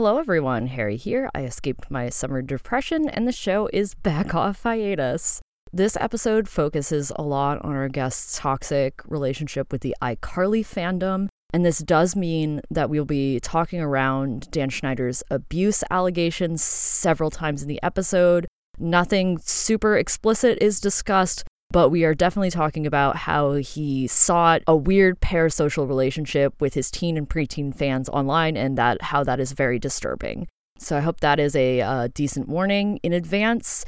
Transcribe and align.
Hello, 0.00 0.16
everyone. 0.16 0.68
Harry 0.68 0.96
here. 0.96 1.28
I 1.34 1.42
escaped 1.42 1.90
my 1.90 2.08
summer 2.08 2.40
depression, 2.40 3.06
and 3.10 3.28
the 3.28 3.32
show 3.32 3.68
is 3.70 3.92
back 3.92 4.34
off 4.34 4.62
hiatus. 4.62 5.42
This 5.74 5.94
episode 6.00 6.48
focuses 6.48 7.12
a 7.16 7.22
lot 7.22 7.62
on 7.62 7.72
our 7.72 7.90
guest's 7.90 8.38
toxic 8.38 9.02
relationship 9.04 9.70
with 9.70 9.82
the 9.82 9.94
iCarly 10.00 10.64
fandom, 10.64 11.28
and 11.52 11.66
this 11.66 11.80
does 11.80 12.16
mean 12.16 12.62
that 12.70 12.88
we'll 12.88 13.04
be 13.04 13.40
talking 13.40 13.82
around 13.82 14.50
Dan 14.50 14.70
Schneider's 14.70 15.22
abuse 15.30 15.84
allegations 15.90 16.62
several 16.64 17.30
times 17.30 17.60
in 17.60 17.68
the 17.68 17.82
episode. 17.82 18.48
Nothing 18.78 19.36
super 19.36 19.98
explicit 19.98 20.56
is 20.62 20.80
discussed, 20.80 21.44
but 21.70 21.90
we 21.90 22.04
are 22.04 22.14
definitely 22.14 22.50
talking 22.50 22.86
about 22.86 23.16
how 23.16 23.54
he 23.54 24.06
sought 24.06 24.62
a 24.66 24.76
weird 24.76 25.20
parasocial 25.20 25.86
relationship 25.86 26.54
with 26.60 26.74
his 26.74 26.90
teen 26.90 27.16
and 27.16 27.28
preteen 27.28 27.74
fans 27.74 28.08
online 28.08 28.56
and 28.56 28.76
that 28.76 29.00
how 29.02 29.24
that 29.24 29.40
is 29.40 29.52
very 29.52 29.78
disturbing. 29.78 30.48
So 30.78 30.96
I 30.96 31.00
hope 31.00 31.20
that 31.20 31.38
is 31.38 31.54
a 31.54 31.80
uh, 31.80 32.08
decent 32.14 32.48
warning 32.48 32.98
in 33.02 33.12
advance. 33.12 33.84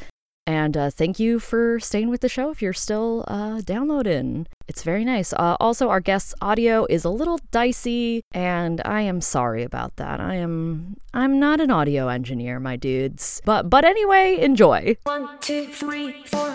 And 0.46 0.76
uh, 0.76 0.90
thank 0.90 1.20
you 1.20 1.38
for 1.38 1.78
staying 1.78 2.08
with 2.08 2.20
the 2.20 2.28
show 2.28 2.50
if 2.50 2.60
you're 2.60 2.72
still 2.72 3.24
uh, 3.28 3.60
downloading. 3.60 4.48
It's 4.66 4.82
very 4.82 5.04
nice. 5.04 5.32
Uh, 5.32 5.56
also, 5.60 5.88
our 5.88 6.00
guest's 6.00 6.34
audio 6.42 6.84
is 6.90 7.04
a 7.04 7.10
little 7.10 7.38
dicey, 7.52 8.22
and 8.32 8.82
I 8.84 9.02
am 9.02 9.20
sorry 9.20 9.62
about 9.62 9.96
that. 9.96 10.18
I 10.18 10.34
am 10.34 10.96
I'm 11.14 11.38
not 11.38 11.60
an 11.60 11.70
audio 11.70 12.08
engineer, 12.08 12.58
my 12.58 12.76
dudes. 12.76 13.40
But 13.44 13.70
but 13.70 13.84
anyway, 13.84 14.38
enjoy. 14.40 14.96
One, 15.04 15.28
two, 15.40 15.68
three, 15.68 16.24
four. 16.24 16.54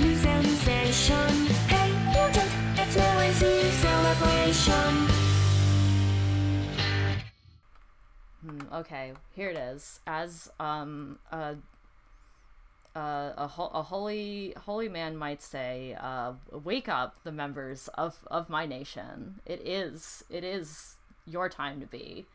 Sensation. 0.00 1.46
Hmm, 8.44 8.60
okay, 8.74 9.12
here 9.34 9.50
it 9.50 9.56
is. 9.56 10.00
As 10.06 10.50
um 10.60 11.18
a 11.32 11.56
a, 12.96 13.46
ho- 13.48 13.70
a 13.72 13.82
holy 13.82 14.54
holy 14.56 14.88
man 14.88 15.16
might 15.16 15.42
say, 15.42 15.96
uh, 16.00 16.34
"Wake 16.52 16.88
up, 16.88 17.22
the 17.24 17.32
members 17.32 17.88
of 17.94 18.18
of 18.30 18.48
my 18.48 18.66
nation. 18.66 19.40
It 19.46 19.66
is 19.66 20.24
it 20.28 20.44
is 20.44 20.96
your 21.26 21.48
time 21.48 21.80
to 21.80 21.86
be." 21.86 22.26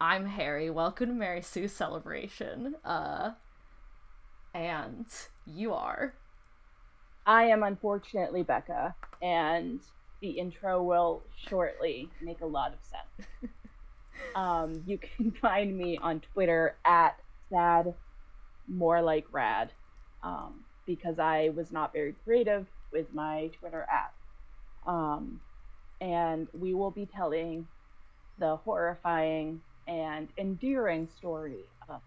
I'm 0.00 0.26
Harry. 0.26 0.70
Welcome 0.70 1.08
to 1.08 1.14
Mary 1.14 1.40
Sue 1.40 1.68
Celebration. 1.68 2.74
Uh, 2.84 3.32
and 4.52 5.06
you 5.46 5.72
are. 5.72 6.14
I 7.26 7.44
am 7.44 7.62
unfortunately 7.62 8.42
Becca, 8.42 8.94
and 9.22 9.80
the 10.20 10.30
intro 10.30 10.82
will 10.82 11.24
shortly 11.48 12.10
make 12.22 12.40
a 12.42 12.46
lot 12.46 12.72
of 12.74 12.78
sense. 12.82 13.52
um, 14.36 14.82
you 14.86 14.98
can 14.98 15.32
find 15.42 15.76
me 15.76 15.98
on 16.00 16.20
Twitter 16.20 16.76
at 16.84 17.16
sad 17.50 17.94
more 18.68 19.02
like 19.02 19.26
rad, 19.32 19.72
um, 20.22 20.60
because 20.86 21.18
I 21.18 21.50
was 21.54 21.72
not 21.72 21.92
very 21.92 22.14
creative 22.24 22.66
with 22.92 23.12
my 23.14 23.50
Twitter 23.58 23.86
app. 23.90 24.14
Um, 24.86 25.40
and 26.00 26.48
we 26.52 26.74
will 26.74 26.90
be 26.90 27.06
telling 27.06 27.66
the 28.38 28.56
horrifying 28.56 29.60
and 29.86 30.28
endearing 30.38 31.08
story 31.08 31.70
of 31.88 32.00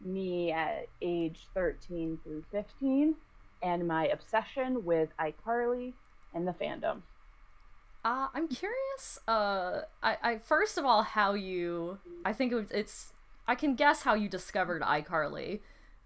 me 0.00 0.52
at 0.52 0.88
age 1.02 1.48
13 1.54 2.18
through 2.24 2.44
15 2.52 3.14
and 3.62 3.86
my 3.86 4.06
obsession 4.08 4.84
with 4.84 5.10
iCarly 5.18 5.92
and 6.34 6.46
the 6.46 6.52
fandom. 6.52 7.02
Uh, 8.04 8.28
I'm 8.32 8.48
curious. 8.48 9.18
Uh, 9.26 9.82
I, 10.02 10.16
I 10.22 10.38
first 10.38 10.78
of 10.78 10.84
all, 10.84 11.02
how 11.02 11.34
you? 11.34 11.98
I 12.24 12.32
think 12.32 12.52
it 12.52 12.54
was, 12.54 12.70
it's. 12.70 13.12
I 13.46 13.54
can 13.54 13.74
guess 13.74 14.02
how 14.02 14.14
you 14.14 14.28
discovered 14.28 14.82
iCarly, 14.82 15.60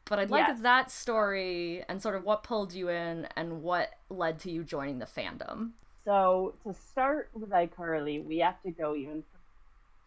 but 0.04 0.18
I'd 0.18 0.30
like 0.30 0.46
Yes. 0.46 0.60
that 0.60 0.90
story 0.90 1.84
and 1.88 2.00
sort 2.00 2.14
of 2.14 2.24
what 2.24 2.42
pulled 2.44 2.72
you 2.72 2.88
in 2.88 3.26
and 3.36 3.62
what 3.62 3.90
led 4.08 4.38
to 4.40 4.50
you 4.50 4.62
joining 4.64 5.00
the 5.00 5.06
fandom. 5.06 5.70
So 6.04 6.54
to 6.64 6.74
start 6.74 7.30
with 7.34 7.50
iCarly, 7.50 8.24
we 8.24 8.38
have 8.38 8.60
to 8.62 8.70
go 8.70 8.94
even 8.94 9.22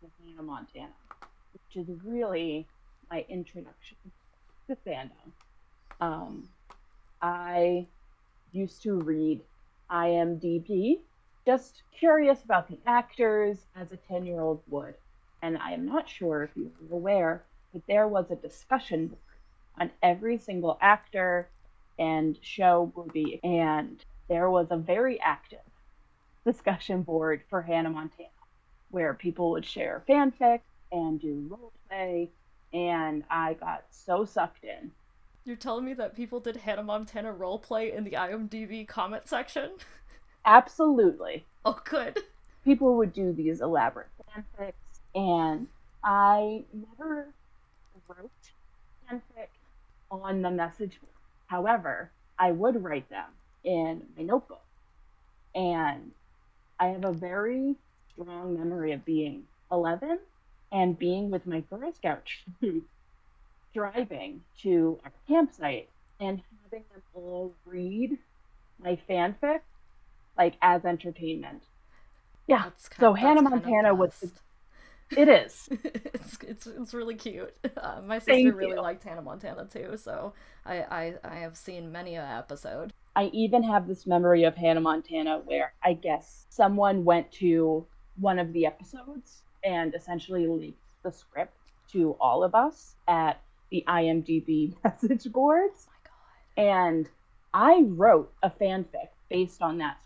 to 0.01 0.07
Hannah 0.23 0.43
Montana, 0.43 0.89
which 1.53 1.87
is 1.87 1.87
really 2.03 2.65
my 3.11 3.25
introduction 3.29 3.97
to 4.67 4.75
fandom. 4.87 5.31
Um, 6.01 6.49
I 7.25 7.87
used 8.51 8.83
to 8.83 8.93
read 8.93 9.41
IMDb, 9.89 10.99
just 11.43 11.81
curious 11.97 12.43
about 12.43 12.67
the 12.67 12.77
actors 12.85 13.65
as 13.75 13.91
a 13.91 13.97
10 13.97 14.27
year 14.27 14.41
old 14.41 14.61
would. 14.67 14.93
And 15.41 15.57
I 15.57 15.71
am 15.71 15.87
not 15.87 16.07
sure 16.07 16.43
if 16.43 16.51
you 16.55 16.71
were 16.87 16.97
aware, 16.97 17.43
but 17.73 17.81
there 17.87 18.07
was 18.07 18.29
a 18.29 18.35
discussion 18.35 19.15
on 19.79 19.89
every 20.03 20.37
single 20.37 20.77
actor 20.81 21.49
and 21.97 22.37
show 22.41 22.93
movie, 22.95 23.39
and 23.43 24.05
there 24.29 24.51
was 24.51 24.67
a 24.69 24.77
very 24.77 25.19
active 25.19 25.65
discussion 26.45 27.01
board 27.01 27.41
for 27.49 27.63
Hannah 27.63 27.89
Montana, 27.89 28.29
where 28.91 29.15
people 29.15 29.49
would 29.51 29.65
share 29.65 30.03
fanfic 30.07 30.59
and 30.91 31.19
do 31.19 31.47
role 31.49 31.73
play, 31.89 32.29
and 32.71 33.23
I 33.31 33.55
got 33.55 33.85
so 33.89 34.25
sucked 34.25 34.63
in. 34.63 34.91
You're 35.45 35.55
telling 35.55 35.85
me 35.85 35.93
that 35.93 36.15
people 36.15 36.39
did 36.39 36.57
Hannah 36.57 36.81
Montana 36.81 37.31
roleplay 37.31 37.93
in 37.95 38.03
the 38.03 38.11
IMDb 38.11 38.87
comment 38.87 39.27
section? 39.27 39.73
Absolutely. 40.45 41.45
Oh, 41.63 41.79
good. 41.85 42.19
People 42.63 42.95
would 42.97 43.13
do 43.13 43.31
these 43.31 43.61
elaborate 43.61 44.07
fanfics, 44.35 44.73
and 45.13 45.67
I 46.03 46.65
never 46.73 47.27
wrote 48.07 48.31
fanfic 49.07 49.49
on 50.09 50.41
the 50.41 50.49
message 50.49 50.99
board. 50.99 51.13
However, 51.45 52.11
I 52.39 52.51
would 52.51 52.83
write 52.83 53.07
them 53.09 53.29
in 53.63 54.01
my 54.17 54.23
notebook. 54.23 54.63
And 55.53 56.11
I 56.79 56.87
have 56.87 57.05
a 57.05 57.13
very 57.13 57.75
strong 58.11 58.57
memory 58.57 58.93
of 58.93 59.05
being 59.05 59.43
11 59.71 60.19
and 60.71 60.97
being 60.97 61.29
with 61.29 61.45
my 61.45 61.61
Girl 61.61 61.91
Scout 61.93 62.23
troop, 62.59 62.83
driving 63.75 64.41
to 64.61 64.97
our 65.03 65.11
campsite 65.27 65.89
and 66.19 66.41
having 66.63 66.85
them 66.93 67.01
all 67.13 67.53
read 67.65 68.17
my 68.81 68.97
fanfic, 69.07 69.59
like 70.37 70.55
as 70.61 70.85
entertainment. 70.85 71.63
Yeah. 72.47 72.61
Kind 72.61 72.73
So 72.99 73.13
Hannah 73.13 73.43
kind 73.43 73.63
Montana 73.63 73.93
was. 73.93 74.33
It 75.15 75.27
is. 75.27 75.69
it's, 75.83 76.37
it's 76.41 76.67
it's 76.67 76.93
really 76.93 77.15
cute. 77.15 77.53
Uh, 77.77 78.01
my 78.03 78.17
sister 78.17 78.31
Thank 78.33 78.55
really 78.55 78.71
you. 78.71 78.81
liked 78.81 79.03
Hannah 79.03 79.21
Montana 79.21 79.65
too, 79.65 79.97
so 79.97 80.33
I, 80.65 80.77
I 80.79 81.13
I 81.23 81.35
have 81.35 81.55
seen 81.55 81.91
many 81.91 82.15
a 82.15 82.25
episode. 82.25 82.91
I 83.15 83.25
even 83.25 83.61
have 83.63 83.87
this 83.87 84.07
memory 84.07 84.45
of 84.45 84.55
Hannah 84.55 84.81
Montana 84.81 85.41
where 85.45 85.73
I 85.83 85.93
guess 85.93 86.45
someone 86.49 87.05
went 87.05 87.31
to 87.33 87.85
one 88.17 88.39
of 88.39 88.51
the 88.51 88.65
episodes 88.65 89.43
and 89.63 89.93
essentially 89.93 90.47
leaked 90.47 90.81
the 91.03 91.11
script 91.11 91.57
to 91.91 92.15
all 92.19 92.43
of 92.43 92.55
us 92.55 92.95
at 93.07 93.39
the 93.69 93.83
IMDb 93.87 94.75
message 94.83 95.31
boards. 95.31 95.87
Oh 95.87 95.91
my 95.91 96.65
god. 96.65 96.69
And 96.69 97.09
I 97.53 97.83
wrote 97.87 98.31
a 98.43 98.49
fanfic 98.49 99.09
based 99.29 99.61
on 99.61 99.77
that. 99.79 99.97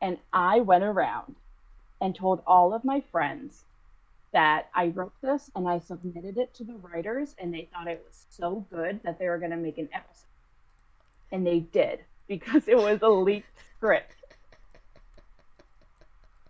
And 0.00 0.18
I 0.32 0.60
went 0.60 0.84
around 0.84 1.36
and 2.00 2.14
told 2.14 2.42
all 2.46 2.74
of 2.74 2.84
my 2.84 3.00
friends 3.12 3.64
that 4.32 4.68
I 4.74 4.88
wrote 4.88 5.12
this 5.22 5.50
and 5.54 5.68
I 5.68 5.78
submitted 5.78 6.36
it 6.36 6.52
to 6.54 6.64
the 6.64 6.74
writers, 6.74 7.36
and 7.38 7.54
they 7.54 7.68
thought 7.72 7.86
it 7.86 8.04
was 8.04 8.26
so 8.28 8.66
good 8.70 9.00
that 9.04 9.18
they 9.18 9.28
were 9.28 9.38
going 9.38 9.52
to 9.52 9.56
make 9.56 9.78
an 9.78 9.88
episode. 9.94 10.26
And 11.30 11.46
they 11.46 11.60
did 11.60 12.00
because 12.26 12.66
it 12.68 12.76
was 12.76 13.00
a 13.02 13.08
leaked 13.08 13.46
script. 13.76 14.16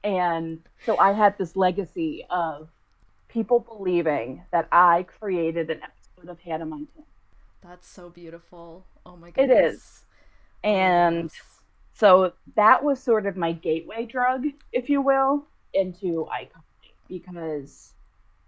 And 0.03 0.61
so 0.85 0.99
I 0.99 1.13
had 1.13 1.37
this 1.39 1.57
legacy 1.57 2.27
of 2.31 2.69
people 3.29 3.61
believing 3.61 4.43
that 4.51 4.69
I 4.73 5.05
created 5.19 5.71
an 5.71 5.83
episode 5.83 5.94
of 6.29 6.41
Hannah 6.41 6.67
Montana. 6.67 7.07
That's 7.63 7.89
so 7.89 8.11
beautiful. 8.11 8.87
Oh 9.07 9.17
my 9.17 9.29
It 9.29 9.35
goodness. 9.35 9.75
is. 9.75 10.05
And. 10.63 11.31
So 11.97 12.33
that 12.57 12.83
was 12.83 13.01
sort 13.01 13.25
of 13.25 13.37
my 13.37 13.53
gateway 13.53 14.05
drug, 14.05 14.47
if 14.73 14.91
you 14.91 15.01
will, 15.01 15.47
into 15.73 16.27
iCarly 16.27 16.91
because 17.09 17.93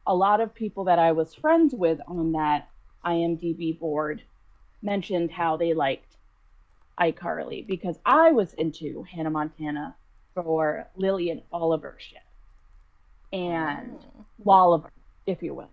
a 0.06 0.14
lot 0.14 0.40
of 0.40 0.52
people 0.55 0.84
that 0.84 0.99
I 0.99 1.12
was 1.12 1.32
friends 1.34 1.73
with 1.75 2.00
on 2.08 2.32
that 2.32 2.69
IMDb 3.05 3.78
board 3.78 4.23
mentioned 4.82 5.31
how 5.31 5.56
they 5.56 5.75
liked 5.75 6.17
iCarly 7.00 7.64
because 7.67 7.99
I 8.05 8.32
was 8.32 8.52
into 8.55 9.05
Hannah 9.05 9.31
Montana 9.31 9.94
for 10.34 10.88
Lillian 10.96 11.43
Oliver 11.52 11.96
shit 11.99 12.19
and 13.32 13.99
Oh. 14.19 14.25
Walliver, 14.44 14.90
if 15.26 15.40
you 15.43 15.55
will. 15.55 15.70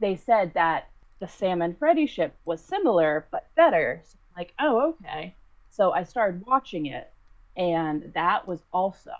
They 0.00 0.14
said 0.16 0.54
that 0.54 0.88
the 1.20 1.28
Sam 1.28 1.62
and 1.62 1.76
Freddie 1.78 2.06
ship 2.06 2.34
was 2.44 2.60
similar 2.60 3.26
but 3.30 3.46
better. 3.56 4.02
So 4.04 4.16
like, 4.36 4.54
oh, 4.60 4.94
okay. 5.02 5.34
So 5.70 5.92
I 5.92 6.04
started 6.04 6.46
watching 6.46 6.86
it, 6.86 7.10
And 7.56 8.12
that 8.14 8.46
was 8.46 8.60
also, 8.72 9.10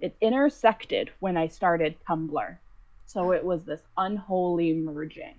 it 0.00 0.16
intersected 0.20 1.10
when 1.20 1.36
I 1.36 1.46
started 1.46 1.96
Tumblr. 2.08 2.56
So 3.04 3.32
it 3.32 3.44
was 3.44 3.64
this 3.64 3.82
unholy 3.96 4.72
merging. 4.72 5.34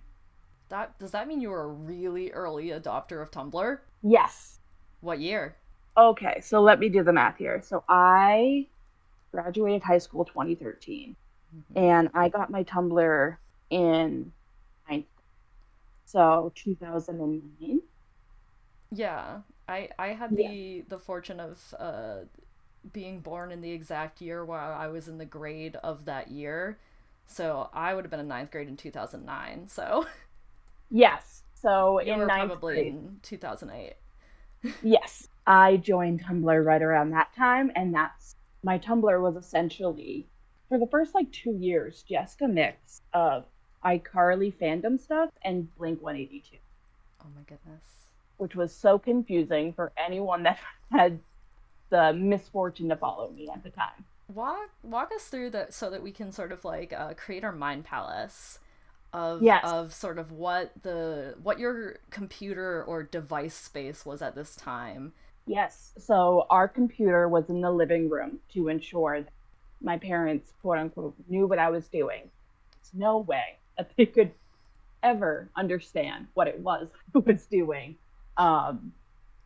That 0.70 0.98
does 1.00 1.12
that 1.12 1.28
mean 1.28 1.42
you 1.42 1.50
were 1.50 1.64
a 1.64 1.68
really 1.68 2.32
early 2.32 2.68
adopter 2.68 3.22
of 3.22 3.32
Tumblr? 3.32 3.80
Yes. 4.04 4.60
What 5.02 5.20
year? 5.20 5.56
Okay, 5.98 6.40
so 6.42 6.62
let 6.62 6.80
me 6.80 6.90
do 6.90 7.04
the 7.04 7.12
math 7.12 7.38
here. 7.38 7.62
So 7.64 7.84
I 7.90 8.68
graduated 9.32 9.82
high 9.82 9.98
school 9.98 10.26
2013, 10.26 11.16
mm-hmm. 11.56 11.78
and 11.78 12.10
I 12.14 12.30
got 12.30 12.52
my 12.52 12.64
Tumblr 12.64 13.38
in. 13.72 14.32
So 16.12 16.52
2009. 16.56 17.82
Yeah, 18.92 19.42
I 19.68 19.90
I 20.00 20.08
had 20.10 20.36
Yeah. 20.36 20.38
the 20.38 20.82
the 20.88 21.00
fortune 21.00 21.40
of 21.40 21.74
uh 21.78 22.22
being 22.94 23.22
born 23.22 23.52
in 23.52 23.62
the 23.62 23.72
exact 23.72 24.22
year 24.22 24.46
while 24.46 24.74
I 24.74 24.88
was 24.88 25.08
in 25.08 25.18
the 25.18 25.26
grade 25.26 25.76
of 25.78 26.06
that 26.06 26.30
year. 26.32 26.80
So 27.26 27.70
I 27.74 27.94
would 27.94 28.06
have 28.06 28.12
been 28.12 28.20
in 28.22 28.28
ninth 28.30 28.52
grade 28.52 28.68
in 28.70 28.78
2009. 28.78 29.68
So 29.68 30.08
Yes. 30.92 31.44
So 31.54 32.00
you 32.02 32.16
in 32.16 32.18
were 32.18 32.28
ninth 32.28 32.32
probably 32.32 32.74
grade. 32.74 32.88
in 32.88 33.20
2008. 33.22 33.96
Yes, 34.82 35.28
I 35.48 35.78
joined 35.78 36.24
Tumblr 36.24 36.66
right 36.66 36.82
around 36.82 37.12
that 37.12 37.34
time, 37.34 37.72
and 37.76 37.94
that's 37.94 38.36
my 38.64 38.78
Tumblr 38.80 39.22
was 39.22 39.36
essentially 39.36 40.30
for 40.68 40.78
the 40.78 40.88
first 40.88 41.16
like 41.16 41.32
two 41.32 41.54
years 41.56 42.04
just 42.04 42.42
a 42.42 42.48
mix 42.48 43.02
of 43.14 43.46
iCarly 43.86 44.54
fandom 44.54 45.00
stuff 45.00 45.30
and 45.44 45.74
Blink 45.78 46.02
182, 46.02 46.58
Oh 47.22 47.28
my 47.36 47.42
goodness. 47.44 48.06
which 48.38 48.56
was 48.56 48.74
so 48.74 49.00
confusing 49.00 49.74
for 49.74 49.92
anyone 49.98 50.44
that 50.44 50.60
had 50.92 51.20
the 51.90 52.14
misfortune 52.14 52.90
to 52.90 52.96
follow 52.96 53.30
me 53.32 53.50
at 53.50 53.64
the 53.64 53.70
time. 53.70 54.06
Walk 54.34 54.70
walk 54.84 55.12
us 55.16 55.24
through 55.26 55.50
that 55.52 55.74
so 55.74 55.90
that 55.90 56.04
we 56.04 56.12
can 56.12 56.32
sort 56.32 56.52
of 56.52 56.64
like 56.64 56.94
uh, 56.94 57.14
create 57.16 57.44
our 57.44 57.52
mind 57.52 57.86
palace 57.86 58.60
of 59.12 59.42
Yes. 59.42 59.64
of 59.64 59.92
sort 59.92 60.20
of 60.20 60.32
what 60.32 60.72
the 60.84 61.34
what 61.42 61.58
your 61.58 61.98
computer 62.12 62.84
or 62.84 63.02
device 63.02 63.56
space 63.56 64.06
was 64.06 64.22
at 64.22 64.36
this 64.36 64.56
time. 64.56 65.14
Yes, 65.48 65.94
so 65.98 66.46
our 66.52 66.68
computer 66.68 67.28
was 67.28 67.50
in 67.50 67.62
the 67.62 67.72
living 67.72 68.08
room 68.08 68.38
to 68.54 68.68
ensure 68.68 69.22
that 69.22 69.32
my 69.82 69.98
parents, 69.98 70.54
quote 70.62 70.78
unquote, 70.78 71.16
knew 71.28 71.48
what 71.48 71.58
I 71.58 71.72
was 71.72 71.88
doing. 71.88 72.30
There's 72.76 72.94
no 72.94 73.18
way 73.18 73.58
that 73.80 73.92
they 73.98 74.08
could 74.08 74.34
ever 75.04 75.52
understand 75.58 76.28
what 76.36 76.48
it 76.48 76.60
was 76.60 76.90
I 77.16 77.20
was 77.20 77.48
doing. 77.48 77.98
Um, 78.38 78.94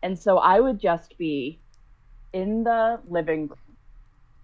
and 0.04 0.20
so 0.20 0.40
I 0.40 0.60
would 0.62 0.80
just 0.80 1.18
be 1.20 1.62
in 2.34 2.64
the 2.64 3.02
living 3.10 3.48
room 3.50 3.78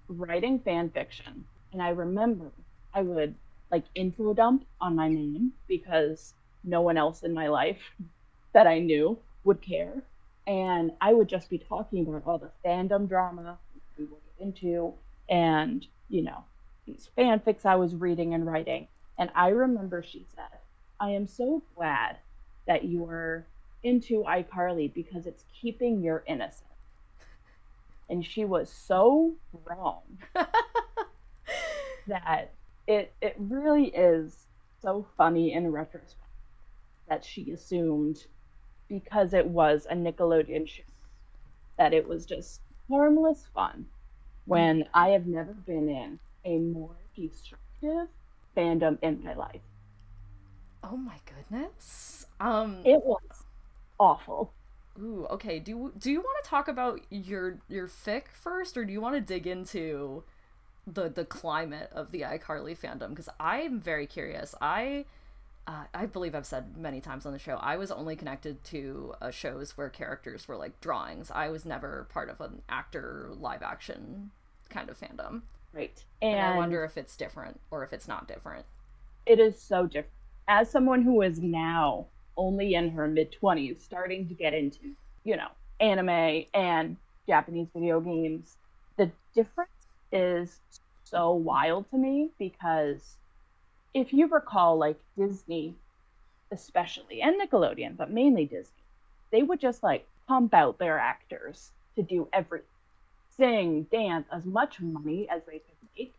writing 0.09 0.59
fan 0.59 0.89
fiction. 0.91 1.45
And 1.73 1.81
I 1.81 1.89
remember 1.89 2.51
I 2.93 3.01
would 3.03 3.35
like 3.71 3.85
info 3.95 4.33
dump 4.33 4.65
on 4.81 4.95
my 4.95 5.09
name 5.09 5.53
because 5.67 6.33
no 6.63 6.81
one 6.81 6.97
else 6.97 7.23
in 7.23 7.33
my 7.33 7.47
life 7.49 7.81
that 8.53 8.67
I 8.67 8.79
knew 8.79 9.19
would 9.43 9.61
care 9.61 10.03
and 10.47 10.91
I 11.01 11.13
would 11.13 11.29
just 11.29 11.49
be 11.49 11.59
talking 11.59 12.07
about 12.07 12.23
all 12.25 12.39
the 12.39 12.51
fandom 12.65 13.07
drama 13.07 13.59
we 13.97 14.05
would 14.05 14.21
get 14.37 14.45
into, 14.47 14.95
and 15.29 15.85
you 16.09 16.23
know 16.23 16.45
these 16.87 17.09
fanfics 17.17 17.65
I 17.65 17.75
was 17.75 17.95
reading 17.95 18.33
and 18.33 18.45
writing. 18.45 18.87
And 19.19 19.29
I 19.35 19.49
remember 19.49 20.01
she 20.01 20.25
said, 20.33 20.59
"I 20.99 21.11
am 21.11 21.27
so 21.27 21.61
glad 21.75 22.17
that 22.65 22.85
you 22.85 23.05
are 23.05 23.45
into 23.83 24.23
iCarly 24.23 24.91
because 24.93 25.27
it's 25.27 25.43
keeping 25.61 26.01
your 26.01 26.23
innocence." 26.25 26.63
And 28.09 28.25
she 28.25 28.45
was 28.45 28.71
so 28.71 29.35
wrong 29.65 30.19
that 32.07 32.53
it 32.87 33.13
it 33.21 33.35
really 33.37 33.87
is 33.87 34.47
so 34.81 35.05
funny 35.17 35.51
in 35.51 35.69
retrospect 35.69 36.31
that 37.09 37.25
she 37.25 37.51
assumed 37.51 38.25
because 38.87 39.33
it 39.33 39.47
was 39.47 39.85
a 39.89 39.95
Nickelodeon 39.95 40.67
show 40.67 40.83
that 41.77 41.93
it 41.93 42.07
was 42.07 42.25
just 42.25 42.61
harmless 42.89 43.45
fun 43.53 43.85
when 44.45 44.85
I 44.93 45.09
have 45.09 45.27
never 45.27 45.53
been 45.53 45.89
in 45.89 46.19
a 46.45 46.57
more 46.57 46.95
destructive 47.15 48.07
fandom 48.59 48.97
in 49.01 49.23
my 49.23 49.33
life. 49.33 49.61
Oh 50.83 50.97
my 50.97 51.17
goodness. 51.25 52.25
Um 52.39 52.81
It 52.83 53.03
was 53.03 53.45
awful. 53.99 54.53
Ooh, 55.01 55.25
okay. 55.29 55.59
Do 55.59 55.93
do 55.97 56.11
you 56.11 56.19
want 56.19 56.43
to 56.43 56.49
talk 56.49 56.67
about 56.67 57.01
your 57.09 57.59
your 57.69 57.87
fic 57.87 58.23
first, 58.33 58.77
or 58.77 58.85
do 58.85 58.91
you 58.91 59.01
want 59.01 59.15
to 59.15 59.21
dig 59.21 59.47
into 59.47 60.23
the 60.87 61.09
the 61.09 61.25
climate 61.25 61.89
of 61.93 62.11
the 62.11 62.21
iCarly 62.21 62.77
fandom? 62.77 63.09
Because 63.09 63.29
I'm 63.39 63.79
very 63.81 64.07
curious. 64.07 64.55
I 64.61 65.05
uh, 65.67 65.85
I 65.93 66.05
believe 66.07 66.35
I've 66.35 66.45
said 66.47 66.77
many 66.77 67.01
times 67.01 67.25
on 67.25 67.33
the 67.33 67.39
show 67.39 67.57
I 67.57 67.77
was 67.77 67.91
only 67.91 68.15
connected 68.15 68.63
to 68.65 69.15
uh, 69.21 69.31
shows 69.31 69.77
where 69.77 69.89
characters 69.89 70.47
were 70.47 70.57
like 70.57 70.81
drawings. 70.81 71.31
I 71.31 71.49
was 71.49 71.65
never 71.65 72.07
part 72.11 72.29
of 72.29 72.41
an 72.41 72.63
actor 72.69 73.29
live 73.39 73.63
action 73.63 74.31
kind 74.69 74.89
of 74.89 74.99
fandom, 74.99 75.43
Right. 75.73 76.03
and, 76.21 76.39
And, 76.39 76.53
I 76.53 76.57
wonder 76.57 76.83
if 76.83 76.97
it's 76.97 77.15
different 77.15 77.59
or 77.71 77.83
if 77.83 77.93
it's 77.93 78.07
not 78.07 78.27
different. 78.27 78.65
it 79.25 79.39
is 79.39 79.59
so 79.61 79.85
different. 79.85 80.13
As 80.47 80.69
someone 80.69 81.03
who 81.03 81.21
is 81.21 81.39
now 81.39 82.07
only 82.37 82.73
in 82.73 82.89
her 82.91 83.07
mid 83.07 83.35
20s, 83.41 83.81
starting 83.81 84.27
to 84.27 84.33
get 84.33 84.53
into, 84.53 84.79
you 85.23 85.37
know, 85.37 85.49
anime 85.79 86.45
and 86.53 86.97
Japanese 87.27 87.67
video 87.73 87.99
games, 87.99 88.57
the 88.97 89.11
difference 89.35 89.69
is 90.11 90.59
so 91.03 91.31
wild 91.33 91.89
to 91.91 91.97
me 91.97 92.29
because 92.39 93.17
if 93.93 94.13
you 94.13 94.27
recall, 94.27 94.77
like 94.77 94.99
Disney, 95.17 95.75
especially, 96.51 97.21
and 97.21 97.39
Nickelodeon, 97.39 97.95
but 97.95 98.11
mainly 98.11 98.45
Disney, 98.45 98.83
they 99.31 99.43
would 99.43 99.59
just 99.59 99.83
like 99.83 100.07
pump 100.27 100.53
out 100.53 100.79
their 100.79 100.97
actors 100.97 101.71
to 101.95 102.01
do 102.03 102.27
everything 102.33 102.65
sing, 103.39 103.83
dance, 103.91 104.27
as 104.31 104.45
much 104.45 104.79
money 104.79 105.27
as 105.29 105.41
they 105.45 105.59
could 105.59 105.89
make, 105.97 106.13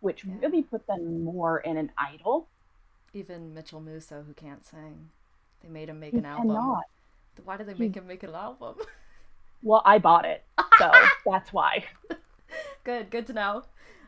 which 0.00 0.24
Yeah. 0.24 0.34
really 0.40 0.62
put 0.62 0.86
them 0.86 1.24
more 1.24 1.58
in 1.58 1.76
an 1.76 1.90
idol. 1.98 2.46
Even 3.14 3.54
Mitchell 3.54 3.80
Musso, 3.80 4.22
who 4.22 4.34
can't 4.34 4.64
sing, 4.64 5.10
they 5.62 5.68
made 5.68 5.88
him 5.88 5.98
make 5.98 6.12
He 6.12 6.18
an 6.18 6.26
album. 6.26 6.48
cannot. 6.48 6.84
Why 7.44 7.56
did 7.56 7.66
they 7.66 7.72
He- 7.74 7.84
make 7.88 7.94
him 7.96 8.06
make 8.06 8.22
an 8.22 8.34
album? 8.34 8.76
Well, 9.62 9.82
I 9.86 9.98
bought 9.98 10.26
it, 10.26 10.44
so 10.78 10.92
that's 11.26 11.50
why. 11.52 11.84
good, 12.84 13.10
good 13.10 13.26
to 13.26 13.32
know. 13.32 13.64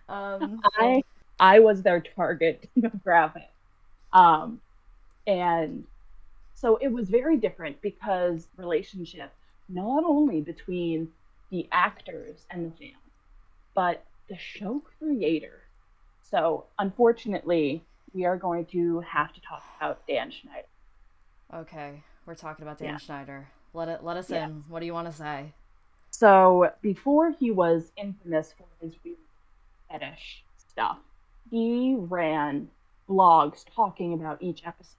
Um, 0.09 0.61
I 0.76 1.02
I 1.40 1.59
was 1.61 1.83
their 1.83 2.00
target 2.00 2.69
demographic. 2.78 3.47
Um, 4.12 4.61
and 5.26 5.85
so 6.54 6.76
it 6.76 6.88
was 6.88 7.09
very 7.09 7.38
different 7.38 7.81
because 7.81 8.47
relationship 8.57 9.33
not 9.71 10.04
only 10.04 10.43
between 10.43 11.11
the 11.50 11.69
actors 11.73 12.47
and 12.50 12.67
the 12.73 12.76
fans, 12.76 12.97
but 13.75 14.05
the 14.28 14.37
show 14.37 14.83
creator. 14.99 15.62
So 16.23 16.67
unfortunately, 16.78 17.83
we 18.12 18.25
are 18.25 18.37
going 18.37 18.67
to 18.67 19.00
have 19.00 19.33
to 19.33 19.40
talk 19.40 19.62
about 19.78 20.07
Dan 20.07 20.31
Schneider. 20.31 20.67
Okay, 21.55 22.02
we're 22.26 22.35
talking 22.35 22.62
about 22.64 22.78
Dan 22.78 22.88
Yeah. 22.90 22.97
Schneider. 22.99 23.49
Let 23.73 23.88
it 23.88 24.05
let 24.05 24.17
us 24.17 24.31
Yeah. 24.31 24.47
in. 24.47 24.64
What 24.69 24.81
do 24.81 24.87
you 24.87 24.93
want 24.95 25.07
to 25.09 25.12
say? 25.12 25.52
So 26.11 26.73
before 26.83 27.31
he 27.31 27.50
was 27.50 27.93
infamous 27.97 28.52
for 28.52 28.67
his 28.81 28.95
weird 29.05 29.19
fetish 29.90 30.45
stuff, 30.57 30.99
he 31.50 31.97
ran 31.99 32.71
blogs 33.09 33.64
talking 33.75 34.12
about 34.14 34.43
each 34.43 34.67
episode. 34.67 34.97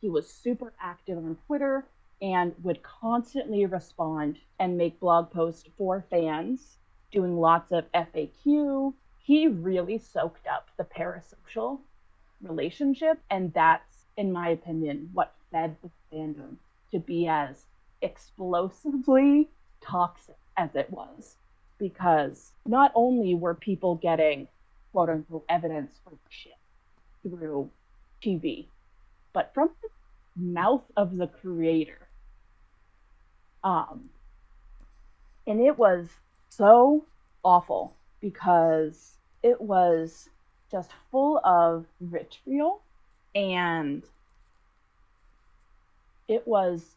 He 0.00 0.08
was 0.08 0.30
super 0.32 0.72
active 0.80 1.18
on 1.18 1.36
Twitter 1.46 1.84
and 2.22 2.54
would 2.62 2.82
constantly 2.82 3.64
respond 3.66 4.38
and 4.58 4.76
make 4.76 5.00
blog 5.00 5.30
posts 5.30 5.68
for 5.78 6.04
fans, 6.10 6.76
doing 7.10 7.38
lots 7.38 7.72
of 7.72 7.90
FAQ. 7.92 8.92
He 9.18 9.46
really 9.46 9.98
soaked 9.98 10.46
up 10.46 10.68
the 10.76 10.84
parasocial 10.84 11.80
relationship, 12.42 13.18
and 13.30 13.52
that's, 13.52 14.06
in 14.16 14.32
my 14.32 14.48
opinion, 14.48 15.10
what 15.12 15.34
fed 15.50 15.76
the 15.82 15.90
fandom 16.12 16.56
to 16.90 16.98
be 16.98 17.26
as 17.26 17.64
explosively 18.02 19.48
toxic 19.80 20.36
as 20.56 20.74
it 20.74 20.90
was. 20.90 21.36
Because 21.78 22.52
not 22.66 22.92
only 22.94 23.34
were 23.34 23.54
people 23.54 23.94
getting 23.94 24.48
quote 24.92 25.08
unquote 25.08 25.44
evidence 25.48 25.98
for 26.04 26.12
shit 26.28 26.52
through 27.22 27.70
TV, 28.22 28.66
but 29.32 29.52
from 29.54 29.70
the 29.82 29.88
mouth 30.36 30.84
of 30.96 31.16
the 31.16 31.26
creator. 31.26 32.08
Um, 33.62 34.10
and 35.46 35.60
it 35.60 35.78
was 35.78 36.08
so 36.48 37.04
awful 37.42 37.94
because 38.20 39.14
it 39.42 39.60
was 39.60 40.28
just 40.70 40.90
full 41.10 41.40
of 41.44 41.86
vitriol 42.00 42.82
and 43.34 44.02
it 46.28 46.46
was 46.46 46.94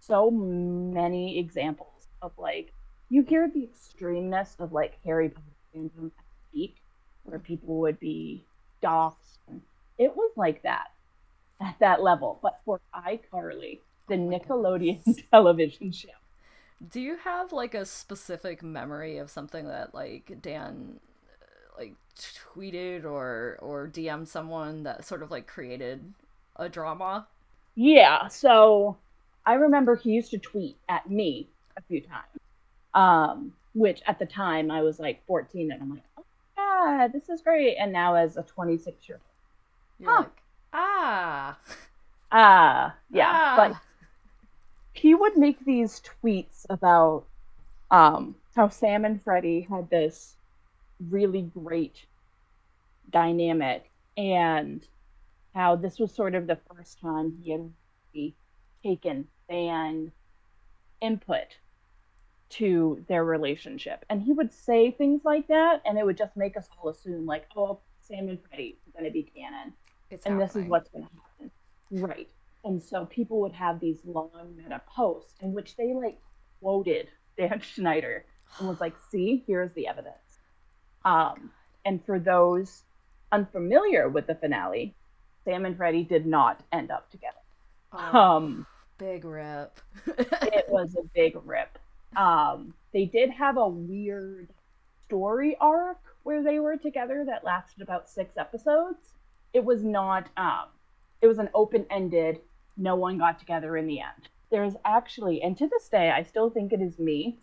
so 0.00 0.30
many 0.30 1.38
examples 1.38 2.08
of 2.20 2.32
like 2.36 2.72
you 3.08 3.22
hear 3.22 3.48
the 3.48 3.68
extremeness 3.68 4.58
of 4.58 4.72
like 4.72 4.98
Harry 5.04 5.28
Potter 5.28 5.46
fandom 5.74 6.06
at 6.06 6.24
peak, 6.52 6.76
where 7.24 7.38
people 7.38 7.80
would 7.80 8.00
be 8.00 8.44
doxxed. 8.82 9.38
It 9.98 10.16
was 10.16 10.32
like 10.36 10.62
that 10.62 10.88
at 11.60 11.76
that 11.80 12.02
level, 12.02 12.38
but 12.42 12.60
for 12.64 12.80
iCarly, 12.94 13.80
the 14.08 14.14
Nickelodeon 14.16 15.02
television 15.30 15.92
show. 15.92 16.08
Do 16.86 17.00
you 17.00 17.16
have 17.18 17.52
like 17.52 17.74
a 17.74 17.84
specific 17.84 18.62
memory 18.62 19.18
of 19.18 19.30
something 19.30 19.66
that 19.68 19.94
like 19.94 20.38
Dan 20.42 21.00
uh, 21.42 21.80
like 21.80 21.96
tweeted 22.18 23.04
or 23.04 23.58
or 23.60 23.88
DM'd 23.88 24.28
someone 24.28 24.82
that 24.84 25.04
sort 25.04 25.22
of 25.22 25.30
like 25.30 25.46
created 25.46 26.14
a 26.56 26.68
drama? 26.68 27.28
Yeah, 27.74 28.28
so 28.28 28.98
I 29.46 29.54
remember 29.54 29.96
he 29.96 30.10
used 30.12 30.30
to 30.32 30.38
tweet 30.38 30.78
at 30.88 31.08
me 31.10 31.50
a 31.76 31.82
few 31.82 32.00
times. 32.00 32.38
Um, 32.94 33.54
which 33.74 34.02
at 34.06 34.18
the 34.18 34.26
time 34.26 34.70
I 34.70 34.82
was 34.82 34.98
like 35.00 35.24
14 35.26 35.72
and 35.72 35.82
I'm 35.82 35.90
like, 35.90 36.04
oh 36.18 36.24
yeah, 36.58 37.08
this 37.08 37.28
is 37.30 37.42
great. 37.42 37.76
And 37.76 37.92
now 37.92 38.14
as 38.16 38.36
a 38.36 38.42
26 38.42 39.08
year 39.08 39.18
old, 39.18 39.22
You're 39.98 40.12
Huh. 40.12 40.24
like, 40.24 40.42
ah, 40.72 41.58
ah, 42.32 42.96
yeah, 43.10 43.32
ah. 43.32 43.54
but 43.54 43.76
he 44.92 45.14
would 45.14 45.36
make 45.36 45.64
these 45.64 46.00
tweets 46.00 46.66
about 46.70 47.24
um 47.90 48.34
how 48.54 48.68
Sam 48.68 49.04
and 49.04 49.22
Freddie 49.22 49.66
had 49.68 49.88
this 49.90 50.36
really 51.10 51.42
great 51.42 52.04
dynamic 53.10 53.90
and 54.16 54.86
how 55.54 55.76
this 55.76 55.98
was 55.98 56.14
sort 56.14 56.34
of 56.34 56.46
the 56.46 56.58
first 56.70 57.00
time 57.00 57.38
he 57.42 57.52
had 57.52 57.70
really 58.14 58.34
taken 58.82 59.26
fan 59.48 60.12
input 61.00 61.56
to 62.50 63.02
their 63.08 63.24
relationship. 63.24 64.04
And 64.10 64.22
he 64.22 64.32
would 64.32 64.52
say 64.52 64.90
things 64.90 65.22
like 65.24 65.48
that 65.48 65.80
and 65.86 65.98
it 65.98 66.04
would 66.04 66.18
just 66.18 66.36
make 66.36 66.56
us 66.56 66.68
all 66.78 66.90
assume 66.90 67.24
like, 67.26 67.46
oh, 67.56 67.78
Sam 68.00 68.28
and 68.28 68.38
Freddie 68.48 68.78
are 68.86 69.00
gonna 69.00 69.10
be 69.10 69.22
canon. 69.22 69.72
It's 70.10 70.26
and 70.26 70.38
this 70.38 70.54
is 70.54 70.66
what's 70.66 70.90
going 70.90 71.06
to 71.06 71.10
happen. 71.10 71.50
Right 71.90 72.28
and 72.64 72.82
so 72.82 73.06
people 73.06 73.40
would 73.40 73.52
have 73.52 73.80
these 73.80 73.98
long 74.04 74.54
meta 74.56 74.80
posts 74.86 75.34
in 75.40 75.52
which 75.52 75.76
they 75.76 75.92
like 75.94 76.18
quoted 76.60 77.08
dan 77.36 77.60
schneider 77.74 78.24
and 78.58 78.68
was 78.68 78.80
like 78.80 78.94
see 79.10 79.42
here's 79.46 79.72
the 79.72 79.86
evidence. 79.88 80.38
Um 81.04 81.50
and 81.84 82.04
for 82.04 82.18
those 82.18 82.82
unfamiliar 83.32 84.08
with 84.08 84.26
the 84.26 84.34
finale 84.34 84.94
sam 85.44 85.64
and 85.64 85.76
freddie 85.76 86.04
did 86.04 86.26
not 86.26 86.62
end 86.72 86.90
up 86.90 87.10
together. 87.10 87.36
Oh, 87.92 88.18
um 88.18 88.66
big 88.98 89.24
rip. 89.24 89.80
it 90.06 90.66
was 90.68 90.94
a 90.96 91.02
big 91.14 91.36
rip. 91.44 91.78
Um 92.16 92.74
they 92.92 93.06
did 93.06 93.30
have 93.30 93.56
a 93.56 93.68
weird 93.68 94.48
story 95.06 95.56
arc 95.60 95.98
where 96.22 96.42
they 96.42 96.60
were 96.60 96.76
together 96.76 97.24
that 97.26 97.44
lasted 97.44 97.82
about 97.82 98.08
six 98.08 98.36
episodes. 98.36 99.14
It 99.52 99.64
was 99.64 99.82
not 99.82 100.28
um 100.36 100.66
it 101.20 101.26
was 101.26 101.38
an 101.38 101.48
open-ended 101.54 102.40
no 102.76 102.94
one 102.96 103.18
got 103.18 103.38
together 103.38 103.76
in 103.76 103.86
the 103.86 104.00
end 104.00 104.28
there's 104.50 104.74
actually 104.84 105.42
and 105.42 105.56
to 105.56 105.66
this 105.68 105.88
day 105.88 106.10
i 106.10 106.22
still 106.22 106.50
think 106.50 106.72
it 106.72 106.80
is 106.80 106.98
me 106.98 107.36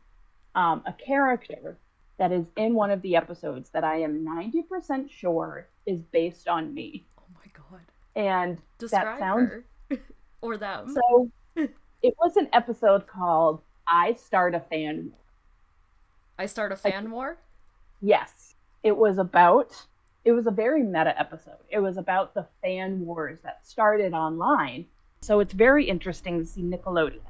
um, 0.55 0.81
a 0.85 0.93
character 0.93 1.77
that 2.17 2.31
is 2.31 2.45
in 2.57 2.73
one 2.73 2.91
of 2.91 3.01
the 3.01 3.15
episodes 3.15 3.69
that 3.69 3.83
i 3.83 3.97
am 3.97 4.25
90% 4.25 5.09
sure 5.09 5.67
is 5.85 5.99
based 6.11 6.47
on 6.47 6.73
me 6.73 7.05
oh 7.19 7.23
my 7.35 7.51
god. 7.53 7.81
and 8.15 8.57
Describe 8.77 9.19
sounds- 9.19 9.49
her 9.49 9.65
or 10.41 10.57
them. 10.57 10.93
so 10.93 11.29
it 11.55 12.13
was 12.19 12.35
an 12.37 12.47
episode 12.53 13.05
called 13.07 13.61
i 13.87 14.13
start 14.13 14.53
a 14.55 14.59
fan 14.59 15.05
war 15.11 15.15
I 16.37 16.45
start 16.45 16.71
a 16.71 16.77
fan 16.77 17.11
war. 17.11 17.37
Yes, 18.01 18.55
it 18.81 18.95
was 18.95 19.17
about. 19.17 19.75
It 20.23 20.31
was 20.31 20.47
a 20.47 20.51
very 20.51 20.83
meta 20.83 21.13
episode. 21.19 21.57
It 21.69 21.79
was 21.79 21.97
about 21.97 22.33
the 22.33 22.47
fan 22.61 23.05
wars 23.05 23.39
that 23.43 23.67
started 23.67 24.13
online. 24.13 24.85
So 25.21 25.39
it's 25.39 25.53
very 25.53 25.85
interesting 25.89 26.39
to 26.39 26.45
see 26.45 26.61
Nickelodeon, 26.63 27.21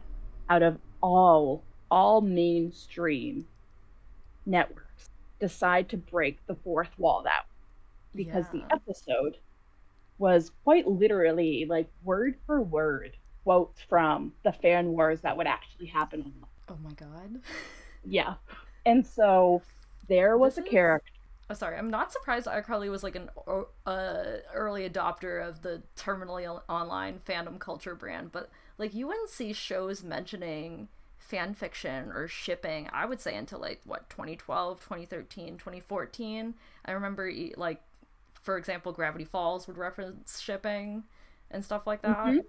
out 0.50 0.64
of 0.64 0.80
all 1.02 1.66
all 1.92 2.22
mainstream 2.22 3.48
networks, 4.46 5.10
decide 5.40 5.90
to 5.90 5.98
break 5.98 6.46
the 6.46 6.56
fourth 6.56 6.98
wall 6.98 7.24
that 7.24 7.46
way. 7.50 7.56
because 8.16 8.50
Yeah. 8.50 8.52
the 8.52 8.66
episode 8.72 9.38
was 10.20 10.52
quite 10.64 10.88
literally 10.88 11.66
like 11.66 11.92
word 12.04 12.40
for 12.46 12.62
word 12.62 13.18
quotes 13.44 13.82
from 13.82 14.34
the 14.44 14.54
fan 14.54 14.90
wars 14.94 15.22
that 15.22 15.38
would 15.38 15.48
actually 15.48 15.88
happen. 15.88 16.48
Oh 16.70 16.78
my 16.78 16.94
god. 16.94 17.42
Yeah, 18.04 18.36
and 18.86 19.06
so 19.06 19.64
there 20.08 20.38
was 20.38 20.56
This 20.56 20.58
a 20.58 20.64
character. 20.64 21.12
Oh, 21.50 21.56
sorry. 21.56 21.78
I'm 21.78 21.90
not 21.90 22.12
surprised 22.12 22.46
iCarly 22.46 22.92
was 22.92 23.02
like 23.04 23.16
an 23.16 23.30
uh, 23.88 24.04
early 24.54 24.88
adopter 24.88 25.46
of 25.48 25.64
the 25.64 25.82
terminally 25.96 26.62
online 26.70 27.20
fandom 27.28 27.60
culture 27.60 27.96
brand, 27.96 28.32
but 28.32 28.52
like 28.78 28.94
you 28.94 29.08
wouldn't 29.08 29.30
see 29.30 29.52
shows 29.52 30.04
mentioning 30.04 30.90
fan 31.18 31.56
fiction 31.56 32.12
or 32.12 32.28
shipping, 32.28 32.88
I 32.94 33.06
would 33.06 33.20
say 33.20 33.36
until 33.36 33.60
like 33.60 33.82
what 33.84 34.10
2012, 34.12 34.80
2013, 34.80 35.58
2014. 35.58 36.54
I 36.86 36.92
remember 36.92 37.32
like 37.58 37.82
for 38.42 38.58
example, 38.58 38.92
Gravity 38.94 39.26
Falls 39.26 39.68
would 39.68 39.78
reference 39.78 40.40
shipping 40.40 41.04
and 41.52 41.66
stuff 41.66 41.88
like 41.88 42.04
that. 42.04 42.36
Mhm. 42.36 42.48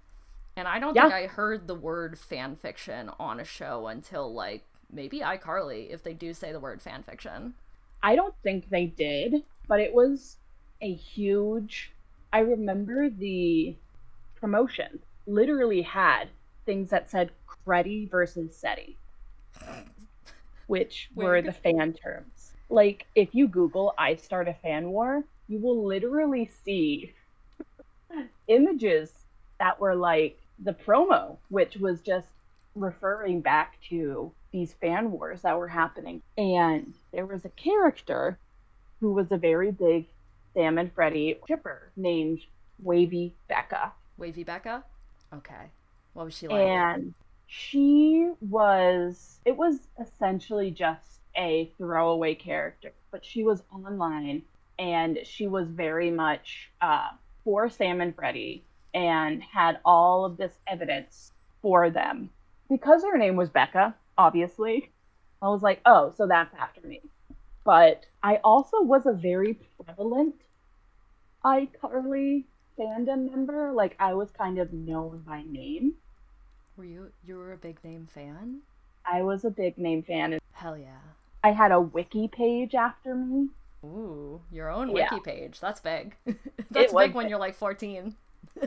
And 0.57 0.67
I 0.67 0.79
don't 0.79 0.95
Yeah. 0.95 1.09
think 1.09 1.11
I 1.11 1.27
heard 1.27 1.67
the 1.67 1.75
word 1.75 2.19
fan 2.19 2.55
fiction 2.57 3.09
on 3.19 3.39
a 3.39 3.45
show 3.45 3.87
until 3.87 4.33
like 4.33 4.65
maybe 4.91 5.19
iCarly 5.21 5.89
if 5.91 6.03
they 6.03 6.13
do 6.13 6.33
say 6.33 6.51
the 6.51 6.59
word 6.59 6.81
fan 6.81 7.03
fiction. 7.03 7.55
I 8.03 8.15
don't 8.15 8.35
think 8.43 8.69
they 8.69 8.85
did, 8.87 9.43
but 9.67 9.79
it 9.79 9.93
was 9.93 10.37
a 10.81 10.93
huge. 10.93 11.91
I 12.33 12.39
remember 12.39 13.09
the 13.09 13.75
promotion 14.35 14.99
literally 15.27 15.81
had 15.81 16.29
things 16.65 16.89
that 16.89 17.09
said 17.09 17.31
Creddie 17.47 18.09
versus 18.09 18.55
Seddie, 18.55 18.97
which 20.67 21.09
were 21.15 21.41
the 21.41 21.51
fan 21.51 21.93
terms. 21.93 22.53
Like, 22.69 23.05
if 23.15 23.35
you 23.35 23.47
Google 23.47 23.93
I 23.97 24.15
start 24.15 24.47
a 24.47 24.53
fan 24.53 24.89
war, 24.91 25.23
you 25.47 25.59
will 25.59 25.85
literally 25.85 26.49
see 26.63 27.13
images 28.47 29.11
that 29.59 29.79
were 29.79 29.95
like 29.95 30.39
the 30.59 30.73
promo, 30.73 31.37
which 31.49 31.75
was 31.77 32.01
just 32.01 32.27
referring 32.75 33.41
back 33.41 33.75
to 33.89 34.31
these 34.51 34.73
fan 34.73 35.11
wars 35.11 35.41
that 35.41 35.57
were 35.57 35.67
happening. 35.67 36.21
And 36.37 36.93
there 37.11 37.25
was 37.25 37.45
a 37.45 37.49
character 37.49 38.37
who 38.99 39.13
was 39.13 39.31
a 39.31 39.37
very 39.37 39.71
big 39.71 40.05
Sam 40.53 40.77
and 40.77 40.91
Freddie 40.93 41.39
shipper 41.47 41.91
named 41.95 42.41
Wavy 42.81 43.33
Becca. 43.47 43.93
Wavy 44.17 44.43
Becca? 44.43 44.83
Okay. 45.33 45.71
What 46.13 46.25
was 46.25 46.37
she 46.37 46.47
like? 46.47 46.59
And 46.59 47.13
she 47.47 48.31
was, 48.41 49.39
it 49.45 49.55
was 49.55 49.79
essentially 49.99 50.71
just 50.71 51.19
a 51.35 51.71
throwaway 51.77 52.35
character, 52.35 52.91
but 53.11 53.23
she 53.23 53.43
was 53.43 53.63
online 53.73 54.41
and 54.77 55.19
she 55.23 55.47
was 55.47 55.67
very 55.67 56.11
much 56.11 56.69
uh, 56.81 57.09
for 57.43 57.69
Sam 57.69 58.01
and 58.01 58.15
Freddie 58.15 58.63
and 58.93 59.41
had 59.41 59.79
all 59.85 60.25
of 60.25 60.37
this 60.37 60.53
evidence 60.67 61.31
for 61.61 61.89
them. 61.89 62.29
Because 62.69 63.03
her 63.03 63.17
name 63.17 63.35
was 63.35 63.49
Becca, 63.49 63.95
obviously, 64.17 64.91
I 65.41 65.47
was 65.49 65.61
like, 65.61 65.81
oh, 65.85 66.13
so 66.15 66.27
that's 66.27 66.53
after 66.55 66.81
me. 66.85 67.01
But 67.63 68.05
I 68.23 68.37
also 68.43 68.81
was 68.81 69.05
a 69.05 69.13
very 69.13 69.59
prevalent 69.83 70.35
iCarly 71.45 72.45
fandom 72.77 73.29
member. 73.31 73.71
Like, 73.71 73.95
I 73.99 74.13
was 74.13 74.31
kind 74.31 74.57
of 74.59 74.73
known 74.73 75.23
by 75.25 75.43
name. 75.47 75.93
Were 76.77 76.85
you 76.85 77.11
you 77.25 77.35
were 77.35 77.53
a 77.53 77.57
big 77.57 77.83
name 77.83 78.07
fan? 78.11 78.61
I 79.05 79.21
was 79.23 79.45
a 79.45 79.49
big 79.49 79.77
name 79.77 80.03
fan. 80.03 80.33
and 80.33 80.41
Hell 80.53 80.77
yeah. 80.77 80.99
I 81.43 81.51
had 81.51 81.71
a 81.71 81.79
wiki 81.81 82.27
page 82.27 82.75
after 82.75 83.15
me. 83.15 83.49
Ooh, 83.83 84.41
your 84.51 84.69
own 84.69 84.95
Yeah. 84.95 85.09
wiki 85.11 85.23
page. 85.23 85.59
That's 85.59 85.79
big. 85.81 86.15
That's 86.71 86.93
big 86.93 87.13
when 87.13 87.25
big. 87.25 87.29
you're 87.29 87.39
like 87.39 87.55
14. 87.55 88.15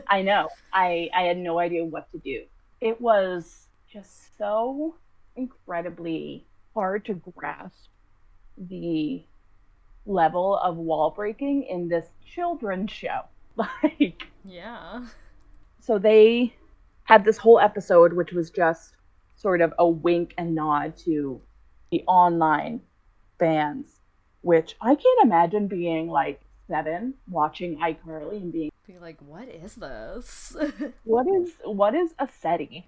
I 0.07 0.21
know. 0.21 0.49
I 0.73 1.09
I 1.13 1.23
had 1.23 1.37
no 1.37 1.59
idea 1.59 1.83
what 1.85 2.09
to 2.11 2.17
do. 2.19 2.43
It 2.81 2.99
was 3.01 3.67
just 3.91 4.37
so 4.37 4.95
incredibly 5.35 6.45
hard 6.73 7.05
to 7.05 7.13
grasp 7.35 7.89
the 8.57 9.23
level 10.05 10.57
of 10.57 10.77
wall 10.77 11.11
breaking 11.11 11.63
in 11.63 11.87
this 11.87 12.07
children's 12.25 12.91
show. 12.91 13.21
Like 13.57 14.27
Yeah. 14.43 15.07
so 15.79 15.97
they 15.97 16.53
had 17.05 17.23
this 17.23 17.37
whole 17.37 17.59
episode 17.59 18.11
which 18.11 18.33
was 18.33 18.49
just 18.49 18.95
sort 19.37 19.61
of 19.61 19.73
a 19.79 19.87
wink 19.87 20.33
and 20.37 20.53
nod 20.53 20.97
to 21.05 21.41
the 21.91 22.03
online 22.07 22.81
fans 23.39 24.01
which 24.41 24.75
i 24.81 24.93
can't 24.95 25.23
imagine 25.23 25.67
being 25.67 26.07
like 26.09 26.41
seven 26.67 27.13
watching 27.29 27.77
icarly 27.79 28.37
and 28.41 28.51
being 28.51 28.71
Be 28.85 28.97
like, 28.99 29.17
what 29.21 29.47
is 29.47 29.75
this? 29.75 30.55
what 31.05 31.25
is 31.27 31.53
what 31.63 31.95
is 31.95 32.13
a 32.19 32.27
seddie 32.41 32.87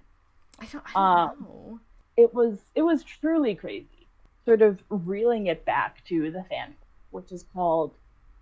I 0.60 0.66
don't, 0.66 0.84
I 0.86 0.94
don't 0.94 1.30
Um, 1.32 1.46
know. 1.48 1.80
It 2.18 2.34
was 2.34 2.60
it 2.76 2.82
was 2.82 3.04
truly 3.04 3.56
crazy 3.56 4.08
sort 4.46 4.62
of 4.62 4.80
reeling 4.90 5.48
it 5.48 5.64
back 5.66 6.04
to 6.06 6.32
the 6.32 6.44
fan, 6.50 6.74
which 7.12 7.32
is 7.32 7.46
called 7.54 7.94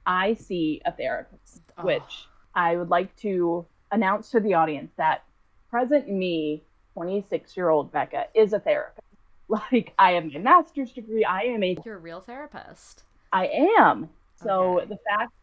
I 0.06 0.34
See 0.36 0.82
a 0.86 0.92
Therapist, 0.92 1.62
Oh. 1.78 1.84
which 1.84 2.28
I 2.54 2.76
would 2.78 2.90
like 2.90 3.16
to 3.18 3.66
announce 3.92 4.30
to 4.32 4.40
the 4.40 4.54
audience 4.54 4.92
that 4.98 5.24
present 5.70 6.08
me, 6.10 6.64
26 6.94 7.58
year 7.58 7.70
old 7.70 7.92
Becca, 7.92 8.26
is 8.34 8.54
a 8.54 8.60
therapist. 8.60 9.02
Like, 9.48 9.94
I 10.00 10.14
have 10.14 10.26
my 10.26 10.40
master's 10.40 10.92
degree. 10.92 11.24
I 11.24 11.42
am 11.42 11.62
a 11.64 11.78
You're 11.86 11.98
a 11.98 12.00
real 12.00 12.20
therapist. 12.20 13.04
I 13.32 13.46
am. 13.78 14.10
So 14.44 14.80
Okay. 14.80 14.88
the 14.88 14.98
fact 15.08 15.34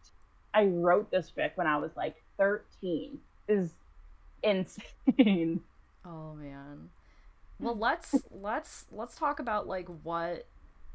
I 0.55 0.65
wrote 0.65 1.09
this 1.13 1.31
fic 1.37 1.53
when 1.55 1.69
I 1.69 1.77
was 1.77 1.93
like 1.97 2.17
13 2.37 3.19
is 3.47 3.71
insane. 4.43 5.61
Oh 6.05 6.35
man. 6.35 6.89
Well, 7.63 7.77
let's 7.77 8.25
let's 8.31 8.87
let's 8.91 9.17
talk 9.17 9.39
about 9.41 9.69
like 9.69 9.89
what 10.03 10.47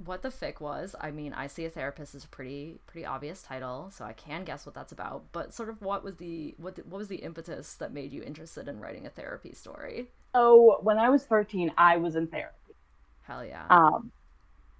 what 0.03 0.21
the 0.21 0.29
fic 0.29 0.59
was. 0.59 0.95
I 0.99 1.11
mean, 1.11 1.33
I 1.33 1.47
see 1.47 1.65
a 1.65 1.69
therapist 1.69 2.13
is 2.13 2.25
a 2.25 2.27
pretty 2.27 2.79
pretty 2.87 3.05
obvious 3.05 3.41
title, 3.41 3.89
so 3.91 4.05
I 4.05 4.13
can 4.13 4.43
guess 4.43 4.65
what 4.65 4.75
that's 4.75 4.91
about. 4.91 5.31
But 5.31 5.53
sort 5.53 5.69
of 5.69 5.81
what 5.81 6.03
was 6.03 6.17
the 6.17 6.55
what 6.57 6.75
the, 6.75 6.83
what 6.83 6.97
was 6.99 7.07
the 7.07 7.17
impetus 7.17 7.73
that 7.75 7.93
made 7.93 8.13
you 8.13 8.21
interested 8.23 8.67
in 8.67 8.79
writing 8.81 9.05
a 9.05 9.09
therapy 9.09 9.53
story? 9.53 10.09
oh 10.33 10.77
when 10.83 10.97
I 10.97 11.09
was 11.09 11.25
13, 11.25 11.71
I 11.77 11.97
was 11.97 12.15
in 12.15 12.27
therapy. 12.27 12.75
Hell 13.23 13.45
yeah. 13.45 13.69
Um, 13.69 14.11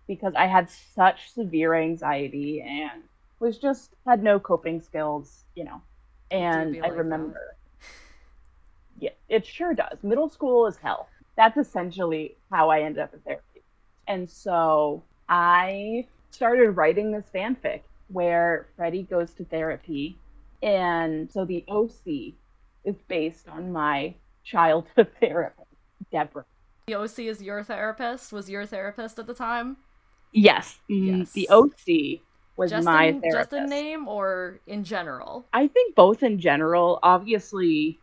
because 0.08 0.34
I 0.36 0.48
had 0.48 0.70
such 0.96 1.34
severe 1.34 1.74
anxiety 1.76 2.62
and 2.62 3.04
was 3.40 3.58
just 3.58 3.96
had 4.06 4.24
no 4.24 4.40
coping 4.40 4.82
skills, 4.82 5.46
you 5.56 5.64
know. 5.66 5.82
And 6.32 6.74
be 6.74 6.82
I 6.84 6.90
like 6.90 7.10
that. 7.10 7.30
remember, 7.30 7.58
yeah, 9.00 9.12
it 9.30 9.46
sure 9.46 9.74
does. 9.74 10.04
Middle 10.04 10.30
school 10.30 10.68
is 10.68 10.78
hell. 10.78 11.10
That's 11.38 11.58
essentially 11.58 12.36
how 12.52 12.70
I 12.70 12.82
ended 12.82 13.04
up 13.04 13.14
in 13.14 13.20
therapy. 13.22 13.62
And 14.08 14.30
so 14.30 15.04
I 15.30 16.06
started 16.32 16.72
writing 16.72 17.12
this 17.12 17.26
fanfic 17.34 17.82
where 18.10 18.68
Freddie 18.76 19.04
goes 19.04 19.34
to 19.34 19.46
therapy. 19.46 20.18
And 20.64 21.32
so 21.32 21.46
the 21.46 21.64
OC 21.68 22.34
is 22.86 22.96
based 23.08 23.48
on 23.48 23.72
my 23.72 24.16
childhood 24.44 25.10
therapist, 25.20 25.68
Deborah. 26.12 26.46
the 26.88 26.96
OC 26.96 27.20
is 27.20 27.42
your 27.42 27.64
therapist. 27.64 28.34
Was 28.34 28.50
your 28.50 28.66
therapist 28.66 29.20
at 29.20 29.28
the 29.28 29.34
time? 29.34 29.78
Yes, 30.32 30.80
mm, 30.90 31.20
Yes. 31.20 31.32
the 31.34 31.48
OC 31.50 32.22
was 32.56 32.72
Just 32.72 32.86
my 32.86 33.06
in, 33.06 33.22
therapist. 33.22 33.52
just 33.52 33.54
in 33.54 33.70
name 33.70 34.08
or 34.08 34.60
in 34.66 34.84
general? 34.84 35.46
I 35.54 35.68
think 35.68 35.96
both 35.96 36.24
in 36.24 36.40
general. 36.40 37.00
Obviously, 37.04 38.00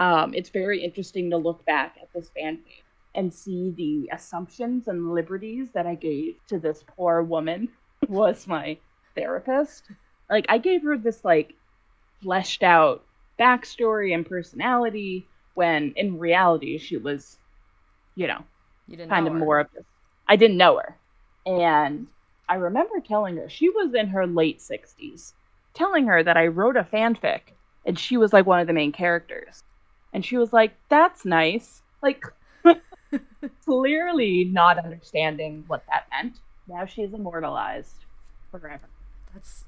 um, 0.00 0.34
it's 0.34 0.50
very 0.50 0.82
interesting 0.84 1.30
to 1.30 1.38
look 1.38 1.64
back 1.66 1.96
at 2.02 2.08
this 2.14 2.30
fanfic 2.38 2.84
and 3.14 3.32
see 3.34 3.72
the 3.76 4.10
assumptions 4.14 4.88
and 4.88 5.14
liberties 5.14 5.72
that 5.74 5.86
I 5.86 5.96
gave 5.96 6.36
to 6.48 6.60
this 6.60 6.84
poor 6.96 7.22
woman 7.22 7.68
who 8.08 8.14
was 8.14 8.48
my 8.48 8.78
therapist. 9.16 9.90
Like 10.30 10.46
I 10.50 10.58
gave 10.58 10.84
her 10.84 10.98
this 10.98 11.24
like 11.24 11.54
fleshed 12.22 12.62
out 12.64 13.06
backstory 13.40 14.14
and 14.14 14.26
personality 14.26 15.30
when 15.54 15.92
in 15.96 16.18
reality 16.18 16.78
she 16.78 16.98
was, 16.98 17.38
you 18.16 18.26
know, 18.28 18.44
You 18.88 18.96
didn't 18.96 19.10
kind 19.10 19.26
know 19.26 19.28
of 19.28 19.34
her. 19.34 19.38
more 19.38 19.60
of 19.60 19.68
this. 19.74 19.84
I 20.28 20.36
didn't 20.36 20.58
know 20.58 20.78
her. 20.78 20.98
And 21.46 22.08
I 22.48 22.56
remember 22.56 23.00
telling 23.00 23.36
her, 23.38 23.48
she 23.48 23.70
was 23.70 23.94
in 23.94 24.08
her 24.08 24.26
late 24.26 24.60
60s, 24.60 25.34
telling 25.74 26.06
her 26.06 26.22
that 26.22 26.36
I 26.36 26.48
wrote 26.48 26.76
a 26.76 26.84
fanfic 26.84 27.54
and 27.86 27.98
she 27.98 28.16
was 28.18 28.32
like 28.32 28.46
one 28.46 28.60
of 28.60 28.66
the 28.68 28.72
main 28.74 28.92
characters. 28.92 29.62
And 30.12 30.24
she 30.24 30.36
was 30.36 30.52
like, 30.52 30.72
that's 30.88 31.24
nice. 31.24 31.82
Like, 32.02 32.24
clearly 33.64 34.44
not 34.44 34.78
understanding 34.78 35.64
what 35.66 35.84
that 35.88 36.06
meant. 36.10 36.38
Now 36.66 36.86
she's 36.86 37.12
immortalized 37.12 38.04
forever. 38.50 38.88
That's 39.32 39.64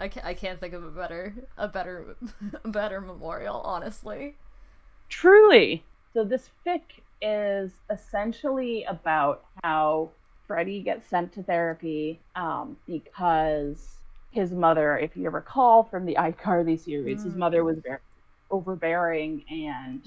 I 0.00 0.08
can't, 0.08 0.26
I 0.26 0.34
can't 0.34 0.60
think 0.60 0.74
of 0.74 0.84
a 0.84 0.90
better 0.90 1.34
a 1.56 1.68
better 1.68 2.16
a 2.64 2.68
better 2.68 3.00
memorial, 3.00 3.60
honestly. 3.62 4.34
Truly. 5.08 5.84
So 6.12 6.24
this 6.24 6.50
fic 6.66 6.82
is 7.20 7.72
essentially 7.90 8.84
about 8.84 9.44
how 9.62 10.10
Freddie 10.46 10.82
gets 10.82 11.08
sent 11.08 11.32
to 11.34 11.42
therapy 11.42 12.20
um, 12.34 12.76
because 12.86 14.00
his 14.30 14.52
mother, 14.52 14.98
if 14.98 15.16
you 15.16 15.30
recall 15.30 15.84
from 15.84 16.04
the 16.06 16.16
iCarly 16.16 16.78
series, 16.78 17.22
his 17.22 17.34
Mm. 17.34 17.38
mother 17.38 17.64
was 17.64 17.78
very 17.84 17.98
overbearing 18.50 19.44
and 19.48 20.04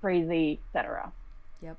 crazy, 0.00 0.62
etc. 0.74 1.12
Yep. 1.60 1.78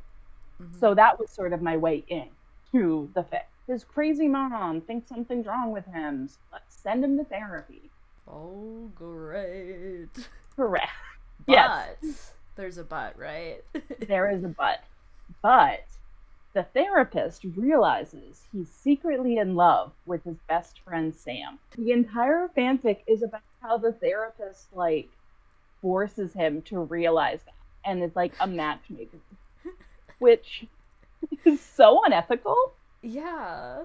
Mhm. 0.62 0.80
So 0.80 0.94
that 0.96 1.20
was 1.20 1.32
sort 1.32 1.54
of 1.54 1.62
my 1.62 1.78
way 1.78 1.98
in 2.08 2.30
to 2.72 3.12
the 3.16 3.22
fic. 3.24 3.44
His 3.68 3.84
crazy 3.84 4.28
mom 4.28 4.82
thinks 4.82 5.08
something's 5.10 5.46
wrong 5.48 5.72
with 5.72 5.86
him. 5.86 6.28
So 6.28 6.38
let's 6.52 6.76
send 6.82 7.04
him 7.04 7.18
to 7.18 7.24
therapy. 7.26 7.92
Oh, 8.28 8.92
great. 8.96 10.30
Correct. 10.56 10.92
But 11.48 11.98
Yes. 12.02 12.34
there's 12.58 12.78
a 12.78 12.84
but, 12.84 13.18
right? 13.18 13.62
there 14.08 14.30
is 14.30 14.44
a 14.44 14.50
but. 14.50 14.80
But 15.42 15.88
the 16.54 16.64
therapist 16.64 17.44
realizes 17.56 18.48
he's 18.52 18.74
secretly 18.74 19.38
in 19.38 19.56
love 19.56 19.94
with 20.06 20.24
his 20.24 20.40
best 20.48 20.82
friend 20.82 21.16
Sam. 21.16 21.60
The 21.78 21.92
entire 21.92 22.50
fanfic 22.58 23.00
is 23.08 23.24
about 23.24 23.42
how 23.62 23.78
the 23.78 23.94
therapist 23.94 24.74
like 24.74 25.12
forces 25.82 26.34
him 26.34 26.62
to 26.64 26.80
realize 26.80 27.40
that 27.46 27.54
and 27.86 28.04
it's 28.04 28.16
like 28.16 28.34
a 28.40 28.48
matchmaker. 28.48 29.18
Which 30.20 30.66
is 31.46 31.62
so 31.62 32.02
unethical. 32.06 32.56
yeah. 33.02 33.84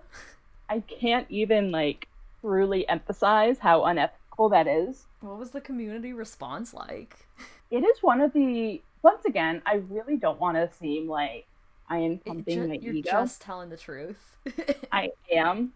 I 0.69 0.81
can't 0.81 1.31
even 1.31 1.71
like 1.71 2.09
truly 2.41 2.89
emphasize 2.89 3.59
how 3.59 3.85
unethical 3.85 4.49
that 4.49 4.67
is. 4.67 5.05
What 5.21 5.39
was 5.39 5.51
the 5.51 5.61
community 5.61 6.13
response 6.13 6.73
like? 6.73 7.27
It 7.71 7.85
is 7.85 7.99
one 8.03 8.21
of 8.21 8.33
the 8.33 8.83
once 9.03 9.25
again, 9.27 9.63
I 9.67 9.75
really 9.75 10.17
don't 10.17 10.41
want 10.41 10.57
to 10.57 10.71
seem 10.77 11.09
like 11.09 11.47
I 11.89 11.99
am 11.99 12.19
pumping 12.19 12.63
ju- 12.63 12.69
my 12.69 12.75
you're 12.75 12.95
ego. 12.95 13.11
just 13.11 13.43
telling 13.43 13.69
the 13.69 13.77
truth. 13.77 14.37
I 14.93 15.11
am. 15.33 15.73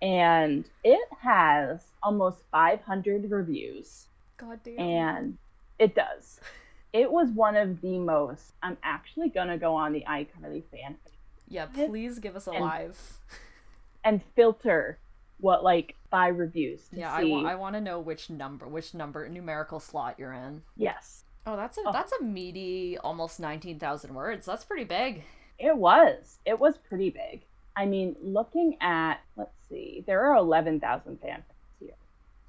And 0.00 0.64
it 0.82 1.08
has 1.20 1.82
almost 2.02 2.38
500 2.50 3.30
reviews. 3.30 4.06
God 4.38 4.60
damn. 4.64 4.78
And 4.80 5.38
it 5.80 5.94
does. 5.96 6.38
It 6.92 7.10
was 7.10 7.30
one 7.30 7.56
of 7.56 7.80
the 7.80 7.98
most. 7.98 8.52
I'm 8.62 8.76
actually 8.82 9.28
going 9.30 9.48
to 9.48 9.56
go 9.58 9.74
on 9.74 9.92
the 9.92 10.04
iCarly 10.08 10.62
fan. 10.70 10.96
yeah, 11.48 11.66
please 11.66 12.18
give 12.20 12.36
us 12.36 12.46
a 12.46 12.50
and- 12.52 12.64
live. 12.64 13.18
and 14.04 14.22
filter 14.36 14.98
what, 15.38 15.62
like, 15.64 15.94
five 16.10 16.36
reviews 16.38 16.88
to 16.88 16.96
Yeah, 16.96 17.12
I, 17.14 17.22
see. 17.22 17.30
wa- 17.30 17.44
I 17.44 17.54
want 17.54 17.74
to 17.74 17.80
know 17.80 17.98
which 18.00 18.28
number, 18.30 18.66
which 18.68 18.92
number 18.94 19.28
numerical 19.28 19.80
slot 19.80 20.16
you're 20.18 20.32
in. 20.32 20.62
Yes, 20.76 21.24
Oh, 21.46 21.56
that's 21.56 21.78
a 21.78 21.82
Oh. 21.86 21.92
that's 21.92 22.12
a 22.12 22.22
meaty, 22.22 22.98
almost 22.98 23.40
nineteen 23.40 23.78
thousand 23.78 24.14
words. 24.14 24.44
That's 24.44 24.64
pretty 24.64 24.84
big. 24.84 25.22
it 25.58 25.76
was. 25.76 26.38
It 26.44 26.58
was 26.60 26.76
pretty 26.76 27.08
big. 27.10 27.42
I 27.76 27.86
mean, 27.86 28.16
looking 28.22 28.76
at, 28.82 29.20
let's 29.36 29.54
see, 29.68 30.02
there 30.06 30.22
are 30.22 30.36
11,000 30.36 31.20
fanfics 31.20 31.42
here. 31.78 31.94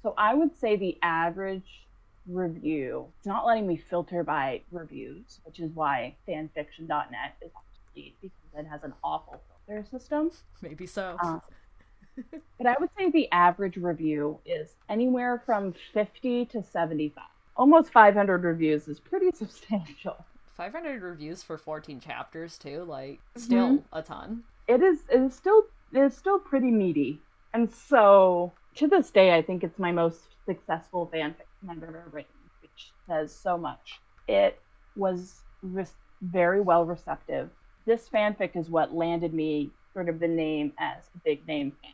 So 0.02 0.14
I 0.18 0.34
would 0.34 0.56
say 0.58 0.76
the 0.76 0.98
average 1.02 1.86
review, 2.26 3.06
it's 3.18 3.26
not 3.26 3.46
letting 3.46 3.66
me 3.66 3.76
filter 3.76 4.22
by 4.22 4.62
reviews, 4.70 5.40
which 5.44 5.60
is 5.60 5.70
why 5.74 6.14
fanfiction.net 6.28 7.36
is 7.42 7.50
obsolete 7.56 8.16
because 8.20 8.38
it 8.58 8.66
has 8.66 8.82
an 8.84 8.92
awful 9.02 9.40
filter 9.66 9.84
system. 9.90 10.30
Maybe 10.60 10.86
so. 10.86 11.16
Uh, 11.22 11.38
but 12.58 12.66
I 12.66 12.76
would 12.78 12.90
say 12.98 13.10
the 13.10 13.30
average 13.32 13.76
review 13.76 14.38
is 14.44 14.74
anywhere 14.88 15.42
from 15.44 15.74
50 15.94 16.46
to 16.46 16.62
75. 16.62 17.24
Almost 17.56 17.92
500 17.92 18.44
reviews 18.44 18.88
is 18.88 19.00
pretty 19.00 19.30
substantial. 19.34 20.24
Five 20.56 20.72
hundred 20.74 21.02
reviews 21.02 21.42
for 21.42 21.56
fourteen 21.56 21.98
chapters 21.98 22.58
too. 22.58 22.84
Like, 22.84 23.20
still 23.36 23.82
a 23.92 24.02
ton. 24.02 24.44
it 24.68 24.82
is 24.82 25.00
it 25.10 25.20
is 25.20 25.34
still 25.34 25.64
it 25.94 25.98
is 26.00 26.14
still 26.16 26.38
pretty 26.38 26.70
meaty 26.70 27.20
and 27.54 27.72
so 27.72 28.52
to 28.76 28.86
this 28.86 29.10
day 29.10 29.34
i 29.34 29.42
think 29.42 29.64
it's 29.64 29.78
my 29.78 29.90
most 29.90 30.20
successful 30.46 31.10
fanfic 31.12 31.46
i've 31.70 31.82
ever 31.82 32.08
written 32.12 32.42
which 32.62 32.92
says 33.08 33.34
so 33.34 33.58
much. 33.58 34.00
It 34.28 34.60
was 34.96 35.42
re- 35.62 35.86
very 36.22 36.60
well 36.60 36.84
receptive. 36.84 37.50
This 37.86 38.08
fanfic 38.08 38.56
is 38.56 38.70
what 38.70 38.94
landed 38.94 39.34
me 39.34 39.72
sort 39.92 40.08
of 40.08 40.20
the 40.20 40.28
name 40.28 40.72
as 40.78 41.04
a 41.14 41.18
big 41.24 41.46
name 41.46 41.72
fan. 41.82 41.92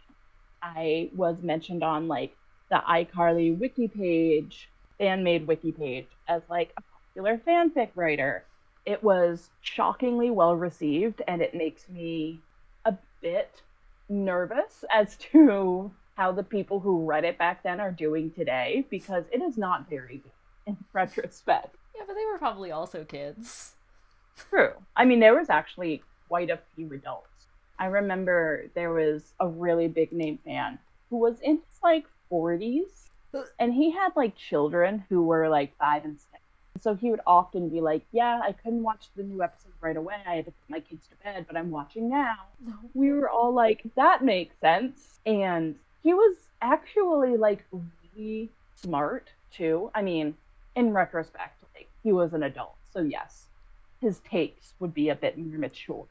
I 0.63 1.11
was 1.15 1.43
mentioned 1.43 1.83
on 1.83 2.09
like 2.09 2.37
the 2.71 2.83
icarly 2.89 3.59
wiki 3.59 3.89
page 3.89 4.71
fan 4.99 5.25
made 5.25 5.47
wiki 5.47 5.73
page 5.73 6.09
as 6.29 6.43
like 6.51 6.73
a 6.77 6.83
popular 7.15 7.39
fanfic 7.39 7.91
writer. 7.95 8.47
It 8.85 9.03
was 9.03 9.51
shockingly 9.61 10.31
well 10.31 10.57
received 10.57 11.23
and 11.27 11.43
it 11.43 11.55
makes 11.55 11.89
me 11.89 12.43
a 12.85 12.97
bit 13.23 13.63
nervous 14.09 14.85
as 14.91 15.17
to 15.17 15.95
how 16.19 16.33
the 16.33 16.43
people 16.43 16.81
who 16.81 17.07
read 17.07 17.25
it 17.25 17.39
back 17.39 17.63
then 17.63 17.81
are 17.81 17.91
doing 17.91 18.31
today 18.31 18.85
because 18.91 19.25
it 19.33 19.41
is 19.41 19.57
not 19.57 19.89
very 19.89 20.19
good 20.19 20.33
in 20.67 20.77
retrospect. 20.93 21.75
Yeah, 21.97 22.03
but 22.07 22.15
they 22.15 22.27
were 22.31 22.39
probably 22.39 22.71
also 22.71 23.05
kids. 23.05 23.73
True. 24.51 24.75
I 24.95 25.07
mean, 25.07 25.21
there 25.21 25.35
was 25.35 25.49
actually 25.49 26.03
quite 26.29 26.51
a 26.51 26.59
few 26.77 26.93
adults 26.93 27.29
I 27.79 27.87
remember 27.87 28.71
there 28.75 28.91
was 28.91 29.33
a 29.39 29.47
really 29.47 29.89
big 29.89 30.13
name 30.13 30.39
fan 30.45 30.79
who 31.11 31.19
was 31.19 31.41
in 31.41 31.57
his 31.57 31.83
like 31.83 32.07
40s 32.31 33.09
and 33.59 33.73
he 33.73 33.93
had 33.93 34.11
like 34.17 34.37
children 34.37 35.05
who 35.09 35.23
were 35.23 35.49
like 35.49 35.77
five 35.79 36.05
and 36.05 36.19
six. 36.19 36.43
So 36.81 36.95
he 36.95 37.11
would 37.11 37.21
often 37.27 37.69
be 37.69 37.81
like, 37.81 38.03
Yeah, 38.13 38.41
I 38.43 38.53
couldn't 38.53 38.83
watch 38.83 39.07
the 39.17 39.23
new 39.23 39.43
episode 39.43 39.73
right 39.81 39.97
away. 39.97 40.17
I 40.27 40.37
had 40.37 40.47
to 40.47 40.51
put 40.51 40.71
my 40.71 40.81
kids 40.81 41.07
to 41.09 41.17
bed, 41.25 41.47
but 41.47 41.57
I'm 41.57 41.71
watching 41.71 42.09
now. 42.09 42.37
We 42.95 43.13
were 43.13 43.31
all 43.31 43.53
like, 43.53 43.83
That 43.97 44.25
makes 44.25 44.57
sense. 44.61 45.21
And 45.27 45.77
he 46.03 46.15
was 46.15 46.37
actually 46.63 47.37
like 47.37 47.65
really 47.73 48.51
smart 48.75 49.31
too. 49.51 49.91
I 49.95 50.03
mean, 50.03 50.35
in 50.75 50.93
retrospect, 50.93 51.63
like 51.75 51.89
he 52.03 52.13
was 52.13 52.33
an 52.35 52.43
adult. 52.45 52.77
So 52.91 53.01
yes, 53.01 53.49
his 54.01 54.21
takes 54.21 54.75
would 54.81 54.95
be 54.95 55.09
a 55.11 55.15
bit 55.17 55.39
more 55.39 55.59
mature 55.59 56.07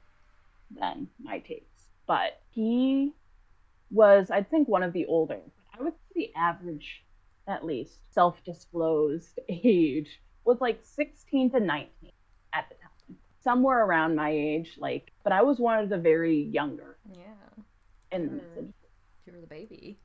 than 0.72 1.08
my 1.22 1.40
takes. 1.40 1.88
But 2.08 2.42
he 2.52 3.14
was, 3.92 4.32
I 4.32 4.44
think, 4.44 4.68
one 4.68 4.84
of 4.84 4.94
the 4.94 5.06
older, 5.06 5.40
I 5.78 5.84
would 5.84 5.94
say 5.94 6.14
the 6.16 6.36
average, 6.36 7.04
at 7.48 7.66
least, 7.66 8.00
self 8.14 8.44
disclosed 8.44 9.40
age 9.50 10.20
was 10.46 10.62
like 10.62 10.80
16 10.84 11.52
to 11.52 11.60
19 11.60 11.90
at 12.54 12.70
the 12.70 12.76
time. 12.76 13.18
Somewhere 13.42 13.86
around 13.86 14.16
my 14.16 14.32
age, 14.32 14.76
like, 14.78 15.12
but 15.24 15.32
I 15.34 15.42
was 15.42 15.60
one 15.60 15.80
of 15.80 15.90
the 15.90 15.98
very 15.98 16.42
younger 16.42 16.98
Yeah. 17.10 17.64
in 18.12 18.42
the 18.56 18.62
Mm. 18.62 18.74
You 19.28 19.34
were 19.34 19.42
the 19.42 19.48
baby. 19.48 20.00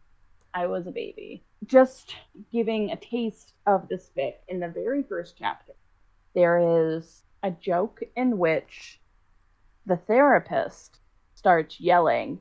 I 0.52 0.66
was 0.66 0.88
a 0.88 0.90
baby. 0.90 1.44
Just 1.64 2.16
giving 2.50 2.90
a 2.90 2.96
taste 2.96 3.52
of 3.66 3.88
this 3.88 4.10
fic 4.16 4.34
in 4.48 4.58
the 4.58 4.68
very 4.68 5.04
first 5.04 5.36
chapter, 5.38 5.74
there 6.34 6.58
is 6.96 7.22
a 7.44 7.52
joke 7.52 8.00
in 8.16 8.36
which 8.36 9.00
the 9.86 9.96
therapist 9.96 10.98
starts 11.36 11.80
yelling 11.80 12.40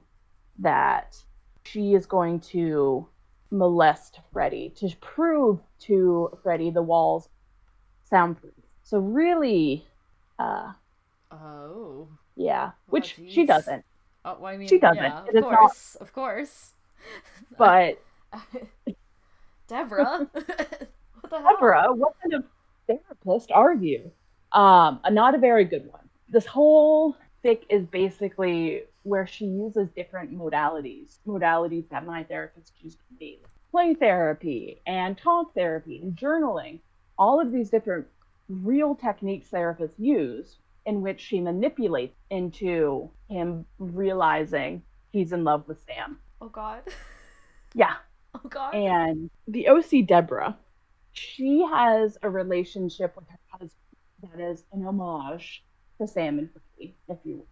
that 0.57 1.15
she 1.63 1.93
is 1.93 2.07
going 2.07 2.39
to 2.39 3.07
molest 3.51 4.19
Freddie 4.33 4.73
to 4.77 4.89
prove 5.01 5.59
to 5.81 6.35
Freddie 6.41 6.71
the 6.71 6.81
walls 6.81 7.29
soundproof. 8.09 8.53
So 8.83 8.97
really, 8.97 9.85
uh, 10.39 10.73
Oh. 11.31 12.07
yeah, 12.35 12.71
which 12.87 13.15
geez. 13.17 13.31
she 13.33 13.45
doesn't. 13.45 13.85
Oh, 14.23 14.37
well, 14.39 14.53
I 14.53 14.57
mean, 14.57 14.67
She 14.67 14.77
doesn't. 14.77 15.03
Yeah, 15.03 15.21
of 15.23 15.27
is 15.29 15.33
not- 15.41 15.57
course, 15.57 15.95
of 15.95 16.13
course. 16.13 16.71
But 17.57 18.01
Deborah, 19.67 20.29
what 20.33 21.29
the 21.29 21.39
hell? 21.39 21.51
Deborah, 21.53 21.93
what 21.93 22.13
kind 22.21 22.33
of 22.35 22.43
therapist 22.87 23.51
are 23.51 23.73
you? 23.73 24.11
Um, 24.51 24.99
not 25.11 25.33
a 25.33 25.37
very 25.37 25.65
good 25.65 25.89
one. 25.91 26.07
This 26.29 26.45
whole 26.45 27.15
fic 27.43 27.61
is 27.69 27.85
basically 27.87 28.83
where 29.03 29.25
she 29.25 29.45
uses 29.45 29.89
different 29.95 30.37
modalities, 30.37 31.17
modalities 31.25 31.89
that 31.89 32.05
my 32.05 32.23
therapist 32.23 32.73
used 32.81 32.99
to 32.99 33.13
be 33.17 33.39
play 33.71 33.93
therapy 33.93 34.81
and 34.85 35.17
talk 35.17 35.53
therapy 35.55 36.01
and 36.03 36.15
journaling, 36.15 36.79
all 37.17 37.39
of 37.39 37.51
these 37.51 37.69
different 37.69 38.05
real 38.49 38.93
techniques 38.93 39.47
therapists 39.49 39.97
use 39.97 40.57
in 40.85 41.01
which 41.01 41.19
she 41.21 41.39
manipulates 41.39 42.17
into 42.29 43.11
him 43.29 43.65
realizing 43.79 44.83
he's 45.11 45.31
in 45.33 45.43
love 45.43 45.67
with 45.67 45.79
Sam. 45.85 46.19
Oh 46.41 46.49
God. 46.49 46.83
Yeah, 47.73 47.95
Oh 48.35 48.47
God. 48.49 48.73
and 48.75 49.29
the 49.47 49.67
OC 49.69 50.07
Deborah, 50.07 50.57
she 51.13 51.65
has 51.71 52.17
a 52.23 52.29
relationship 52.29 53.15
with 53.15 53.27
her 53.29 53.39
husband 53.51 53.71
that 54.23 54.39
is 54.39 54.63
an 54.71 54.85
homage 54.85 55.63
to 55.99 56.07
Sam 56.07 56.39
and 56.39 56.49
Freddy, 56.51 56.95
if 57.09 57.17
you 57.23 57.37
will. 57.37 57.47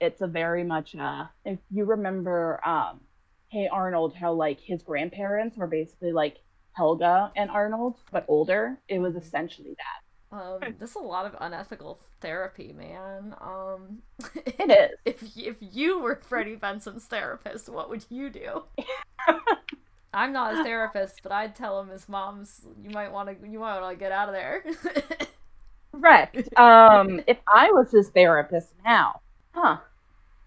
It's 0.00 0.20
a 0.20 0.26
very 0.26 0.64
much 0.64 0.94
uh 0.96 1.26
if 1.44 1.58
you 1.70 1.84
remember 1.84 2.60
um 2.66 3.00
Hey 3.48 3.68
Arnold, 3.70 4.14
how 4.14 4.32
like 4.32 4.60
his 4.60 4.82
grandparents 4.82 5.56
were 5.56 5.66
basically 5.68 6.12
like 6.12 6.38
Helga 6.72 7.32
and 7.36 7.50
Arnold, 7.50 7.96
but 8.12 8.24
older. 8.28 8.80
It 8.88 8.98
was 8.98 9.14
essentially 9.16 9.74
that. 9.76 10.03
Um, 10.34 10.74
this 10.80 10.90
is 10.90 10.96
a 10.96 11.00
lot 11.00 11.26
of 11.26 11.36
unethical 11.40 12.00
therapy, 12.20 12.72
man. 12.72 13.34
Um, 13.40 14.02
It 14.34 14.70
is. 14.70 14.98
if 15.04 15.36
if 15.36 15.56
you 15.60 16.00
were 16.00 16.16
Freddie 16.16 16.56
Benson's 16.56 17.04
therapist, 17.04 17.68
what 17.68 17.88
would 17.88 18.04
you 18.08 18.30
do? 18.30 18.64
I'm 20.14 20.32
not 20.32 20.54
a 20.54 20.64
therapist, 20.64 21.20
but 21.22 21.30
I'd 21.32 21.54
tell 21.54 21.80
him 21.80 21.88
his 21.88 22.08
mom's. 22.08 22.66
You 22.82 22.90
might 22.90 23.12
want 23.12 23.28
to. 23.28 23.48
You 23.48 23.60
might 23.60 23.80
want 23.80 23.96
to 23.96 23.98
get 23.98 24.12
out 24.12 24.28
of 24.28 24.34
there. 24.34 24.64
Correct. 25.92 26.58
Um, 26.58 27.20
if 27.28 27.38
I 27.52 27.70
was 27.70 27.92
his 27.92 28.08
therapist 28.10 28.72
now, 28.84 29.20
huh? 29.52 29.78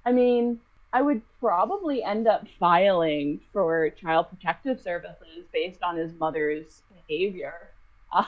I 0.06 0.12
mean, 0.12 0.60
I 0.92 1.02
would 1.02 1.22
probably 1.40 2.04
end 2.04 2.28
up 2.28 2.46
filing 2.60 3.40
for 3.54 3.90
child 3.92 4.28
protective 4.30 4.82
services 4.82 5.46
based 5.54 5.82
on 5.84 5.96
his 5.98 6.14
mother's 6.14 6.82
behavior. 7.08 7.72
Uh, 8.12 8.26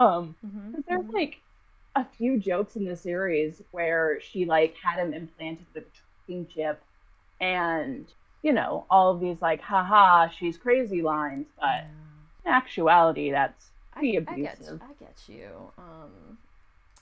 um, 0.00 0.36
Mhm, 0.42 0.74
'cause 0.74 0.84
there's 0.88 1.04
mhm. 1.04 1.14
like 1.14 1.42
a 1.96 2.04
few 2.04 2.38
jokes 2.38 2.76
in 2.76 2.84
the 2.86 2.96
series 2.96 3.62
where 3.72 4.20
she 4.20 4.44
like 4.46 4.76
had 4.82 4.98
him 5.00 5.14
implanted 5.14 5.66
with 5.74 5.84
a 5.86 5.90
tracking 5.90 6.46
chip, 6.48 6.84
and 7.40 8.12
you 8.42 8.52
know 8.52 8.86
all 8.90 9.12
of 9.14 9.20
these 9.20 9.42
like, 9.42 9.60
haha, 9.62 10.28
she's 10.28 10.58
crazy 10.58 11.02
lines, 11.02 11.48
but 11.60 11.84
in 12.44 12.52
actuality, 12.52 13.30
that's 13.32 13.72
I, 13.94 14.00
pretty 14.00 14.16
I 14.26 14.38
get, 14.38 14.58
abusive. 14.58 14.80
I 14.80 14.92
get 14.98 15.28
you. 15.28 15.72
Um, 15.78 16.38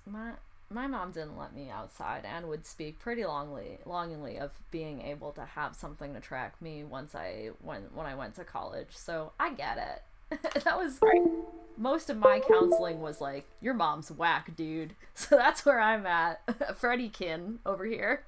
my 0.07 0.33
my 0.71 0.87
mom 0.87 1.13
didn't 1.13 1.37
let 1.39 1.55
me 1.55 1.71
outside 1.71 2.25
and 2.25 2.49
would 2.49 2.67
speak 2.67 2.99
pretty 2.99 3.23
longly, 3.23 3.79
longingly 3.87 4.39
of 4.39 4.53
being 4.71 5.03
able 5.03 5.33
to 5.33 5.45
have 5.45 5.77
something 5.77 6.15
to 6.15 6.21
track 6.21 6.61
me 6.63 6.85
once 6.85 7.15
I 7.15 7.51
when 7.61 7.83
when 7.95 8.07
I 8.07 8.15
went 8.15 8.35
to 8.37 8.45
college. 8.45 8.91
So 8.97 9.33
I 9.41 9.53
get 9.55 9.79
it. 9.79 10.03
that 10.65 10.77
was 10.77 11.01
most 11.77 12.11
of 12.11 12.17
my 12.17 12.41
counseling 12.41 13.01
was 13.01 13.21
like, 13.21 13.47
your 13.61 13.75
mom's 13.75 14.11
whack, 14.11 14.55
dude. 14.57 14.95
So 15.19 15.35
that's 15.35 15.65
where 15.65 15.81
I'm 15.81 16.07
at. 16.07 16.43
Freddie 16.77 17.09
Kin 17.09 17.59
over 17.65 17.87
here. 17.87 18.25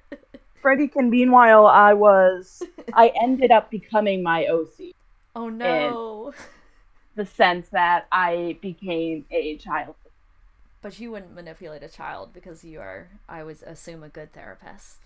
Freddiekin, 0.63 1.09
meanwhile, 1.09 1.67
I 1.67 1.93
was, 1.93 2.63
I 2.93 3.11
ended 3.21 3.51
up 3.51 3.69
becoming 3.69 4.23
my 4.23 4.47
OC. 4.47 4.93
Oh 5.35 5.49
no. 5.49 6.33
The 7.15 7.27
sense 7.27 7.69
that 7.69 8.07
I 8.11 8.57
became 8.59 9.25
a 9.29 9.55
child. 9.57 9.95
But 10.81 10.99
you 10.99 11.11
wouldn't 11.11 11.35
manipulate 11.35 11.83
a 11.83 11.89
child 11.89 12.33
because 12.33 12.63
you 12.63 12.79
are, 12.79 13.09
I 13.27 13.43
would 13.43 13.61
assume, 13.63 14.01
a 14.01 14.09
good 14.09 14.33
therapist. 14.33 14.97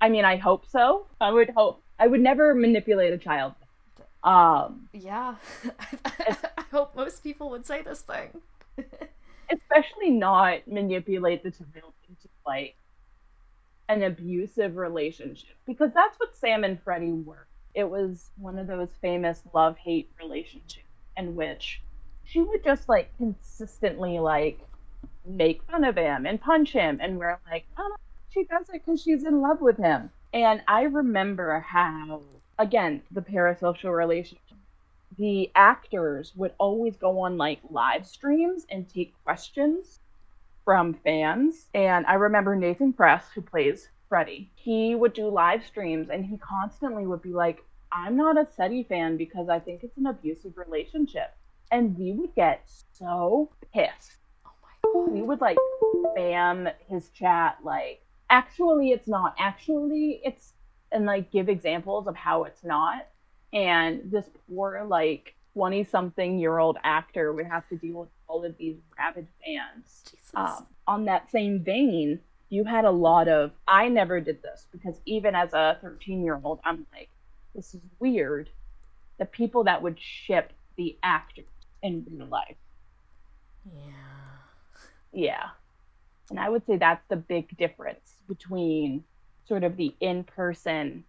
I 0.00 0.08
mean, 0.08 0.24
I 0.24 0.36
hope 0.36 0.66
so. 0.66 1.06
I 1.20 1.30
would 1.30 1.50
hope. 1.50 1.82
I 1.98 2.06
would 2.06 2.20
never 2.20 2.54
manipulate 2.54 3.12
a 3.12 3.18
child. 3.18 3.54
Um, 4.22 4.88
Yeah. 4.92 5.36
I 6.04 6.64
hope 6.70 6.94
most 6.94 7.22
people 7.22 7.50
would 7.50 7.66
say 7.66 7.82
this 7.82 8.02
thing. 8.02 8.40
especially 9.52 10.10
not 10.10 10.66
manipulate 10.66 11.42
the 11.42 11.50
child 11.50 11.92
into 12.08 12.28
like 12.46 12.76
an 13.88 14.02
abusive 14.02 14.76
relationship 14.76 15.56
because 15.66 15.90
that's 15.92 16.18
what 16.18 16.36
Sam 16.36 16.64
and 16.64 16.80
Freddie 16.82 17.12
were. 17.12 17.46
It 17.74 17.88
was 17.88 18.30
one 18.36 18.58
of 18.58 18.66
those 18.66 18.88
famous 19.00 19.42
love 19.52 19.76
hate 19.78 20.10
relationships 20.20 20.86
in 21.16 21.34
which 21.34 21.82
she 22.24 22.40
would 22.40 22.62
just 22.64 22.88
like 22.88 23.16
consistently 23.16 24.18
like 24.18 24.60
make 25.26 25.62
fun 25.64 25.84
of 25.84 25.96
him 25.96 26.26
and 26.26 26.40
punch 26.40 26.72
him, 26.72 26.98
and 27.00 27.18
we're 27.18 27.38
like, 27.50 27.64
oh, 27.78 27.96
she 28.30 28.44
does 28.44 28.68
it 28.68 28.84
because 28.84 29.02
she's 29.02 29.24
in 29.24 29.40
love 29.40 29.60
with 29.60 29.76
him. 29.76 30.10
And 30.32 30.62
I 30.68 30.82
remember 30.82 31.58
how, 31.60 32.22
again, 32.60 33.02
the 33.10 33.22
parasocial 33.22 33.96
relationship 33.96 34.38
the 35.18 35.50
actors 35.54 36.32
would 36.36 36.52
always 36.58 36.96
go 36.96 37.20
on 37.20 37.36
like 37.36 37.60
live 37.68 38.06
streams 38.06 38.66
and 38.70 38.88
take 38.88 39.12
questions 39.24 40.00
from 40.64 40.94
fans. 40.94 41.66
And 41.74 42.06
I 42.06 42.14
remember 42.14 42.56
Nathan 42.56 42.92
Kress, 42.92 43.24
who 43.34 43.42
plays 43.42 43.88
Freddie, 44.08 44.50
he 44.54 44.94
would 44.94 45.12
do 45.12 45.28
live 45.28 45.64
streams 45.66 46.08
and 46.10 46.24
he 46.24 46.38
constantly 46.38 47.06
would 47.06 47.22
be 47.22 47.32
like, 47.32 47.62
I'm 47.92 48.16
not 48.16 48.38
a 48.38 48.46
Seddie 48.56 48.84
fan 48.84 49.16
because 49.16 49.48
I 49.48 49.58
think 49.58 49.82
it's 49.82 49.98
an 49.98 50.06
abusive 50.06 50.56
relationship. 50.56 51.34
And 51.72 51.98
we 51.98 52.12
would 52.12 52.34
get 52.34 52.62
so 52.92 53.50
pissed. 53.74 54.16
Oh 54.46 54.52
my 54.62 55.04
god. 55.04 55.12
We 55.12 55.22
would 55.22 55.40
like 55.40 55.58
spam 56.16 56.72
his 56.88 57.10
chat, 57.10 57.58
like, 57.62 58.02
actually, 58.28 58.92
it's 58.92 59.08
not. 59.08 59.34
Actually, 59.38 60.20
it's, 60.24 60.52
and 60.92 61.06
like 61.06 61.30
give 61.30 61.48
examples 61.48 62.06
of 62.06 62.16
how 62.16 62.44
it's 62.44 62.64
not. 62.64 63.06
And 63.52 64.10
this 64.10 64.26
poor 64.48 64.84
like 64.84 65.34
20 65.54 65.84
something 65.84 66.38
year 66.38 66.58
old 66.58 66.78
actor 66.84 67.32
would 67.32 67.46
have 67.46 67.68
to 67.68 67.76
deal 67.76 68.00
with 68.00 68.08
all 68.28 68.44
of 68.44 68.56
these 68.56 68.76
rabid 68.98 69.26
fans. 69.44 70.14
Um, 70.34 70.66
on 70.86 71.04
that 71.06 71.30
same 71.30 71.60
vein 71.60 72.20
you 72.50 72.64
had 72.64 72.84
a 72.84 72.90
lot 72.90 73.28
of 73.28 73.50
i 73.66 73.88
never 73.88 74.20
did 74.20 74.42
this 74.42 74.66
because 74.70 75.00
even 75.06 75.34
as 75.34 75.52
a 75.52 75.76
13 75.82 76.24
year 76.24 76.40
old 76.42 76.60
i'm 76.64 76.86
like 76.92 77.08
this 77.54 77.74
is 77.74 77.80
weird 77.98 78.48
the 79.20 79.26
people 79.26 79.64
that 79.64 79.82
would 79.82 80.00
ship 80.00 80.52
the 80.76 80.96
actor 81.02 81.42
in 81.82 82.04
real 82.10 82.26
life. 82.26 82.56
Yeah. 83.66 83.92
yeah. 85.12 85.46
And 86.30 86.40
i 86.40 86.48
would 86.48 86.66
say 86.66 86.76
that's 86.76 87.04
the 87.08 87.16
big 87.16 87.56
difference 87.56 88.16
between 88.26 89.04
sort 89.50 89.64
of 89.64 89.76
the 89.76 89.92
in-person 89.98 91.02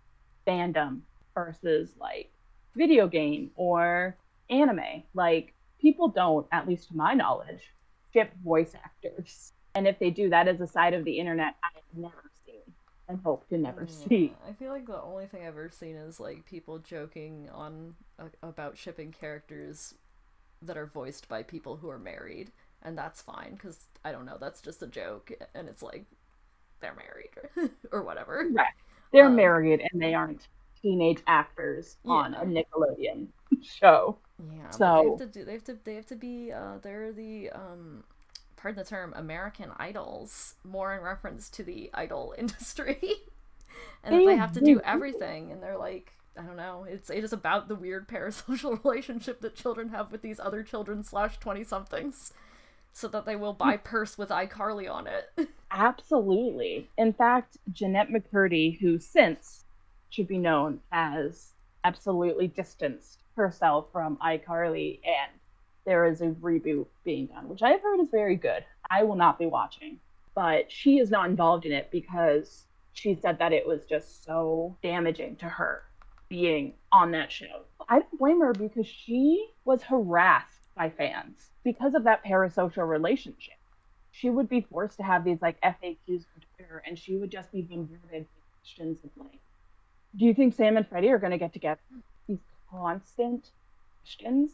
fandom 0.48 1.02
versus 1.36 1.92
like 2.00 2.32
video 2.76 3.08
game 3.08 3.52
or 3.56 4.18
anime. 4.50 5.04
Like 5.14 5.54
people 5.80 6.08
don't, 6.08 6.48
at 6.52 6.68
least 6.68 6.88
to 6.88 6.98
my 6.98 7.14
knowledge, 7.14 7.72
ship 8.12 8.34
voice 8.44 8.74
actors. 8.74 9.54
And 9.76 9.88
if 9.88 10.00
they 10.00 10.10
do, 10.10 10.32
that 10.32 10.48
is 10.48 10.60
a 10.60 10.66
side 10.66 10.96
of 10.96 11.06
the 11.06 11.20
internet 11.20 11.54
I 11.64 11.68
have 11.76 11.84
never 11.96 12.32
seen 12.44 12.74
and 13.08 13.20
hope 13.24 13.48
to 13.50 13.60
never 13.60 13.86
see. 13.88 14.34
I 14.50 14.54
feel 14.54 14.72
like 14.72 14.88
the 14.88 15.00
only 15.00 15.28
thing 15.28 15.42
I've 15.44 15.50
ever 15.50 15.70
seen 15.70 15.96
is 15.96 16.20
like 16.20 16.44
people 16.46 16.80
joking 16.80 17.48
on 17.54 17.94
uh, 18.18 18.26
about 18.42 18.76
shipping 18.76 19.12
characters 19.12 19.94
that 20.64 20.78
are 20.78 20.88
voiced 20.88 21.30
by 21.30 21.44
people 21.44 21.78
who 21.78 21.90
are 21.90 22.00
married, 22.00 22.52
and 22.82 22.98
that's 22.98 23.22
fine 23.22 23.54
because 23.54 23.86
I 24.04 24.12
don't 24.12 24.26
know, 24.26 24.38
that's 24.42 24.62
just 24.62 24.82
a 24.82 24.88
joke, 24.88 25.32
and 25.54 25.70
it's 25.70 25.84
like 25.84 26.06
they're 26.82 26.96
married 26.96 27.72
or 27.92 28.04
whatever. 28.04 28.50
Right. 28.50 28.68
They're 29.12 29.30
Um, 29.30 29.36
married 29.36 29.82
and 29.92 30.02
they 30.02 30.14
aren't 30.14 30.48
teenage 30.82 31.22
actors 31.28 31.98
on 32.06 32.34
a 32.34 32.46
Nickelodeon 32.46 33.30
show. 33.62 34.20
Yeah, 34.40 34.78
So 34.78 34.88
they 34.96 35.04
have 35.04 35.16
to 35.18 35.26
do. 35.28 35.46
They 35.46 35.54
have 35.54 35.64
to. 35.66 35.78
They 35.84 35.96
have 35.96 36.08
to 36.08 36.16
be. 36.16 36.52
Uh, 36.52 36.78
they're 36.82 37.12
the 37.12 37.52
um, 37.52 38.04
pardon 38.58 38.80
the 38.84 38.90
term, 38.90 39.14
American 39.16 39.72
idols, 39.78 40.56
more 40.64 40.94
in 40.96 41.02
reference 41.04 41.50
to 41.52 41.64
the 41.64 41.92
idol 41.94 42.34
industry, 42.40 43.00
and 44.04 44.26
They 44.26 44.26
they 44.26 44.36
have 44.36 44.52
to 44.54 44.62
do 44.62 44.80
do. 44.82 44.82
everything, 44.84 45.52
and 45.52 45.62
they're 45.62 45.78
like, 45.78 46.14
I 46.38 46.44
don't 46.44 46.58
know. 46.58 46.86
It's 46.90 47.10
it 47.10 47.24
is 47.24 47.34
about 47.34 47.68
the 47.68 47.76
weird 47.76 48.08
parasocial 48.08 48.84
relationship 48.84 49.42
that 49.42 49.56
children 49.56 49.90
have 49.90 50.12
with 50.12 50.22
these 50.22 50.40
other 50.40 50.64
children 50.64 51.04
slash 51.04 51.38
twenty 51.40 51.64
somethings, 51.64 52.34
so 52.94 53.08
that 53.08 53.26
they 53.26 53.36
will 53.36 53.54
buy 53.54 53.78
mm. 53.78 53.84
purse 53.84 54.18
with 54.18 54.30
iCarly 54.30 54.92
on 54.92 55.08
it. 55.08 55.50
Absolutely. 55.72 56.90
In 56.98 57.14
fact, 57.14 57.58
Jennette 57.72 58.10
McCurdy, 58.10 58.80
who 58.80 59.00
since 59.00 59.66
should 60.10 60.28
be 60.28 60.38
known 60.38 60.82
as 60.92 61.54
absolutely 61.84 62.48
distanced 62.48 63.20
herself 63.36 63.88
from 63.92 64.18
iCarly, 64.18 65.00
and 65.06 65.32
there 65.86 66.06
is 66.06 66.22
a 66.22 66.28
reboot 66.28 66.86
being 67.04 67.28
done, 67.28 67.48
which 67.48 67.64
I've 67.64 67.82
heard 67.82 68.02
is 68.02 68.10
very 68.10 68.36
good. 68.36 68.64
I 68.90 69.04
will 69.04 69.16
not 69.16 69.40
be 69.40 69.46
watching, 69.46 70.00
but 70.36 70.72
she 70.72 71.00
is 71.00 71.10
not 71.10 71.30
involved 71.30 71.66
in 71.66 71.72
it 71.72 71.90
because 71.92 72.66
she 72.94 73.16
said 73.16 73.40
that 73.40 73.54
it 73.54 73.66
was 73.66 73.86
just 73.86 74.26
so 74.26 74.76
damaging 74.84 75.38
to 75.38 75.46
her 75.46 75.84
being 76.28 76.74
on 76.92 77.12
that 77.12 77.32
show. 77.32 77.64
I 77.90 78.00
don't 78.00 78.20
blame 78.20 78.42
her 78.42 78.54
because 78.54 78.88
she 78.88 79.50
was 79.66 79.84
harassed 79.84 80.61
by 80.82 80.90
fans 80.90 81.52
because 81.64 81.94
of 81.94 82.04
that 82.06 82.26
parasocial 82.26 82.88
relationship 82.88 83.54
she 84.12 84.30
would 84.30 84.50
be 84.50 84.62
forced 84.62 84.98
to 84.98 85.04
have 85.04 85.24
these 85.24 85.42
like 85.42 85.60
FAQs 85.62 86.26
on 86.36 86.42
Twitter, 86.56 86.84
and 86.86 87.00
she 87.00 87.16
would 87.16 87.32
just 87.32 87.52
be 87.52 87.62
bombarded 87.62 88.12
with 88.12 88.28
questions 88.60 88.98
of 89.04 89.10
like, 89.18 89.40
"Do 90.16 90.26
you 90.26 90.34
think 90.34 90.54
Sam 90.54 90.78
and 90.78 90.88
Freddie 90.88 91.10
are 91.10 91.18
going 91.18 91.32
to 91.32 91.38
get 91.38 91.54
together?" 91.54 91.82
These 92.28 92.40
constant 92.70 93.50
questions, 94.02 94.52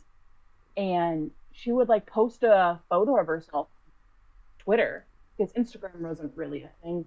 and 0.77 1.31
she 1.51 1.71
would 1.71 1.89
like 1.89 2.05
post 2.05 2.43
a 2.43 2.79
photo 2.89 3.19
of 3.19 3.27
herself 3.27 3.67
on 3.85 3.91
Twitter 4.59 5.05
because 5.35 5.53
Instagram 5.53 6.01
wasn't 6.01 6.37
really 6.37 6.63
a 6.63 6.69
thing 6.83 7.05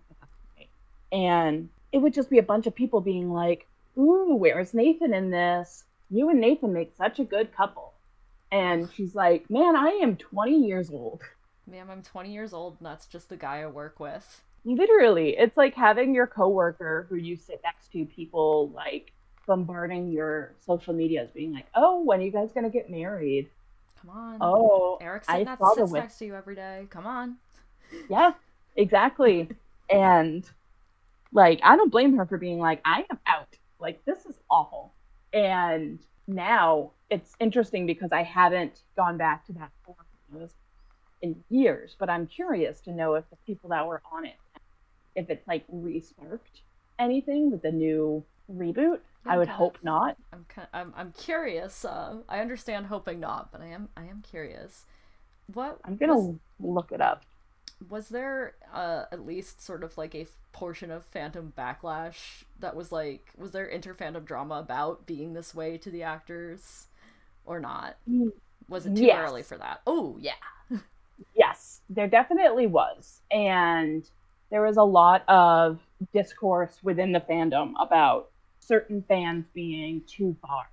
and 1.13 1.69
it 1.93 1.99
would 1.99 2.15
just 2.15 2.31
be 2.31 2.39
a 2.39 2.43
bunch 2.43 2.67
of 2.67 2.75
people 2.75 3.01
being 3.01 3.33
like, 3.33 3.67
"Ooh, 3.99 4.35
where's 4.37 4.75
Nathan 4.75 5.15
in 5.15 5.31
this? 5.31 5.85
You 6.09 6.29
and 6.31 6.41
Nathan 6.41 6.73
make 6.73 6.95
such 6.95 7.19
a 7.19 7.25
good 7.25 7.53
couple." 7.53 7.90
And 8.53 8.91
she's 8.93 9.15
like, 9.15 9.49
"Man, 9.49 9.77
I 9.77 10.01
am 10.03 10.17
20 10.17 10.67
years 10.67 10.91
old." 10.91 11.23
Ma'am, 11.67 11.89
I'm 11.91 12.03
20 12.03 12.33
years 12.33 12.53
old, 12.53 12.77
and 12.79 12.87
that's 12.87 13.07
just 13.07 13.29
the 13.29 13.37
guy 13.37 13.63
I 13.63 13.67
work 13.67 14.01
with. 14.01 14.43
Literally, 14.65 15.37
it's 15.39 15.57
like 15.57 15.75
having 15.75 16.15
your 16.15 16.27
coworker 16.27 17.07
who 17.09 17.17
you 17.17 17.37
sit 17.37 17.61
next 17.63 17.93
to, 17.93 18.05
people 18.05 18.71
like 18.71 19.13
bombarding 19.47 20.11
your 20.11 20.55
social 20.67 20.93
medias, 20.93 21.31
being 21.31 21.53
like, 21.53 21.67
"Oh, 21.75 22.03
when 22.03 22.21
are 22.21 22.25
you 22.25 22.31
guys 22.31 22.53
gonna 22.53 22.71
get 22.71 22.91
married? 22.91 23.49
Come 24.01 24.11
on. 24.11 24.39
Oh, 24.41 24.99
Eric's 25.01 25.29
I 25.29 25.33
sitting 25.33 25.47
that 25.47 25.59
saw 25.59 25.75
the 25.75 25.83
sits 25.83 25.93
next 25.93 26.19
to 26.19 26.27
you 26.27 26.35
every 26.35 26.55
day. 26.55 26.87
Come 26.91 27.07
on. 27.07 27.37
yeah, 28.09 28.33
exactly." 28.77 29.49
and 29.91 30.49
like, 31.33 31.61
I 31.63 31.77
don't 31.77 31.91
blame 31.91 32.17
her 32.17 32.27
for 32.27 32.37
being 32.37 32.59
like, 32.59 32.81
"I 32.85 33.07
am 33.11 33.19
out. 33.27 33.57
Like, 33.79 34.05
this 34.05 34.27
is 34.27 34.37
awful." 34.51 34.93
And 35.33 36.01
now 36.35 36.93
it's 37.11 37.35
interesting 37.41 37.87
because 37.87 38.13
I 38.13 38.23
haven't 38.23 38.83
gone 38.97 39.17
back 39.17 39.47
to 39.47 39.53
that 39.55 39.71
forum 39.85 40.07
in 41.23 41.37
years, 41.51 41.97
but 41.99 42.09
I'm 42.09 42.27
curious 42.27 42.81
to 42.83 42.93
know 42.93 43.15
if 43.15 43.29
the 43.31 43.37
people 43.47 43.71
that 43.71 43.87
were 43.87 44.03
on 44.11 44.25
it, 44.25 44.37
if 45.15 45.29
it's 45.29 45.47
like 45.47 45.65
re-sparked 45.69 46.63
anything 46.99 47.51
with 47.51 47.63
the 47.63 47.73
new 47.73 48.25
reboot. 48.51 49.01
Yeah, 49.27 49.33
I 49.33 49.39
would 49.39 49.49
hope 49.49 49.77
of. 49.77 49.85
not. 49.85 50.17
I'm 50.33 50.47
kind 50.49 50.69
I'm 50.73 50.95
I'm 50.97 51.13
curious. 51.13 51.85
Uh, 51.85 52.19
I 52.29 52.41
understand 52.41 52.87
hoping 52.87 53.21
not, 53.21 53.53
but 53.53 53.61
I 53.61 53.67
am 53.67 53.89
I 53.97 54.05
am 54.05 54.23
curious. 54.23 54.87
What 55.53 55.79
I'm 55.85 55.97
gonna 55.97 56.17
was, 56.17 56.37
look 56.59 56.93
it 56.93 57.01
up. 57.01 57.25
Was 57.89 58.09
there 58.11 58.55
uh, 58.73 59.05
at 59.11 59.25
least 59.27 59.61
sort 59.63 59.83
of 59.83 59.97
like 59.97 60.15
a 60.15 60.23
f- 60.23 60.37
portion 60.53 60.91
of 60.91 61.11
fandom 61.11 61.53
backlash 61.53 62.45
that 62.59 62.77
was 62.77 62.93
like 62.93 63.33
was 63.37 63.53
there 63.53 63.65
inter-fandom 63.65 64.25
drama 64.25 64.57
about 64.57 65.07
being 65.07 65.33
this 65.33 65.55
way 65.55 65.79
to 65.79 65.91
the 65.91 66.03
actors 66.03 66.89
or 67.47 67.59
not? 67.61 67.97
Was 68.69 68.87
it 68.87 68.97
too 68.97 69.13
Yes. 69.13 69.17
early 69.17 69.43
for 69.43 69.59
that? 69.59 69.83
Oh 69.87 70.19
yeah. 70.21 70.35
Yes, 71.35 71.83
there 71.89 72.09
definitely 72.09 72.67
was. 72.67 73.23
And 73.31 74.09
there 74.51 74.63
was 74.63 74.77
a 74.77 74.83
lot 74.83 75.25
of 75.29 75.81
discourse 76.13 76.83
within 76.83 77.13
the 77.13 77.21
fandom 77.21 77.73
about 77.81 78.31
certain 78.61 79.03
fans 79.03 79.47
being 79.55 80.03
too 80.07 80.37
far. 80.43 80.71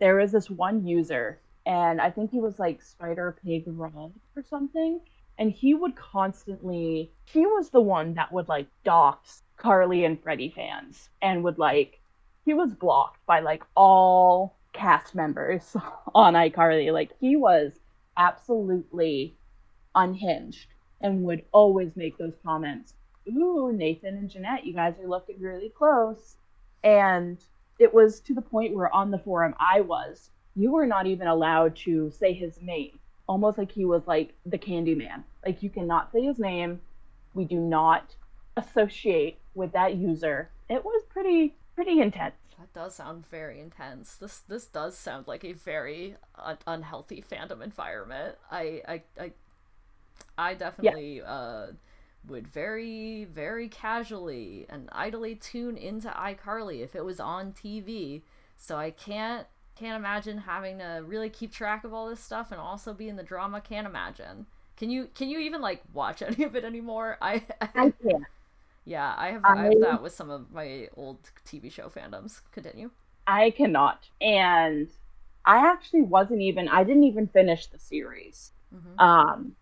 There 0.00 0.16
was 0.16 0.32
this 0.32 0.50
one 0.50 0.86
user, 0.86 1.40
and 1.66 2.00
I 2.00 2.10
think 2.10 2.30
he 2.30 2.40
was 2.40 2.58
like 2.58 2.82
Spider 2.82 3.38
Pig 3.44 3.64
Rod 3.66 4.14
or 4.36 4.42
something, 4.42 5.00
and 5.38 5.50
he 5.52 5.74
would 5.74 5.96
constantly, 5.96 7.12
he 7.24 7.46
was 7.46 7.70
the 7.70 7.80
one 7.80 8.14
that 8.14 8.32
would 8.32 8.48
like 8.48 8.68
dox 8.84 9.42
Carly 9.56 10.04
and 10.04 10.22
Freddie 10.22 10.52
fans 10.54 11.10
and 11.20 11.44
would 11.44 11.58
like, 11.58 12.00
he 12.44 12.54
was 12.54 12.72
blocked 12.72 13.24
by 13.26 13.40
like 13.40 13.64
all 13.76 14.56
cast 14.72 15.14
members 15.14 15.76
on 16.14 16.34
iCarly. 16.34 16.92
Like 16.92 17.10
he 17.20 17.36
was 17.36 17.72
absolutely 18.16 19.36
unhinged 19.94 20.68
and 21.00 21.24
would 21.24 21.44
always 21.52 21.96
make 21.96 22.16
those 22.16 22.36
comments. 22.44 22.94
Ooh, 23.28 23.72
Nathan 23.72 24.16
and 24.16 24.30
Jennette, 24.30 24.64
you 24.64 24.72
guys 24.72 24.98
are 24.98 25.08
looking 25.08 25.40
really 25.40 25.70
close. 25.70 26.36
And 26.84 27.38
it 27.78 27.92
was 27.92 28.20
to 28.20 28.34
the 28.34 28.40
point 28.42 28.74
where 28.74 28.94
on 28.94 29.10
the 29.10 29.18
forum 29.18 29.54
I 29.58 29.80
was, 29.80 30.30
you 30.54 30.72
were 30.72 30.86
not 30.86 31.06
even 31.06 31.26
allowed 31.26 31.76
to 31.76 32.10
say 32.10 32.32
his 32.32 32.62
name. 32.62 32.98
Almost 33.28 33.58
like 33.58 33.72
he 33.72 33.84
was 33.84 34.02
like 34.06 34.34
the 34.44 34.58
candy 34.58 34.94
man. 34.94 35.24
Like 35.44 35.62
you 35.62 35.70
cannot 35.70 36.12
say 36.12 36.22
his 36.22 36.38
name. 36.38 36.80
We 37.34 37.44
do 37.44 37.58
not 37.58 38.14
associate 38.56 39.38
with 39.54 39.72
that 39.72 39.96
user. 39.96 40.50
It 40.68 40.84
was 40.84 41.02
pretty 41.08 41.54
pretty 41.74 42.00
intense. 42.00 42.34
That 42.58 42.72
does 42.72 42.94
sound 42.94 43.26
very 43.26 43.60
intense. 43.60 44.16
This 44.16 44.38
this 44.38 44.66
does 44.66 44.96
sound 44.96 45.26
like 45.26 45.44
a 45.44 45.52
very 45.52 46.16
un- 46.36 46.58
unhealthy 46.66 47.22
fandom 47.22 47.62
environment. 47.62 48.36
I 48.50 48.82
I 48.88 49.02
I, 49.20 49.32
I 50.38 50.54
definitely 50.54 51.20
uh 51.22 51.66
would 52.26 52.48
very 52.48 53.24
very 53.24 53.68
casually 53.68 54.66
and 54.68 54.88
idly 54.92 55.34
tune 55.34 55.76
into 55.76 56.08
iCarly 56.08 56.82
if 56.82 56.96
it 56.96 57.04
was 57.04 57.20
on 57.20 57.52
TV. 57.52 58.22
So 58.56 58.76
I 58.76 58.90
can't 58.90 59.46
can't 59.76 59.96
imagine 59.96 60.38
having 60.38 60.78
to 60.78 61.02
really 61.06 61.30
keep 61.30 61.52
track 61.52 61.84
of 61.84 61.92
all 61.92 62.08
this 62.08 62.20
stuff 62.20 62.50
and 62.52 62.60
also 62.60 62.92
be 62.94 63.08
in 63.08 63.16
the 63.16 63.22
drama. 63.22 63.60
Can't 63.60 63.86
imagine. 63.86 64.46
Can 64.76 64.90
you 64.90 65.08
can 65.14 65.28
you 65.28 65.38
even 65.38 65.60
like 65.60 65.82
watch 65.92 66.22
any 66.22 66.44
of 66.44 66.56
it 66.56 66.64
anymore? 66.64 67.18
I 67.20 67.44
I 67.74 67.90
can't. 68.02 68.26
yeah, 68.84 69.14
I 69.16 69.30
have 69.32 69.44
I 69.44 69.64
have 69.64 69.80
that 69.80 70.02
with 70.02 70.12
some 70.14 70.30
of 70.30 70.50
my 70.52 70.88
old 70.96 71.30
TV 71.44 71.70
show 71.70 71.88
fandoms. 71.88 72.40
Continue. 72.52 72.90
I 73.26 73.50
cannot. 73.50 74.08
And 74.20 74.90
I 75.44 75.58
actually 75.70 76.02
wasn't 76.02 76.40
even 76.42 76.68
I 76.68 76.84
didn't 76.84 77.04
even 77.04 77.28
finish 77.28 77.66
the 77.66 77.78
series. 77.78 78.52
Mhm. 78.72 78.98
Um 78.98 79.56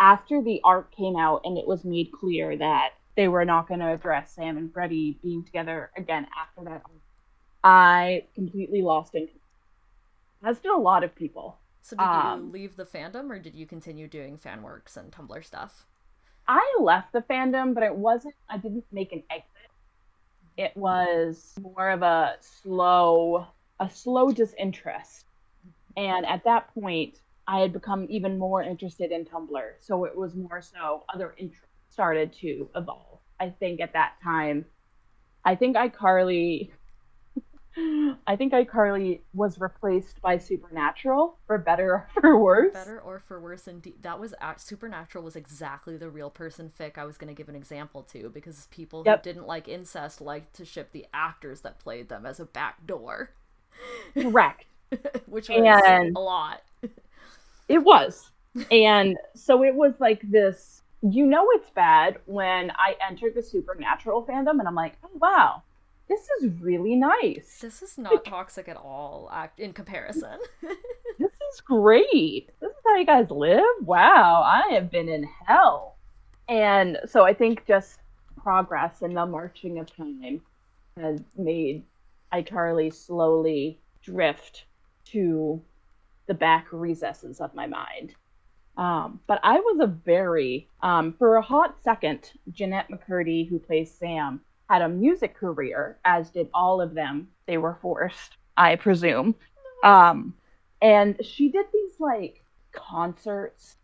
after 0.00 0.42
the 0.42 0.60
arc 0.64 0.94
came 0.94 1.16
out 1.16 1.42
and 1.44 1.58
it 1.58 1.66
was 1.66 1.84
made 1.84 2.12
clear 2.12 2.56
that 2.58 2.94
they 3.16 3.28
were 3.28 3.44
not 3.44 3.68
going 3.68 3.80
to 3.80 3.92
address 3.92 4.32
Sam 4.32 4.56
and 4.58 4.72
Freddie 4.72 5.18
being 5.22 5.44
together 5.44 5.90
again 5.96 6.26
after 6.38 6.64
that 6.70 6.82
I 7.64 8.28
completely 8.34 8.82
lost 8.82 9.14
interest. 9.14 9.43
As 10.44 10.60
did 10.60 10.70
a 10.70 10.76
lot 10.78 11.02
of 11.02 11.16
people. 11.16 11.58
So 11.82 11.96
did 11.96 12.14
you 12.14 12.36
Um, 12.36 12.52
leave 12.52 12.76
the 12.76 12.84
fandom 12.84 13.30
or 13.30 13.40
did 13.40 13.56
you 13.56 13.66
continue 13.66 14.06
doing 14.06 14.38
fan 14.38 14.62
works 14.62 14.96
and 14.96 15.10
Tumblr 15.12 15.44
stuff? 15.44 15.86
I 16.48 16.76
left 16.80 17.12
the 17.12 17.22
fandom, 17.22 17.74
but 17.74 17.82
it 17.82 17.94
wasn't 17.94 18.34
I 18.48 18.58
didn't 18.58 18.86
make 18.92 19.12
an 19.12 19.22
exit. 19.30 19.70
It 20.56 20.76
was 20.76 21.54
more 21.60 21.90
of 21.90 22.02
a 22.02 22.36
slow 22.40 23.46
a 23.80 23.90
slow 23.90 24.32
disinterest. 24.32 25.26
And 25.96 26.26
at 26.26 26.44
that 26.44 26.72
point, 26.74 27.20
I 27.46 27.60
had 27.60 27.72
become 27.72 28.06
even 28.10 28.38
more 28.38 28.62
interested 28.62 29.12
in 29.12 29.24
Tumblr. 29.26 29.74
So 29.80 30.04
it 30.04 30.16
was 30.16 30.34
more 30.36 30.62
so 30.62 31.04
other 31.14 31.34
interests 31.38 31.68
started 31.90 32.32
to 32.34 32.70
evolve. 32.76 33.20
I 33.40 33.50
think 33.50 33.80
at 33.80 33.92
that 33.94 34.14
time, 34.22 34.66
I 35.44 35.56
think 35.56 35.76
iCarly 35.76 36.72
I 38.26 38.36
think 38.36 38.52
iCarly 38.52 39.20
was 39.32 39.58
replaced 39.60 40.20
by 40.22 40.38
Supernatural 40.38 41.36
for 41.46 41.58
better 41.58 41.92
or 41.92 42.08
for 42.20 42.38
worse. 42.38 42.72
better 42.72 43.00
or 43.00 43.18
for 43.18 43.40
worse 43.40 43.66
indeed 43.66 43.96
that 44.02 44.20
was 44.20 44.34
act- 44.40 44.60
supernatural 44.60 45.24
was 45.24 45.34
exactly 45.36 45.96
the 45.96 46.08
real 46.08 46.30
person 46.30 46.70
fic 46.78 46.96
i 46.98 47.04
was 47.04 47.16
going 47.18 47.28
to 47.34 47.36
give 47.36 47.48
an 47.48 47.56
example 47.56 48.02
to 48.02 48.30
because 48.30 48.68
people 48.70 49.02
Yep. 49.04 49.18
who 49.24 49.32
didn't 49.32 49.46
like 49.46 49.66
incest 49.68 50.20
liked 50.20 50.54
to 50.56 50.64
ship 50.64 50.90
the 50.92 51.06
actors 51.12 51.62
that 51.62 51.78
played 51.78 52.08
them 52.08 52.24
as 52.26 52.38
a 52.40 52.44
back 52.44 52.86
door 52.86 53.30
Correct. 54.14 54.64
which 55.26 55.48
was 55.48 55.82
And- 55.86 56.16
a 56.16 56.20
lot 56.20 56.62
It 57.68 57.78
was. 57.78 58.30
And 58.70 59.16
so 59.34 59.64
it 59.64 59.74
was 59.74 59.94
like 59.98 60.20
this 60.30 60.82
you 61.02 61.26
know 61.26 61.46
it's 61.52 61.70
bad 61.70 62.18
when 62.26 62.70
I 62.70 62.96
entered 63.06 63.34
the 63.34 63.42
Supernatural 63.42 64.24
fandom 64.24 64.58
and 64.58 64.66
I'm 64.68 64.74
like, 64.74 64.94
oh 65.04 65.10
wow, 65.18 65.62
this 66.08 66.28
is 66.40 66.50
really 66.60 66.96
nice. 66.96 67.58
this 67.60 67.82
is 67.82 67.98
not 67.98 68.24
toxic 68.24 68.68
at 68.68 68.76
all 68.76 69.30
act 69.32 69.60
in 69.60 69.72
comparison 69.72 70.38
This 71.18 71.30
is 71.30 71.60
great. 71.60 72.50
This 72.60 72.70
is 72.70 72.76
how 72.84 72.96
you 72.96 73.06
guys 73.06 73.30
live? 73.30 73.62
Wow, 73.82 74.42
I 74.42 74.74
have 74.74 74.90
been 74.90 75.08
in 75.08 75.28
hell. 75.46 75.96
And 76.48 76.98
so 77.06 77.24
I 77.24 77.32
think 77.32 77.66
just 77.66 78.00
progress 78.42 79.02
and 79.02 79.16
the 79.16 79.24
marching 79.24 79.78
of 79.78 79.94
time 79.94 80.42
has 80.96 81.20
made 81.36 81.84
iCarly 82.32 82.92
slowly 82.92 83.80
drift 84.02 84.64
to 85.06 85.62
the 86.26 86.34
back 86.34 86.66
recesses 86.72 87.40
of 87.40 87.54
my 87.54 87.66
mind. 87.66 88.14
Um, 88.76 89.20
but 89.28 89.38
I 89.44 89.60
was 89.60 89.78
a 89.80 89.86
very, 89.86 90.68
um, 90.82 91.14
for 91.16 91.36
a 91.36 91.42
hot 91.42 91.76
second, 91.84 92.32
Jennette 92.50 92.90
McCurdy, 92.90 93.48
who 93.48 93.60
plays 93.60 93.92
Sam, 93.92 94.40
had 94.68 94.82
a 94.82 94.88
music 94.88 95.36
career, 95.36 95.98
as 96.04 96.30
did 96.30 96.48
all 96.54 96.80
of 96.80 96.94
them. 96.94 97.28
They 97.46 97.58
were 97.58 97.78
forced, 97.80 98.36
I 98.56 98.76
presume. 98.76 99.34
Um, 99.82 100.34
and 100.80 101.16
she 101.24 101.50
did 101.50 101.66
these 101.72 102.00
like 102.00 102.42
concerts 102.72 103.76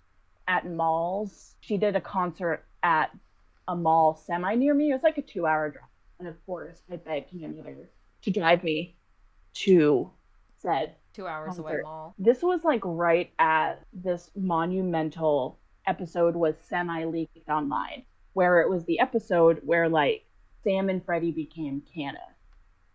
at 0.49 0.67
malls. 0.67 1.55
She 1.61 1.77
did 1.77 1.97
a 1.97 2.01
concert 2.01 2.65
at 2.83 3.11
a 3.69 3.77
mall 3.77 4.15
semi 4.27 4.55
near 4.55 4.75
me. 4.75 4.91
It 4.91 4.95
was 4.95 5.03
like 5.03 5.19
a 5.19 5.23
two 5.23 5.47
hour 5.47 5.71
drive. 5.71 5.85
And 6.19 6.29
of 6.29 6.45
course, 6.47 6.83
I 6.91 6.97
begged 6.97 7.33
my 7.33 7.49
mother 7.49 7.91
to 8.23 8.31
drive 8.31 8.65
me 8.65 8.97
to 9.55 10.11
said 10.59 10.95
two 11.15 11.27
hours 11.27 11.59
away 11.59 11.79
mall 11.83 12.15
this 12.19 12.43
was 12.43 12.63
like 12.63 12.83
right 12.85 13.31
at 13.39 13.83
this 13.95 14.31
monumental 14.37 15.59
episode 15.87 16.37
was 16.37 16.55
semi 16.69 17.05
leaked 17.05 17.49
online, 17.49 18.05
where 18.33 18.61
it 18.61 18.71
was 18.71 18.85
the 18.85 19.01
episode 19.01 19.61
where 19.65 19.89
like 19.89 20.25
Sam 20.65 20.89
and 20.89 21.05
Freddie 21.05 21.33
became 21.33 21.83
canon, 21.95 22.21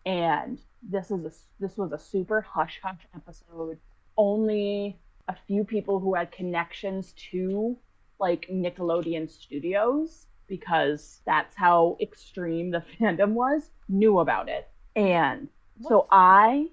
and 0.06 0.60
this 0.82 1.12
is 1.12 1.26
a 1.26 1.32
this 1.60 1.78
was 1.78 1.92
a 1.92 2.00
super 2.00 2.42
hush 2.42 2.80
hush 2.84 3.08
episode. 3.16 3.80
Only 4.18 5.00
a 5.28 5.36
few 5.48 5.64
people 5.64 6.00
who 6.00 6.14
had 6.16 6.32
connections 6.32 7.14
to 7.32 7.78
like 8.20 8.48
Nickelodeon 8.52 9.30
Studios 9.30 10.28
because 10.48 11.22
that's 11.26 11.56
how 11.56 11.98
extreme 12.00 12.70
the 12.72 12.84
fandom 13.00 13.32
was 13.32 13.72
knew 13.90 14.20
about 14.20 14.48
it, 14.50 14.70
and 14.96 15.48
so 15.82 15.98
What- 15.98 16.08
I 16.12 16.68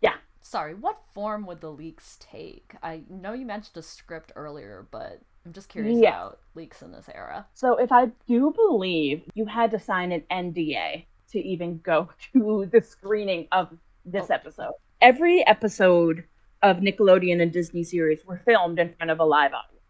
yeah. 0.00 0.14
sorry 0.40 0.74
what 0.74 1.00
form 1.12 1.44
would 1.46 1.60
the 1.60 1.70
leaks 1.72 2.16
take 2.20 2.74
i 2.82 3.02
know 3.10 3.32
you 3.34 3.44
mentioned 3.44 3.76
a 3.76 3.82
script 3.82 4.32
earlier 4.36 4.86
but 4.90 5.20
i'm 5.46 5.52
just 5.52 5.68
curious 5.68 5.98
Yeah. 5.98 6.08
about 6.10 6.40
leaks 6.54 6.82
in 6.82 6.90
this 6.92 7.08
era 7.14 7.46
So 7.54 7.76
if 7.76 7.92
I 7.92 8.06
do 8.26 8.52
believe 8.52 9.22
you 9.34 9.46
had 9.46 9.70
to 9.70 9.78
sign 9.78 10.10
an 10.12 10.24
NDA 10.30 11.04
to 11.32 11.38
even 11.38 11.78
go 11.78 12.08
to 12.32 12.68
the 12.72 12.80
screening 12.82 13.46
of 13.52 13.68
this 14.04 14.26
Oh. 14.30 14.34
episode. 14.34 14.72
Every 15.00 15.46
episode 15.46 16.24
of 16.62 16.78
Nickelodeon 16.78 17.40
and 17.42 17.52
Disney 17.52 17.84
series 17.84 18.24
were 18.26 18.38
filmed 18.44 18.78
in 18.78 18.92
front 18.94 19.10
of 19.10 19.20
a 19.20 19.24
live 19.24 19.52
audience. 19.52 19.84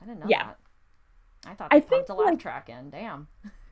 i 0.00 0.04
didn't 0.04 0.20
know 0.20 0.26
Yeah. 0.28 0.46
that 0.48 0.58
i 1.46 1.54
thought 1.54 1.68
I 1.70 1.78
they 1.80 1.86
think, 1.86 2.06
pumped 2.06 2.10
a 2.10 2.14
laugh 2.14 2.30
like- 2.32 2.38
track 2.40 2.68
in 2.68 2.90
damn 2.90 3.28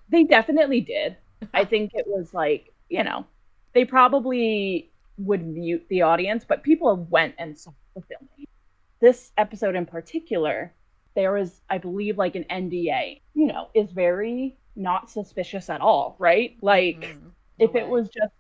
They 0.09 0.25
definitely 0.25 0.81
did. 0.81 1.17
I 1.53 1.65
think 1.73 1.91
it 1.95 2.07
was 2.07 2.33
like, 2.33 2.73
you 2.89 3.03
know, 3.05 3.27
they 3.75 3.85
probably 3.85 4.91
would 5.19 5.45
mute 5.45 5.85
the 5.91 6.03
audience, 6.03 6.45
but 6.47 6.63
people 6.63 6.97
went 7.11 7.35
and 7.39 7.59
saw 7.59 7.73
the 7.97 8.03
filming. 8.03 8.47
This 9.01 9.33
episode 9.37 9.75
in 9.75 9.85
particular, 9.85 10.73
there 11.17 11.33
was, 11.35 11.63
I 11.71 11.79
believe, 11.79 12.19
like 12.19 12.37
an 12.37 12.47
NDA, 12.51 13.23
you 13.35 13.47
know, 13.49 13.71
is 13.75 13.93
very 13.93 14.59
not 14.77 15.11
suspicious 15.11 15.71
at 15.71 15.83
all, 15.83 16.17
right? 16.21 16.57
Like, 16.63 17.19
Mm, 17.19 17.33
no 17.59 17.67
if 17.67 17.75
it 17.77 17.89
was 17.89 18.09
just 18.11 18.35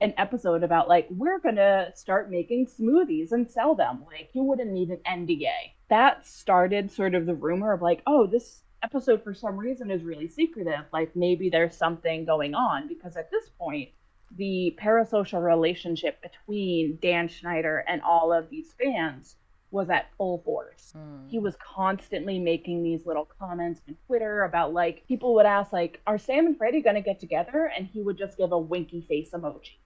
an 0.00 0.14
episode 0.18 0.64
about 0.64 0.88
like 0.88 1.08
we're 1.10 1.38
gonna 1.40 1.92
start 1.94 2.30
making 2.30 2.66
smoothies 2.66 3.32
and 3.32 3.50
sell 3.50 3.74
them 3.74 4.04
like 4.06 4.30
you 4.34 4.42
wouldn't 4.42 4.72
need 4.72 4.90
an 4.90 5.00
nda 5.26 5.52
that 5.88 6.26
started 6.26 6.90
sort 6.90 7.14
of 7.14 7.26
the 7.26 7.34
rumor 7.34 7.72
of 7.72 7.82
like 7.82 8.02
oh 8.06 8.26
this 8.26 8.64
episode 8.82 9.22
for 9.22 9.34
some 9.34 9.56
reason 9.56 9.90
is 9.90 10.04
really 10.04 10.28
secretive 10.28 10.84
like 10.92 11.14
maybe 11.16 11.50
there's 11.50 11.76
something 11.76 12.24
going 12.24 12.54
on 12.54 12.88
because 12.88 13.16
at 13.16 13.30
this 13.30 13.48
point 13.58 13.90
the 14.36 14.76
parasocial 14.82 15.42
relationship 15.42 16.20
between 16.22 16.98
dan 17.02 17.28
schneider 17.28 17.84
and 17.88 18.02
all 18.02 18.32
of 18.32 18.50
these 18.50 18.74
fans 18.82 19.36
was 19.72 19.90
at 19.90 20.06
full 20.16 20.38
force 20.44 20.92
Mm. 20.96 21.30
he 21.30 21.38
was 21.38 21.56
constantly 21.56 22.38
making 22.38 22.82
these 22.82 23.06
little 23.06 23.24
comments 23.38 23.80
on 23.88 23.96
Twitter 24.06 24.44
about 24.44 24.72
like 24.72 25.06
people 25.08 25.34
would 25.34 25.46
ask 25.46 25.72
like, 25.72 26.00
"Are 26.06 26.18
Sam 26.18 26.46
and 26.46 26.56
Freddie 26.56 26.82
gonna 26.82 27.00
get 27.00 27.18
together?" 27.18 27.70
and 27.76 27.86
he 27.86 28.02
would 28.02 28.18
just 28.18 28.36
give 28.36 28.52
a 28.52 28.58
winky 28.58 29.00
face 29.00 29.30
emoji 29.30 29.78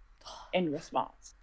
in 0.53 0.73
response. 0.79 1.35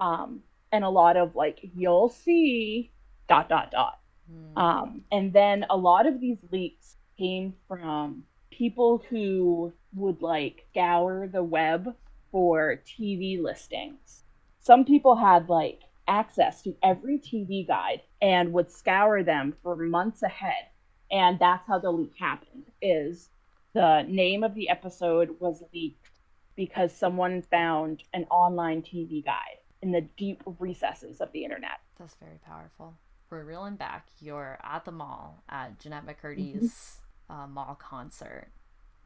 Um, 0.00 0.42
and 0.70 0.84
a 0.84 0.88
lot 0.88 1.16
of 1.16 1.34
like, 1.36 1.58
"You'll 1.74 2.08
see," 2.08 2.92
dot 3.28 3.48
dot 3.48 3.70
dot. 3.70 4.00
Mm. 4.30 4.56
Um, 4.58 5.04
and 5.10 5.32
then 5.32 5.66
a 5.68 5.76
lot 5.76 6.06
of 6.06 6.20
these 6.20 6.38
leaks 6.50 6.96
came 7.18 7.54
from 7.68 8.24
people 8.50 8.98
who 9.10 9.72
would 9.94 10.22
like 10.22 10.66
scour 10.70 11.26
the 11.26 11.42
web 11.42 11.96
for 12.30 12.76
TV 12.86 13.40
listings. 13.42 14.24
Some 14.60 14.84
people 14.84 15.16
had 15.16 15.48
like 15.48 15.80
access 16.08 16.62
to 16.62 16.76
every 16.82 17.18
TV 17.18 17.66
guide 17.66 18.02
and 18.20 18.52
would 18.52 18.70
scour 18.70 19.22
them 19.22 19.54
for 19.62 19.76
months 19.76 20.22
ahead. 20.22 20.66
And 21.10 21.38
that's 21.38 21.66
how 21.66 21.78
the 21.78 21.90
leak 21.90 22.14
happened 22.18 22.70
is 22.80 23.30
the 23.74 24.02
name 24.08 24.42
of 24.44 24.54
the 24.54 24.68
episode 24.68 25.36
was 25.40 25.62
leaked 25.72 26.10
because 26.56 26.92
someone 26.94 27.42
found 27.42 28.02
an 28.12 28.24
online 28.30 28.82
TV 28.82 29.24
guide 29.24 29.58
in 29.80 29.92
the 29.92 30.02
deep 30.16 30.42
recesses 30.58 31.20
of 31.20 31.30
the 31.32 31.44
internet. 31.44 31.80
That's 31.98 32.14
very 32.14 32.38
powerful. 32.46 32.94
We're 33.30 33.44
reeling 33.44 33.76
back. 33.76 34.08
You're 34.20 34.58
at 34.62 34.84
the 34.84 34.92
mall 34.92 35.42
at 35.48 35.78
Jennette 35.80 36.06
McCurdy's 36.06 36.98
uh, 37.30 37.46
mall 37.46 37.74
concert. 37.80 38.48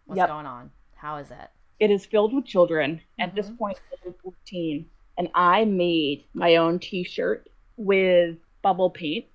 What's 0.07 0.19
Yep. 0.19 0.29
going 0.29 0.47
on? 0.47 0.71
How 0.97 1.17
is 1.19 1.31
it? 1.31 1.51
it 1.79 1.91
is 1.91 2.07
filled 2.07 2.33
with 2.35 2.47
children. 2.47 3.03
At 3.19 3.35
this 3.35 3.51
Mhm. 3.51 3.59
point, 3.59 3.79
I'm 4.07 4.15
14, 4.23 4.91
and 5.19 5.29
I 5.35 5.65
made 5.65 6.25
my 6.35 6.57
own 6.57 6.79
T-shirt 6.79 7.49
with 7.77 8.37
bubble 8.63 8.91
paint, 8.91 9.27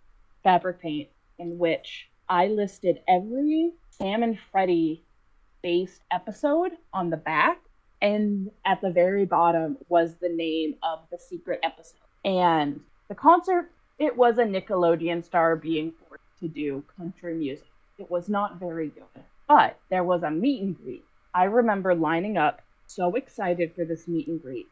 fabric 0.43 0.79
paint, 0.79 1.09
in 1.39 1.57
which 1.57 2.09
I 2.29 2.47
listed 2.47 3.01
every 3.07 3.71
Sam 3.89 4.23
and 4.23 4.37
Freddie 4.51 5.03
based 5.61 6.01
episode 6.11 6.71
on 6.93 7.09
the 7.09 7.17
back, 7.17 7.59
and 8.01 8.49
at 8.65 8.81
the 8.81 8.91
very 8.91 9.25
bottom 9.25 9.77
was 9.89 10.15
the 10.15 10.29
name 10.29 10.75
of 10.81 10.99
the 11.11 11.19
secret 11.19 11.59
episode. 11.63 11.97
And 12.25 12.81
the 13.09 13.15
concert, 13.15 13.71
it 13.99 14.15
was 14.15 14.37
a 14.37 14.43
Nickelodeon 14.43 15.23
star 15.23 15.55
being 15.55 15.93
forced 16.07 16.23
to 16.39 16.47
do 16.47 16.83
country 16.97 17.35
music. 17.35 17.67
It 17.97 18.09
was 18.09 18.29
not 18.29 18.59
very 18.59 18.87
good, 18.89 19.23
but 19.47 19.77
there 19.89 20.03
was 20.03 20.23
a 20.23 20.31
meet 20.31 20.61
and 20.61 20.75
greet 20.75 21.03
I 21.33 21.45
remember 21.45 21.95
lining 21.95 22.37
up, 22.37 22.61
so 22.87 23.15
excited 23.15 23.73
for 23.73 23.85
this 23.85 24.07
meet 24.07 24.27
and 24.27 24.41
greet. 24.41 24.67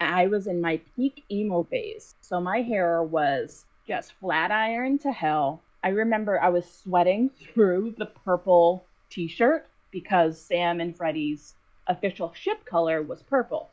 I 0.00 0.28
was 0.28 0.46
in 0.46 0.60
my 0.60 0.80
peak 0.94 1.24
emo 1.30 1.64
phase, 1.64 2.14
so 2.20 2.40
my 2.40 2.62
hair 2.62 3.02
was 3.02 3.66
just 3.86 4.12
flat 4.14 4.52
iron 4.52 4.98
to 5.00 5.10
hell. 5.10 5.60
I 5.82 5.88
remember 5.88 6.40
I 6.40 6.50
was 6.50 6.70
sweating 6.70 7.30
through 7.30 7.94
the 7.98 8.06
purple 8.06 8.84
t 9.10 9.26
shirt 9.26 9.66
because 9.90 10.40
Sam 10.40 10.80
and 10.80 10.96
Freddie's 10.96 11.54
official 11.88 12.32
ship 12.34 12.64
color 12.64 13.02
was 13.02 13.22
purple. 13.22 13.70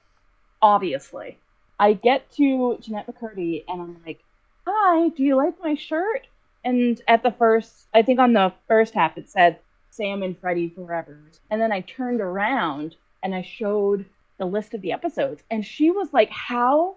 Obviously. 0.62 1.38
I 1.80 1.94
get 1.94 2.32
to 2.34 2.78
Jennette 2.80 3.08
McCurdy 3.08 3.64
and 3.68 3.82
I'm 3.82 4.02
like, 4.06 4.22
Hi, 4.66 5.10
do 5.10 5.22
you 5.22 5.36
like 5.36 5.60
my 5.62 5.76
shirt? 5.76 6.28
And 6.64 7.00
at 7.08 7.22
the 7.22 7.32
first, 7.32 7.88
I 7.94 8.02
think 8.02 8.20
on 8.20 8.34
the 8.34 8.54
first 8.68 8.96
half, 8.96 9.18
it 9.18 9.30
said 9.30 9.60
Sam 9.92 10.24
and 10.24 10.38
Freddie 10.40 10.70
Forever. 10.70 11.20
And 11.52 11.62
then 11.62 11.72
I 11.72 11.82
turned 11.82 12.22
around 12.22 12.96
and 13.22 13.36
I 13.36 13.44
showed 13.44 14.06
the 14.38 14.46
list 14.46 14.74
of 14.74 14.82
the 14.82 14.92
episodes. 14.92 15.44
And 15.52 15.66
she 15.66 15.92
was 15.92 16.14
like, 16.14 16.30
How 16.32 16.96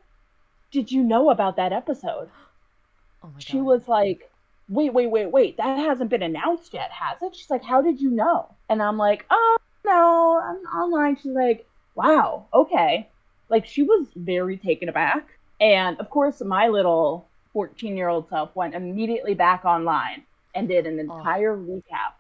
did 0.71 0.91
you 0.93 1.03
know 1.03 1.31
about 1.31 1.57
that 1.57 1.73
episode? 1.73 2.29
Oh 3.23 3.29
my 3.35 3.39
She 3.39 3.61
was 3.61 3.89
like, 3.89 4.31
Wait, 4.69 4.93
wait, 4.95 5.11
wait, 5.11 5.33
wait. 5.33 5.57
That 5.57 5.79
hasn't 5.79 6.11
been 6.11 6.23
announced 6.23 6.73
yet, 6.73 6.91
has 6.93 7.21
it? 7.23 7.35
She's 7.35 7.51
like, 7.51 7.65
How 7.65 7.83
did 7.83 8.01
you 8.01 8.11
know? 8.11 8.47
And 8.69 8.81
I'm 8.83 8.97
like, 8.97 9.27
Oh, 9.31 9.57
no, 9.85 10.41
I'm 10.43 10.57
online. 10.79 11.17
She's 11.17 11.33
like, 11.33 11.67
wow, 11.95 12.47
okay. 12.55 13.09
Like 13.49 13.67
she 13.67 13.83
was 13.83 14.07
very 14.15 14.57
taken 14.57 14.89
aback. 14.89 15.27
And 15.61 15.99
of 15.99 16.11
course, 16.11 16.41
my 16.43 16.69
little 16.69 17.27
14 17.55 17.97
year 17.97 18.09
old 18.09 18.29
self 18.29 18.55
went 18.55 18.75
immediately 18.75 19.35
back 19.35 19.65
online 19.65 20.23
and 20.55 20.69
did 20.69 20.87
an 20.87 20.99
Oh. 21.11 21.19
entire 21.19 21.57
recap, 21.57 22.13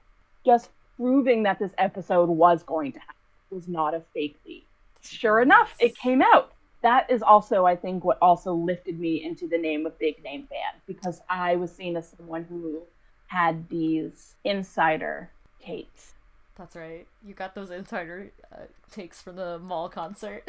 just 0.44 0.70
proving 0.96 1.44
that 1.44 1.58
this 1.58 1.72
episode 1.78 2.28
was 2.28 2.62
going 2.64 2.92
to 2.92 2.98
happen, 2.98 3.14
It 3.52 3.54
was 3.54 3.68
not 3.68 3.94
a 3.94 4.02
fake 4.14 4.36
leak. 4.46 4.67
Sure 5.02 5.40
enough, 5.40 5.74
it 5.78 5.96
came 5.96 6.22
out. 6.22 6.52
That 6.82 7.10
is 7.10 7.22
also, 7.22 7.66
I 7.66 7.74
think, 7.74 8.04
what 8.04 8.18
also 8.22 8.52
lifted 8.52 9.00
me 9.00 9.24
into 9.24 9.48
the 9.48 9.58
name 9.58 9.84
of 9.84 9.98
Big 9.98 10.22
Name 10.22 10.46
Fan 10.48 10.80
because 10.86 11.20
I 11.28 11.56
was 11.56 11.74
seen 11.74 11.96
as 11.96 12.08
someone 12.16 12.44
who 12.44 12.82
had 13.26 13.68
these 13.68 14.36
insider 14.44 15.30
takes. 15.60 16.14
That's 16.56 16.76
right. 16.76 17.06
You 17.24 17.34
got 17.34 17.54
those 17.54 17.70
insider 17.70 18.32
uh, 18.52 18.64
takes 18.90 19.20
from 19.20 19.36
the 19.36 19.58
mall 19.58 19.88
concert. 19.88 20.44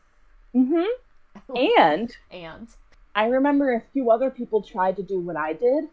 mm-hmm. 0.54 1.56
And 1.56 2.16
and 2.30 2.68
I 3.14 3.26
remember 3.26 3.72
a 3.72 3.82
few 3.92 4.10
other 4.10 4.30
people 4.30 4.62
tried 4.62 4.96
to 4.96 5.02
do 5.02 5.20
what 5.20 5.36
I 5.36 5.52
did. 5.52 5.84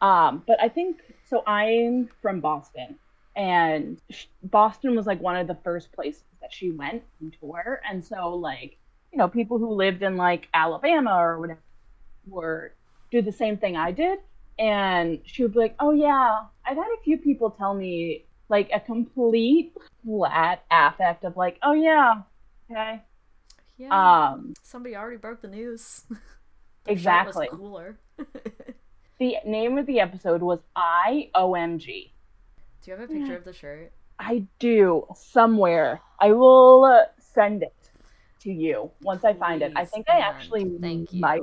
Um, 0.00 0.42
but 0.46 0.60
I 0.60 0.68
think 0.68 0.98
so. 1.28 1.42
I'm 1.46 2.10
from 2.20 2.40
Boston, 2.40 2.98
and 3.34 4.00
Boston 4.42 4.94
was 4.94 5.06
like 5.06 5.20
one 5.20 5.36
of 5.36 5.46
the 5.46 5.56
first 5.64 5.92
places 5.92 6.24
that 6.40 6.52
she 6.52 6.70
went 6.70 7.02
on 7.20 7.32
tour. 7.40 7.80
And 7.88 8.04
so, 8.04 8.34
like, 8.34 8.78
you 9.12 9.18
know, 9.18 9.28
people 9.28 9.58
who 9.58 9.72
lived 9.72 10.02
in 10.02 10.16
like 10.16 10.48
Alabama 10.52 11.16
or 11.16 11.40
whatever 11.40 11.60
were 12.26 12.74
do 13.10 13.22
the 13.22 13.32
same 13.32 13.56
thing 13.56 13.76
I 13.76 13.92
did. 13.92 14.18
And 14.58 15.20
she 15.24 15.42
would 15.42 15.54
be 15.54 15.58
like, 15.58 15.74
"Oh 15.80 15.92
yeah, 15.92 16.40
I've 16.64 16.76
had 16.76 16.86
a 16.86 17.02
few 17.02 17.16
people 17.16 17.50
tell 17.50 17.74
me 17.74 18.26
like 18.48 18.70
a 18.72 18.80
complete 18.80 19.74
flat 20.04 20.62
affect 20.70 21.24
of 21.24 21.36
like, 21.36 21.58
oh 21.62 21.72
yeah, 21.72 22.22
okay, 22.70 23.02
yeah, 23.78 24.32
um, 24.32 24.52
somebody 24.62 24.94
already 24.94 25.16
broke 25.16 25.40
the 25.40 25.48
news. 25.48 26.04
exactly." 26.86 27.48
Cooler. 27.50 27.98
The 29.22 29.36
name 29.46 29.78
of 29.78 29.86
the 29.86 30.00
episode 30.00 30.42
was 30.42 30.58
iOMG. 30.76 32.10
You 32.90 32.96
have 32.96 33.08
a 33.08 33.12
picture 33.12 33.36
of 33.36 33.44
the 33.44 33.52
shirt? 33.52 33.92
I 34.18 34.46
do 34.58 35.06
somewhere. 35.14 36.00
I 36.20 36.32
will 36.32 36.84
uh, 36.84 37.04
send 37.18 37.62
it 37.62 37.90
to 38.40 38.50
you 38.50 38.90
once 39.02 39.24
I 39.24 39.34
find 39.34 39.62
it. 39.62 39.72
I 39.76 39.84
think 39.84 40.06
I 40.08 40.18
actually 40.18 40.70
thank 40.80 41.12
you. 41.12 41.20
might 41.20 41.42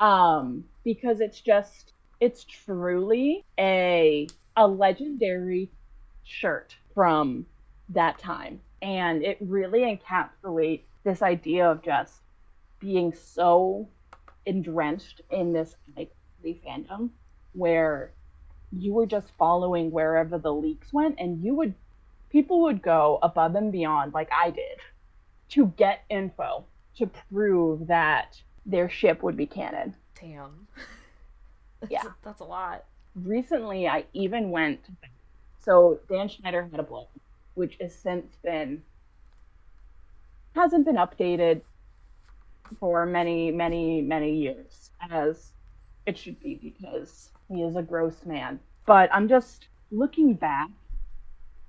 um 0.00 0.64
because 0.84 1.20
it's 1.20 1.40
just 1.40 1.92
it's 2.20 2.44
truly 2.44 3.44
a 3.58 4.26
a 4.56 4.66
legendary 4.66 5.70
shirt 6.24 6.74
from 6.94 7.46
that 7.88 8.18
time 8.18 8.60
and 8.82 9.22
it 9.22 9.38
really 9.40 9.80
encapsulates 9.80 10.84
this 11.04 11.22
idea 11.22 11.66
of 11.70 11.82
just 11.82 12.12
being 12.80 13.12
so 13.12 13.88
entrenched 14.44 15.20
in 15.30 15.52
this 15.52 15.74
like 15.96 16.10
the 16.42 16.60
fandom 16.66 17.10
where 17.52 18.12
you 18.72 18.92
were 18.92 19.06
just 19.06 19.28
following 19.38 19.90
wherever 19.90 20.38
the 20.38 20.52
leaks 20.52 20.92
went 20.92 21.16
and 21.18 21.42
you 21.44 21.54
would 21.54 21.74
people 22.30 22.62
would 22.62 22.82
go 22.82 23.18
above 23.22 23.54
and 23.54 23.72
beyond 23.72 24.12
like 24.14 24.28
I 24.36 24.50
did 24.50 24.78
to 25.50 25.66
get 25.76 26.04
info 26.10 26.64
to 26.98 27.08
prove 27.32 27.86
that 27.86 28.40
their 28.64 28.88
ship 28.88 29.22
would 29.22 29.36
be 29.36 29.46
canon. 29.46 29.94
Damn. 30.20 30.66
That's 31.80 31.92
Yeah. 31.92 32.06
a, 32.06 32.14
that's 32.24 32.40
a 32.40 32.44
lot. 32.44 32.84
Recently 33.14 33.86
I 33.86 34.04
even 34.12 34.50
went 34.50 34.80
so 35.60 36.00
Dan 36.08 36.28
Schneider 36.28 36.68
had 36.70 36.80
a 36.80 36.84
blog 36.84 37.06
which 37.54 37.76
has 37.80 37.94
since 37.94 38.34
been 38.42 38.82
hasn't 40.54 40.84
been 40.86 40.96
updated 40.96 41.60
for 42.80 43.06
many, 43.06 43.50
many, 43.52 44.00
many 44.02 44.34
years 44.36 44.90
as 45.10 45.52
it 46.06 46.16
should 46.18 46.40
be 46.40 46.54
because 46.56 47.30
he 47.48 47.62
is 47.62 47.76
a 47.76 47.82
gross 47.82 48.24
man. 48.24 48.60
But 48.86 49.10
I'm 49.12 49.28
just 49.28 49.68
looking 49.90 50.34
back 50.34 50.68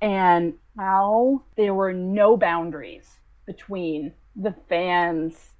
and 0.02 0.54
how 0.78 1.44
there 1.56 1.74
were 1.74 1.94
no 1.94 2.38
boundaries 2.38 3.20
between 3.46 4.14
the 4.36 4.54
fans 4.70 5.54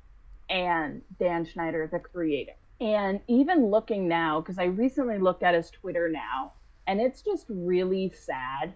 and 0.50 1.02
Dan 1.20 1.46
Schneider, 1.46 1.90
the 1.92 2.00
creator. 2.00 2.54
And 2.80 3.20
even 3.28 3.72
looking 3.72 4.08
now, 4.08 4.42
because 4.42 4.60
I 4.60 4.66
recently 4.66 5.18
looked 5.18 5.44
at 5.44 5.56
his 5.56 5.72
Twitter 5.72 6.10
now, 6.10 6.54
and 6.86 7.02
it's 7.02 7.22
just 7.22 7.46
really 7.50 8.14
sad 8.16 8.74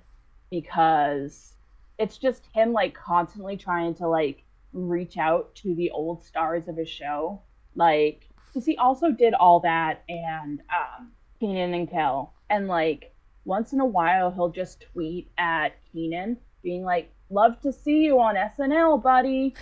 because 0.50 1.54
it's 2.00 2.18
just 2.18 2.48
him 2.54 2.74
like 2.74 2.96
constantly 2.96 3.58
trying 3.58 3.94
to 3.96 4.08
like 4.08 4.44
reach 4.74 5.18
out 5.18 5.54
to 5.56 5.76
the 5.76 5.92
old 5.92 6.24
stars 6.24 6.68
of 6.68 6.78
his 6.78 6.90
show. 6.90 7.42
Like, 7.76 8.28
because 8.48 8.66
he 8.66 8.76
also 8.78 9.12
did 9.12 9.34
all 9.34 9.60
that 9.62 10.04
and 10.10 10.62
um, 10.70 11.12
Keenan 11.42 11.74
and 11.74 11.90
Kel. 11.90 12.32
And 12.50 12.68
like, 12.68 13.14
once 13.44 13.74
in 13.74 13.80
a 13.80 13.86
while, 13.86 14.32
he'll 14.32 14.50
just 14.52 14.86
tweet 14.94 15.30
at 15.38 15.74
Keenan, 15.92 16.38
being 16.64 16.84
like, 16.84 17.12
Love 17.32 17.60
to 17.62 17.72
see 17.72 18.04
you 18.04 18.20
on 18.20 18.36
SNL, 18.36 19.02
buddy. 19.02 19.56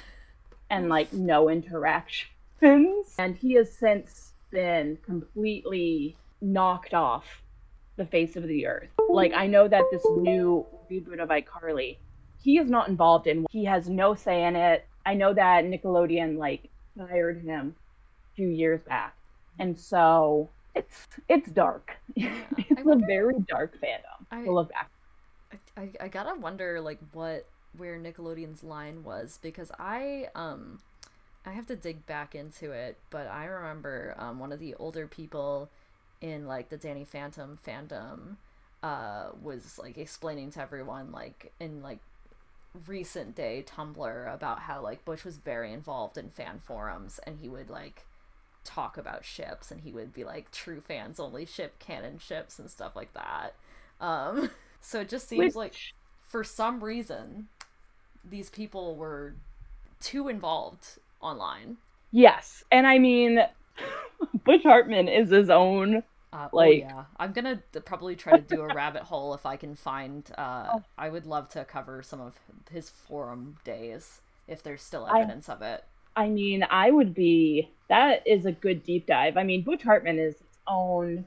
And 0.69 0.89
like, 0.89 1.13
no 1.13 1.49
interactions. 1.49 3.15
And 3.17 3.37
he 3.37 3.53
has 3.53 3.71
since 3.71 4.33
been 4.51 4.97
completely 5.05 6.17
knocked 6.41 6.93
off 6.93 7.43
the 7.95 8.05
face 8.05 8.35
of 8.35 8.47
the 8.47 8.65
earth. 8.65 8.89
Like, 9.09 9.33
I 9.33 9.47
know 9.47 9.67
that 9.67 9.83
this 9.91 10.03
new 10.17 10.65
reboot 10.91 11.21
of 11.21 11.29
iCarly, 11.29 11.97
he 12.41 12.57
is 12.57 12.69
not 12.69 12.89
involved 12.89 13.27
in. 13.27 13.45
He 13.51 13.65
has 13.65 13.87
no 13.87 14.15
say 14.15 14.43
in 14.43 14.55
it. 14.55 14.85
I 15.05 15.13
know 15.13 15.33
that 15.33 15.65
Nickelodeon 15.65 16.37
like 16.37 16.69
fired 16.97 17.43
him 17.43 17.75
a 18.31 18.35
few 18.35 18.47
years 18.47 18.81
back, 18.81 19.15
and 19.57 19.79
so 19.79 20.49
it's 20.79 21.07
it's 21.27 21.51
dark. 21.51 21.91
it's 22.15 22.87
a 22.87 22.95
very 23.07 23.35
dark 23.47 23.75
fandom 23.81 24.25
I- 24.31 24.43
to 24.43 24.51
look 24.51 24.69
back. 24.71 24.89
I, 25.51 25.81
I, 25.81 25.91
I 26.01 26.07
gotta 26.07 26.39
wonder 26.39 26.81
like 26.81 26.99
what 27.13 27.47
where 27.77 27.97
Nickelodeon's 27.99 28.63
line 28.63 29.03
was 29.03 29.39
because 29.41 29.71
I 29.79 30.27
um 30.35 30.79
I 31.45 31.51
have 31.51 31.67
to 31.67 31.75
dig 31.75 32.05
back 32.05 32.35
into 32.35 32.71
it, 32.71 32.99
but 33.09 33.27
I 33.27 33.45
remember 33.45 34.15
um, 34.17 34.39
one 34.39 34.51
of 34.51 34.59
the 34.59 34.75
older 34.75 35.07
people 35.07 35.71
in 36.21 36.47
like 36.47 36.69
the 36.69 36.77
Danny 36.77 37.05
Phantom 37.05 37.57
fandom 37.65 38.37
uh 38.83 39.31
was 39.41 39.79
like 39.79 39.97
explaining 39.97 40.51
to 40.51 40.61
everyone 40.61 41.11
like 41.11 41.53
in 41.59 41.81
like 41.81 41.99
recent 42.87 43.35
day 43.35 43.63
Tumblr 43.67 44.33
about 44.33 44.59
how 44.61 44.81
like 44.81 45.05
Butch 45.05 45.25
was 45.25 45.37
very 45.37 45.73
involved 45.73 46.17
in 46.17 46.29
fan 46.29 46.59
forums 46.63 47.19
and 47.25 47.39
he 47.39 47.49
would 47.49 47.69
like 47.69 48.05
talk 48.69 48.97
about 48.97 49.25
ships 49.25 49.71
and 49.71 49.81
he 49.81 49.91
would 49.91 50.13
be 50.13 50.23
like 50.23 50.51
true 50.51 50.79
fans 50.81 51.19
only 51.19 51.45
ship 51.45 51.79
canon 51.79 52.19
ships 52.19 52.59
and 52.59 52.69
stuff 52.69 52.95
like 52.95 53.13
that. 53.13 53.55
Um 53.99 54.51
so 54.81 55.01
it 55.01 55.09
just 55.09 55.27
seems 55.27 55.55
like 55.55 55.73
for 56.21 56.43
some 56.43 56.83
reason 56.83 57.47
these 58.29 58.49
people 58.49 58.95
were 58.95 59.33
too 59.99 60.27
involved 60.27 60.99
online. 61.21 61.77
Yes, 62.11 62.63
and 62.71 62.85
I 62.87 62.97
mean, 62.99 63.39
Butch 64.45 64.63
Hartman 64.63 65.07
is 65.07 65.29
his 65.29 65.49
own. 65.49 66.03
Uh, 66.31 66.47
Like- 66.53 66.83
oh 66.83 66.87
yeah, 66.87 67.03
I'm 67.17 67.31
gonna 67.33 67.61
probably 67.85 68.15
try 68.15 68.33
to 68.37 68.41
do 68.55 68.61
a 68.61 68.73
rabbit 68.73 69.03
hole 69.11 69.33
if 69.33 69.45
I 69.45 69.55
can 69.57 69.75
find. 69.75 70.29
Uh, 70.37 70.69
Oh. 70.73 70.83
I 70.97 71.09
would 71.09 71.25
love 71.25 71.49
to 71.49 71.65
cover 71.65 72.03
some 72.03 72.21
of 72.21 72.35
his 72.71 72.89
forum 72.89 73.57
days 73.63 74.21
if 74.47 74.61
there's 74.63 74.81
still 74.83 75.05
I- 75.05 75.19
evidence 75.21 75.49
of 75.49 75.61
it. 75.61 75.83
I 76.19 76.27
mean, 76.27 76.65
I 76.69 76.91
would 76.91 77.13
be. 77.13 77.71
That 77.87 78.27
is 78.27 78.45
a 78.45 78.51
good 78.51 78.83
deep 78.83 79.07
dive. 79.07 79.37
I 79.37 79.43
mean, 79.43 79.63
Butch 79.63 79.81
Hartman 79.83 80.19
is 80.19 80.35
its 80.35 80.57
own, 80.67 81.25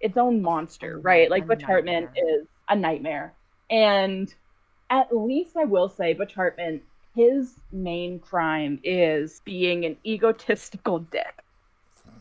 its 0.00 0.16
own 0.16 0.40
monster, 0.40 0.94
a 0.94 0.98
right? 1.00 1.28
Like 1.30 1.46
Butch 1.46 1.62
Hartman 1.62 2.08
is 2.16 2.46
a 2.68 2.76
nightmare, 2.76 3.34
and 3.68 4.32
at 4.90 5.14
least 5.14 5.56
I 5.56 5.64
will 5.64 5.88
say, 5.88 6.14
Butch 6.14 6.34
Hartman, 6.34 6.80
his 7.14 7.60
main 7.72 8.20
crime 8.20 8.78
is 8.84 9.42
being 9.44 9.84
an 9.84 9.96
egotistical 10.06 11.00
dick, 11.00 11.42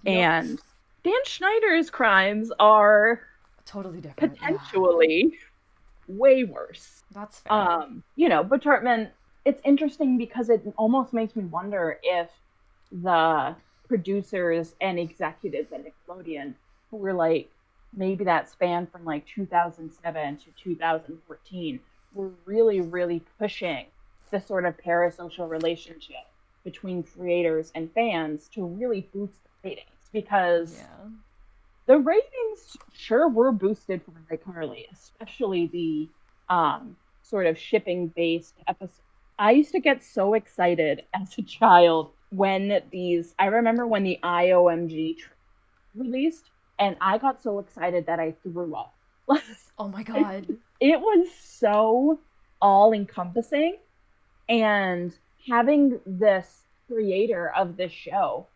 and 0.06 0.60
Dan 1.04 1.24
Schneider's 1.26 1.90
crimes 1.90 2.52
are 2.60 3.22
totally 3.66 4.02
different. 4.02 4.38
yeah. 4.42 4.48
potentially 4.50 5.38
way 6.08 6.44
worse. 6.44 7.04
That's 7.12 7.40
fair. 7.40 7.54
um 7.54 8.04
you 8.16 8.28
know 8.28 8.44
Butch 8.44 8.64
Hartman 8.64 9.12
it's 9.48 9.62
interesting 9.64 10.18
because 10.18 10.50
it 10.50 10.62
almost 10.76 11.14
makes 11.14 11.34
me 11.34 11.46
wonder 11.46 12.00
if 12.04 12.30
the 12.92 13.56
producers 13.88 14.76
and 14.82 15.00
executives 15.00 15.72
at 15.72 15.86
Nickelodeon 15.86 16.54
who 16.92 16.98
were 16.98 17.14
like 17.14 17.50
maybe 17.96 18.26
that 18.26 18.50
span 18.50 18.86
from 18.86 19.06
like 19.06 19.26
2007 19.26 20.38
to 20.38 20.46
2014 20.62 21.80
were 22.14 22.32
really 22.44 22.82
really 22.82 23.24
pushing 23.40 23.86
the 24.32 24.42
sort 24.42 24.66
of 24.66 24.76
parasocial 24.76 25.50
relationship 25.50 26.28
between 26.66 27.02
creators 27.02 27.72
and 27.74 27.90
fans 27.94 28.50
to 28.54 28.66
really 28.66 29.08
boost 29.14 29.40
the 29.64 29.70
ratings 29.70 30.10
because 30.12 30.80
yeah. 30.80 31.08
the 31.86 31.98
ratings 31.98 32.76
sure 32.92 33.30
were 33.30 33.54
boosted 33.54 34.02
for 34.04 34.36
iCarly, 34.36 34.92
especially 34.92 35.68
the 35.68 36.10
um, 36.54 36.98
sort 37.22 37.46
of 37.46 37.58
shipping 37.58 38.08
based 38.08 38.56
episode 38.68 39.07
I 39.40 39.52
used 39.52 39.72
to 39.74 39.80
get 39.80 40.04
so 40.04 40.34
excited 40.34 41.04
as 41.14 41.38
a 41.38 41.44
child 41.44 42.12
when 42.30 42.82
these. 42.92 43.34
I 43.40 43.46
remember 43.48 43.86
when 43.88 44.04
the 44.04 44.20
iOMG 44.24 45.18
tr- 45.18 45.30
released, 45.96 46.50
and 46.80 46.96
I 47.02 47.18
got 47.18 47.42
so 47.42 47.60
excited 47.60 48.06
that 48.08 48.20
I 48.20 48.36
threw 48.44 48.76
up. 48.76 48.94
Oh 49.80 49.88
my 49.90 50.02
god. 50.04 50.48
it 50.80 51.00
was 51.00 51.28
so 51.40 52.20
all 52.62 52.94
encompassing 52.94 53.78
and 54.50 55.14
having 55.48 56.00
this 56.06 56.64
creator 56.88 57.52
of 57.56 57.78
this 57.78 57.92
show 57.92 58.48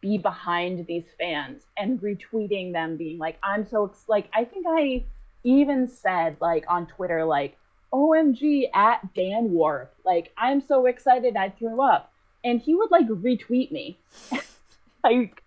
be 0.00 0.16
behind 0.16 0.86
these 0.86 1.04
fans 1.18 1.66
and 1.76 2.00
retweeting 2.00 2.72
them 2.72 2.96
being 2.96 3.18
like 3.18 3.38
i'm 3.42 3.66
so 3.66 3.86
ex-, 3.86 4.04
like 4.08 4.28
i 4.32 4.44
think 4.44 4.64
i 4.68 5.04
even 5.44 5.86
said 5.88 6.36
like 6.40 6.64
on 6.68 6.86
twitter 6.86 7.24
like 7.24 7.56
omg 7.92 8.70
at 8.74 9.14
dan 9.14 9.50
warp 9.50 9.94
like 10.04 10.32
i'm 10.38 10.60
so 10.60 10.86
excited 10.86 11.36
i 11.36 11.48
threw 11.50 11.80
up 11.82 12.12
and 12.44 12.60
he 12.60 12.74
would 12.74 12.90
like 12.90 13.06
retweet 13.08 13.70
me 13.72 13.98
like 15.04 15.42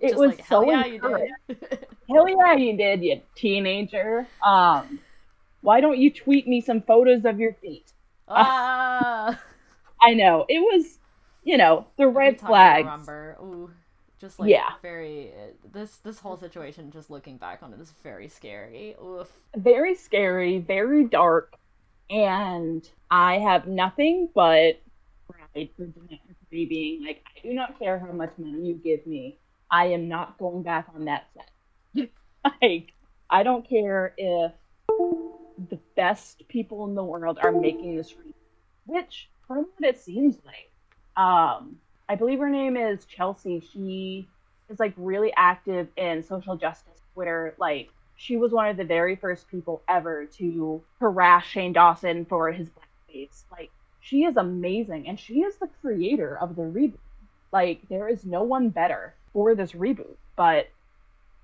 it 0.00 0.14
Just 0.14 0.16
was 0.16 0.26
like, 0.26 0.40
hell 0.40 0.64
so 0.64 0.64
yeah, 0.64 0.84
you 0.86 1.00
did. 1.00 1.58
Hell 2.08 2.28
yeah, 2.28 2.54
you 2.56 2.76
did, 2.76 3.02
you 3.02 3.20
teenager. 3.34 4.26
Um, 4.42 5.00
why 5.62 5.80
don't 5.80 5.98
you 5.98 6.10
tweet 6.12 6.46
me 6.46 6.60
some 6.60 6.82
photos 6.82 7.24
of 7.24 7.40
your 7.40 7.54
feet? 7.54 7.92
ah. 8.28 9.40
I 10.02 10.14
know 10.14 10.44
it 10.48 10.58
was, 10.60 10.98
you 11.44 11.56
know, 11.56 11.86
the 11.96 12.08
red 12.08 12.40
flag. 12.40 12.86
I. 12.86 12.90
Remember, 12.90 13.36
ooh, 13.40 13.70
just 14.18 14.38
like 14.38 14.48
Yeah. 14.48 14.70
very 14.82 15.30
uh, 15.32 15.52
this 15.72 15.96
this 15.98 16.20
whole 16.20 16.36
situation. 16.36 16.90
Just 16.90 17.10
looking 17.10 17.36
back 17.38 17.62
on 17.62 17.72
it 17.72 17.80
is 17.80 17.90
very 18.02 18.28
scary. 18.28 18.94
Oof. 19.02 19.32
Very 19.56 19.94
scary, 19.94 20.58
very 20.58 21.04
dark, 21.04 21.56
and 22.10 22.88
I 23.10 23.38
have 23.38 23.66
nothing 23.66 24.28
but 24.34 24.80
pride 25.28 25.70
for 25.76 25.86
being 26.50 27.04
like, 27.04 27.24
I 27.36 27.46
do 27.46 27.54
not 27.54 27.78
care 27.78 27.98
how 27.98 28.12
much 28.12 28.32
money 28.38 28.68
you 28.68 28.74
give 28.74 29.06
me. 29.06 29.38
I 29.70 29.86
am 29.86 30.08
not 30.08 30.38
going 30.38 30.62
back 30.62 30.86
on 30.94 31.06
that 31.06 31.26
set. 31.34 32.10
like, 32.62 32.92
I 33.30 33.42
don't 33.42 33.68
care 33.68 34.14
if 34.16 34.52
the 35.70 35.78
best 35.96 36.46
people 36.48 36.84
in 36.86 36.94
the 36.94 37.04
world 37.04 37.38
are 37.42 37.52
making 37.52 37.96
this 37.96 38.14
re- 38.16 38.34
which 38.86 39.28
from 39.46 39.66
what 39.76 39.88
it 39.88 39.98
seems 39.98 40.36
like 40.44 40.70
um 41.16 41.76
i 42.08 42.14
believe 42.14 42.38
her 42.38 42.50
name 42.50 42.76
is 42.76 43.04
chelsea 43.04 43.62
she 43.72 44.28
is 44.68 44.80
like 44.80 44.92
really 44.96 45.32
active 45.36 45.88
in 45.96 46.22
social 46.22 46.56
justice 46.56 47.00
twitter 47.14 47.54
like 47.58 47.90
she 48.16 48.36
was 48.36 48.52
one 48.52 48.68
of 48.68 48.76
the 48.76 48.84
very 48.84 49.16
first 49.16 49.48
people 49.48 49.82
ever 49.88 50.26
to 50.26 50.82
harass 51.00 51.44
shane 51.44 51.72
dawson 51.72 52.24
for 52.24 52.52
his 52.52 52.68
blackface 52.68 53.42
like 53.50 53.70
she 54.00 54.24
is 54.24 54.36
amazing 54.36 55.08
and 55.08 55.18
she 55.18 55.40
is 55.40 55.56
the 55.56 55.68
creator 55.80 56.36
of 56.38 56.56
the 56.56 56.62
reboot 56.62 56.98
like 57.52 57.80
there 57.88 58.08
is 58.08 58.24
no 58.24 58.42
one 58.42 58.68
better 58.68 59.14
for 59.32 59.54
this 59.54 59.72
reboot 59.72 60.16
but 60.36 60.68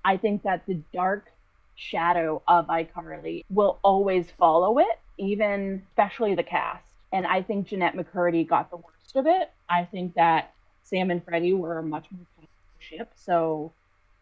i 0.05 0.17
think 0.17 0.43
that 0.43 0.65
the 0.65 0.79
dark 0.93 1.31
shadow 1.75 2.41
of 2.47 2.67
iCarly 2.67 3.43
will 3.49 3.79
always 3.83 4.29
follow 4.37 4.79
it, 4.79 4.99
even 5.17 5.81
especially 5.89 6.35
the 6.35 6.43
cast. 6.43 6.85
And 7.11 7.25
I 7.25 7.41
think 7.41 7.67
Jennette 7.67 7.95
McCurdy 7.95 8.47
got 8.47 8.69
the 8.69 8.77
worst 8.77 9.15
of 9.15 9.25
it. 9.25 9.51
I 9.69 9.85
think 9.85 10.13
that 10.15 10.53
Sam 10.83 11.11
and 11.11 11.23
Freddie 11.23 11.53
were 11.53 11.81
much 11.81 12.05
more 12.11 12.47
ship, 12.79 13.11
so 13.15 13.71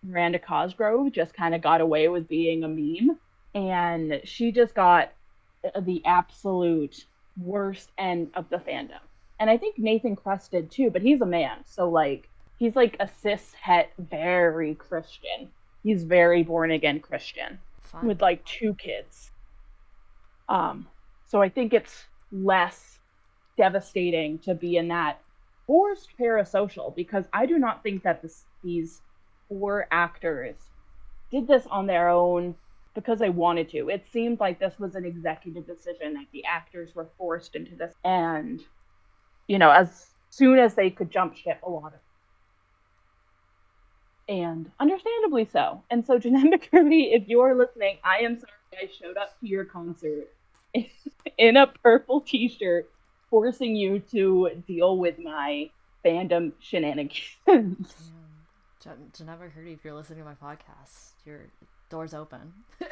Miranda 0.03 0.39
Cosgrove 0.39 1.11
just 1.11 1.33
kind 1.33 1.53
of 1.53 1.61
got 1.61 1.81
away 1.81 2.07
with 2.07 2.27
being 2.27 2.63
a 2.63 2.67
meme, 2.67 3.19
and 3.53 4.21
she 4.23 4.51
just 4.51 4.73
got 4.73 5.11
the 5.81 6.01
absolute 6.05 7.05
worst 7.41 7.91
end 7.97 8.29
of 8.33 8.49
the 8.49 8.57
fandom. 8.57 8.99
And 9.39 9.49
I 9.49 9.57
think 9.57 9.77
Nathan 9.77 10.15
Kress 10.15 10.47
did 10.47 10.71
too, 10.71 10.89
but 10.89 11.01
he's 11.01 11.21
a 11.21 11.25
man, 11.25 11.59
so 11.65 11.89
like 11.89 12.29
he's 12.57 12.75
like 12.75 12.97
a 12.99 13.09
cis 13.21 13.53
het, 13.53 13.91
very 13.97 14.75
Christian. 14.75 15.49
He's 15.83 16.03
very 16.03 16.43
born 16.43 16.71
again 16.71 16.99
Christian 16.99 17.59
Fun. 17.81 18.05
with 18.05 18.21
like 18.21 18.43
two 18.45 18.73
kids. 18.75 19.31
Um, 20.49 20.87
so 21.25 21.41
I 21.41 21.49
think 21.49 21.73
it's 21.73 22.05
less 22.31 22.99
devastating 23.57 24.39
to 24.39 24.53
be 24.55 24.77
in 24.77 24.89
that 24.89 25.19
forced 25.67 26.09
parasocial 26.19 26.95
because 26.95 27.25
I 27.31 27.45
do 27.45 27.59
not 27.59 27.83
think 27.83 28.03
that 28.03 28.21
this, 28.21 28.43
these 28.63 29.01
four 29.49 29.87
actors 29.91 30.55
did 31.31 31.47
this 31.47 31.65
on 31.67 31.87
their 31.87 32.09
own 32.09 32.55
because 32.95 33.19
they 33.19 33.29
wanted 33.29 33.69
to. 33.69 33.89
It 33.89 34.05
seemed 34.11 34.39
like 34.39 34.59
this 34.59 34.79
was 34.79 34.95
an 34.95 35.05
executive 35.05 35.67
decision 35.67 36.13
that 36.13 36.25
the 36.31 36.45
actors 36.45 36.95
were 36.95 37.09
forced 37.17 37.55
into 37.55 37.75
this, 37.75 37.93
and 38.03 38.61
you 39.47 39.57
know, 39.59 39.71
as 39.71 40.07
soon 40.29 40.59
as 40.59 40.75
they 40.75 40.89
could 40.89 41.11
jump 41.11 41.35
ship, 41.35 41.59
a 41.63 41.69
lot 41.69 41.93
of 41.93 41.99
and 44.29 44.69
understandably 44.79 45.49
so. 45.51 45.83
And 45.89 46.05
so, 46.05 46.19
Jennette 46.19 46.61
McCurdy, 46.61 47.15
if 47.15 47.27
you're 47.27 47.55
listening, 47.55 47.97
I 48.03 48.19
am 48.19 48.39
sorry 48.39 48.51
I 48.73 48.87
showed 49.01 49.17
up 49.17 49.37
to 49.39 49.47
your 49.47 49.65
concert 49.65 50.27
in 51.37 51.57
a 51.57 51.67
purple 51.83 52.21
t-shirt, 52.21 52.89
forcing 53.29 53.75
you 53.75 53.99
to 54.11 54.51
deal 54.67 54.97
with 54.97 55.17
my 55.19 55.71
fandom 56.05 56.53
shenanigans. 56.59 57.37
Damn. 58.83 58.93
Jen- 58.93 59.11
Jennette 59.17 59.39
McCurdy, 59.41 59.73
if 59.73 59.83
you're 59.83 59.93
listening 59.93 60.19
to 60.19 60.25
my 60.25 60.33
podcast, 60.35 61.11
your 61.25 61.41
door's 61.89 62.13
open. 62.13 62.53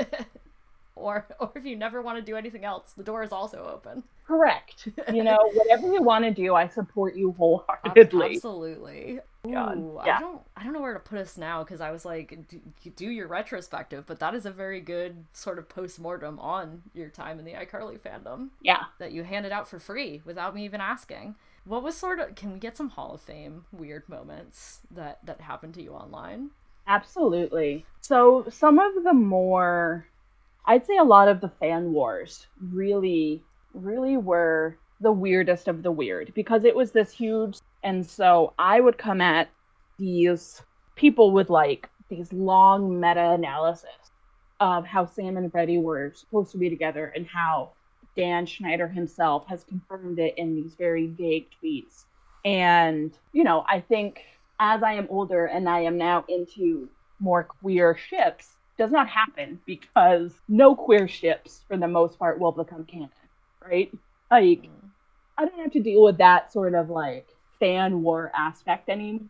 or 0.95 1.27
or 1.39 1.51
if 1.55 1.65
you 1.65 1.75
never 1.75 2.01
want 2.01 2.17
to 2.17 2.23
do 2.23 2.35
anything 2.35 2.65
else, 2.65 2.93
the 2.93 3.03
door 3.03 3.23
is 3.23 3.31
also 3.31 3.63
open. 3.71 4.03
Correct. 4.25 4.89
You 5.13 5.23
know, 5.23 5.37
whatever 5.53 5.91
you 5.93 6.01
want 6.01 6.25
to 6.25 6.31
do, 6.31 6.55
I 6.55 6.67
support 6.67 7.15
you 7.15 7.33
wholeheartedly. 7.37 8.35
Absolutely. 8.35 9.19
Oh 9.45 9.51
God, 9.51 9.77
Ooh, 9.77 10.01
yeah. 10.05 10.17
I 10.17 10.19
don't 10.19 10.41
I 10.57 10.63
don't 10.63 10.73
know 10.73 10.81
where 10.81 10.93
to 10.93 10.99
put 10.99 11.19
us 11.19 11.37
now 11.37 11.63
because 11.63 11.79
I 11.79 11.91
was 11.91 12.03
like 12.03 12.37
do, 12.49 12.59
do 12.95 13.09
your 13.09 13.27
retrospective, 13.27 14.05
but 14.07 14.19
that 14.19 14.33
is 14.33 14.45
a 14.45 14.51
very 14.51 14.81
good 14.81 15.23
sort 15.33 15.57
of 15.59 15.69
post-mortem 15.69 16.39
on 16.39 16.81
your 16.93 17.09
time 17.09 17.39
in 17.39 17.45
the 17.45 17.53
iCarly 17.53 17.97
fandom 17.99 18.49
Yeah. 18.61 18.85
that 18.99 19.11
you 19.13 19.23
handed 19.23 19.51
out 19.53 19.67
for 19.69 19.79
free 19.79 20.21
without 20.25 20.53
me 20.55 20.65
even 20.65 20.81
asking. 20.81 21.35
What 21.67 21.83
was 21.83 21.97
sort 21.97 22.19
of 22.19 22.35
can 22.35 22.53
we 22.53 22.59
get 22.59 22.77
some 22.77 22.89
Hall 22.89 23.13
of 23.13 23.21
Fame 23.21 23.65
weird 23.73 24.07
moments 24.07 24.79
that 24.89 25.19
that 25.25 25.41
happened 25.41 25.73
to 25.73 25.83
you 25.83 25.91
online? 25.91 26.51
Absolutely. 26.87 27.85
So 27.99 28.45
some 28.49 28.79
of 28.79 29.03
the 29.03 29.13
more 29.13 30.07
I'd 30.65 30.85
say 30.85 30.95
a 30.95 31.03
lot 31.03 31.27
of 31.27 31.41
the 31.41 31.49
fan 31.49 31.91
wars 31.91 32.47
really 32.71 33.43
really 33.73 34.15
were 34.15 34.77
the 35.01 35.11
weirdest 35.11 35.67
of 35.67 35.83
the 35.83 35.91
weird 35.91 36.33
because 36.33 36.63
it 36.63 36.75
was 36.75 36.91
this 36.91 37.11
huge 37.11 37.59
and 37.83 38.05
so 38.05 38.53
I 38.57 38.79
would 38.79 38.97
come 38.97 39.19
at 39.19 39.49
these 39.99 40.61
people 40.95 41.31
with 41.31 41.49
like 41.49 41.89
these 42.09 42.31
long 42.31 42.97
meta 42.97 43.31
analysis 43.31 44.11
of 44.61 44.85
how 44.85 45.05
Sam 45.05 45.35
and 45.35 45.51
Freddie 45.51 45.79
were 45.79 46.13
supposed 46.15 46.53
to 46.53 46.57
be 46.57 46.69
together 46.69 47.11
and 47.13 47.27
how 47.27 47.73
Dan 48.17 48.45
Schneider 48.45 48.89
himself 48.89 49.47
has 49.47 49.63
confirmed 49.63 50.19
it 50.19 50.33
in 50.37 50.55
these 50.55 50.75
very 50.75 51.07
vague 51.07 51.47
tweets. 51.63 52.03
And, 52.43 53.13
you 53.31 53.45
know, 53.45 53.63
I 53.69 53.79
think 53.79 54.23
as 54.59 54.83
I 54.83 54.93
am 54.93 55.07
older 55.09 55.45
and 55.45 55.69
I 55.69 55.81
am 55.81 55.97
now 55.97 56.25
into 56.27 56.89
more 57.19 57.43
queer 57.43 57.95
ships, 57.95 58.57
does 58.77 58.91
not 58.91 59.07
happen 59.07 59.61
because 59.65 60.33
no 60.49 60.75
queer 60.75 61.07
ships, 61.07 61.61
for 61.67 61.77
the 61.77 61.87
most 61.87 62.19
part, 62.19 62.39
will 62.39 62.51
become 62.51 62.83
canon, 62.83 63.09
right? 63.65 63.89
Like. 64.29 64.69
I 65.39 65.45
don't 65.45 65.59
have 65.59 65.73
to 65.73 65.79
deal 65.79 66.03
with 66.03 66.17
that 66.17 66.51
sort 66.51 66.73
of 66.73 66.89
like 66.89 67.27
fan 67.59 68.01
war 68.01 68.31
aspect 68.35 68.89
anymore. 68.89 69.27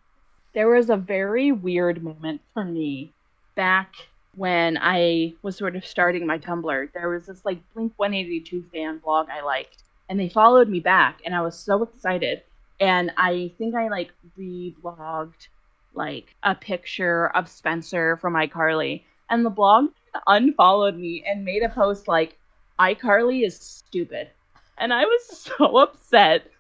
There 0.54 0.70
was 0.70 0.90
a 0.90 0.96
very 0.96 1.52
weird 1.52 2.02
moment 2.02 2.40
for 2.54 2.64
me 2.64 3.12
back 3.56 3.94
when 4.38 4.78
I 4.80 5.34
was 5.42 5.58
sort 5.58 5.76
of 5.76 5.86
starting 5.86 6.28
my 6.28 6.38
Tumblr. 6.38 6.94
There 6.94 7.10
was 7.10 7.26
this 7.26 7.44
like 7.44 7.60
Blink 7.74 7.94
182 7.96 8.66
fan 8.72 9.00
blog 9.00 9.30
I 9.30 9.42
liked, 9.42 9.84
and 10.10 10.20
they 10.20 10.30
followed 10.30 10.70
me 10.70 10.80
back, 10.80 11.22
and 11.26 11.36
I 11.36 11.42
was 11.42 11.58
so 11.58 11.82
excited. 11.82 12.44
And 12.80 13.12
I 13.18 13.52
think 13.58 13.74
I 13.74 13.88
like 13.88 14.12
reblogged 14.40 15.48
like 15.96 16.36
a 16.44 16.54
picture 16.54 17.30
of 17.36 17.50
Spencer 17.50 18.18
from 18.18 18.36
iCarly, 18.36 19.02
and 19.32 19.44
the 19.44 19.50
blog 19.50 19.88
unfollowed 20.28 20.96
me 20.96 21.24
and 21.28 21.44
made 21.44 21.64
a 21.64 21.70
post 21.70 22.08
like, 22.08 22.38
iCarly 22.80 23.44
is 23.44 23.60
stupid. 23.60 24.30
And 24.78 24.94
I 24.94 25.04
was 25.06 25.52
so 25.58 25.78
upset. 25.78 26.52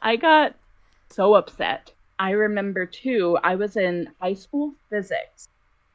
I 0.00 0.14
got 0.14 0.54
so 1.10 1.34
upset. 1.34 1.90
I 2.20 2.30
remember 2.30 2.86
too, 2.86 3.36
I 3.42 3.56
was 3.56 3.76
in 3.76 4.12
high 4.20 4.34
school 4.34 4.74
physics 4.88 5.48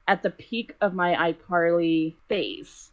at 0.09 0.23
the 0.23 0.31
peak 0.31 0.75
of 0.81 0.93
my 0.93 1.31
iCarly 1.31 2.15
phase, 2.27 2.91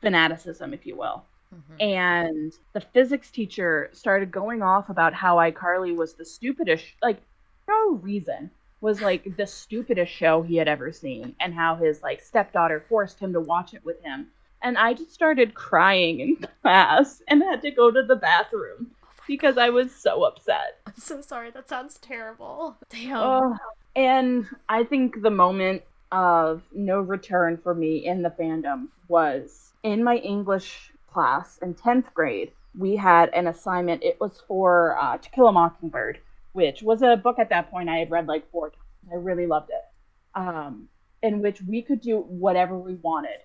fanaticism, 0.00 0.72
if 0.72 0.86
you 0.86 0.96
will. 0.96 1.24
Mhm. 1.54 1.82
And 1.82 2.52
the 2.72 2.80
physics 2.80 3.30
teacher 3.30 3.90
started 3.92 4.30
going 4.32 4.62
off 4.62 4.88
about 4.88 5.12
how 5.14 5.36
iCarly 5.36 5.94
was 5.94 6.14
the 6.14 6.24
stupidest, 6.24 6.86
like, 7.02 7.20
no 7.68 7.92
reason, 8.02 8.50
was 8.80 9.00
like 9.02 9.36
the 9.36 9.46
stupidest 9.46 10.10
show 10.12 10.42
he 10.42 10.56
had 10.56 10.66
ever 10.68 10.90
seen, 10.90 11.36
and 11.40 11.54
how 11.54 11.74
his 11.76 12.02
like 12.02 12.20
stepdaughter 12.20 12.80
forced 12.88 13.18
him 13.20 13.32
to 13.34 13.40
watch 13.40 13.74
it 13.74 13.84
with 13.84 14.02
him. 14.02 14.30
and 14.62 14.78
I 14.78 14.94
just 14.94 15.12
started 15.12 15.52
crying 15.52 16.20
in 16.20 16.36
class 16.62 17.22
and 17.28 17.42
had 17.42 17.60
to 17.62 17.70
go 17.70 17.90
to 17.90 18.02
the 18.02 18.16
bathroom 18.16 18.90
because 19.26 19.58
I 19.58 19.68
was 19.68 19.94
so 19.94 20.24
upset. 20.24 20.80
I'm 20.86 20.96
so 20.96 21.20
sorry. 21.20 21.50
That 21.50 21.68
sounds 21.68 21.98
terrible. 21.98 22.78
Damn. 22.88 23.16
Oh, 23.18 23.56
and 23.94 24.46
I 24.70 24.84
think 24.84 25.20
the 25.20 25.30
moment 25.30 25.82
of 26.14 26.62
no 26.72 27.00
return 27.00 27.58
for 27.60 27.74
me 27.74 28.06
in 28.06 28.22
the 28.22 28.30
fandom 28.30 28.86
was 29.08 29.72
in 29.82 30.04
my 30.04 30.16
English 30.18 30.92
class 31.12 31.58
in 31.60 31.74
10th 31.74 32.14
grade. 32.14 32.52
We 32.78 32.94
had 32.94 33.30
an 33.34 33.48
assignment. 33.48 34.04
It 34.04 34.18
was 34.20 34.40
for 34.46 34.96
uh, 34.96 35.18
To 35.18 35.30
Kill 35.30 35.48
a 35.48 35.52
Mockingbird, 35.52 36.20
which 36.52 36.82
was 36.82 37.02
a 37.02 37.16
book 37.16 37.40
at 37.40 37.50
that 37.50 37.68
point 37.68 37.88
I 37.88 37.98
had 37.98 38.12
read 38.12 38.28
like 38.28 38.48
four 38.52 38.70
times. 38.70 38.80
I 39.12 39.16
really 39.16 39.46
loved 39.46 39.70
it. 39.70 40.38
Um, 40.38 40.88
in 41.22 41.42
which 41.42 41.60
we 41.62 41.82
could 41.82 42.00
do 42.00 42.18
whatever 42.20 42.78
we 42.78 42.94
wanted 42.94 43.40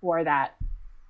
for 0.00 0.22
that. 0.22 0.54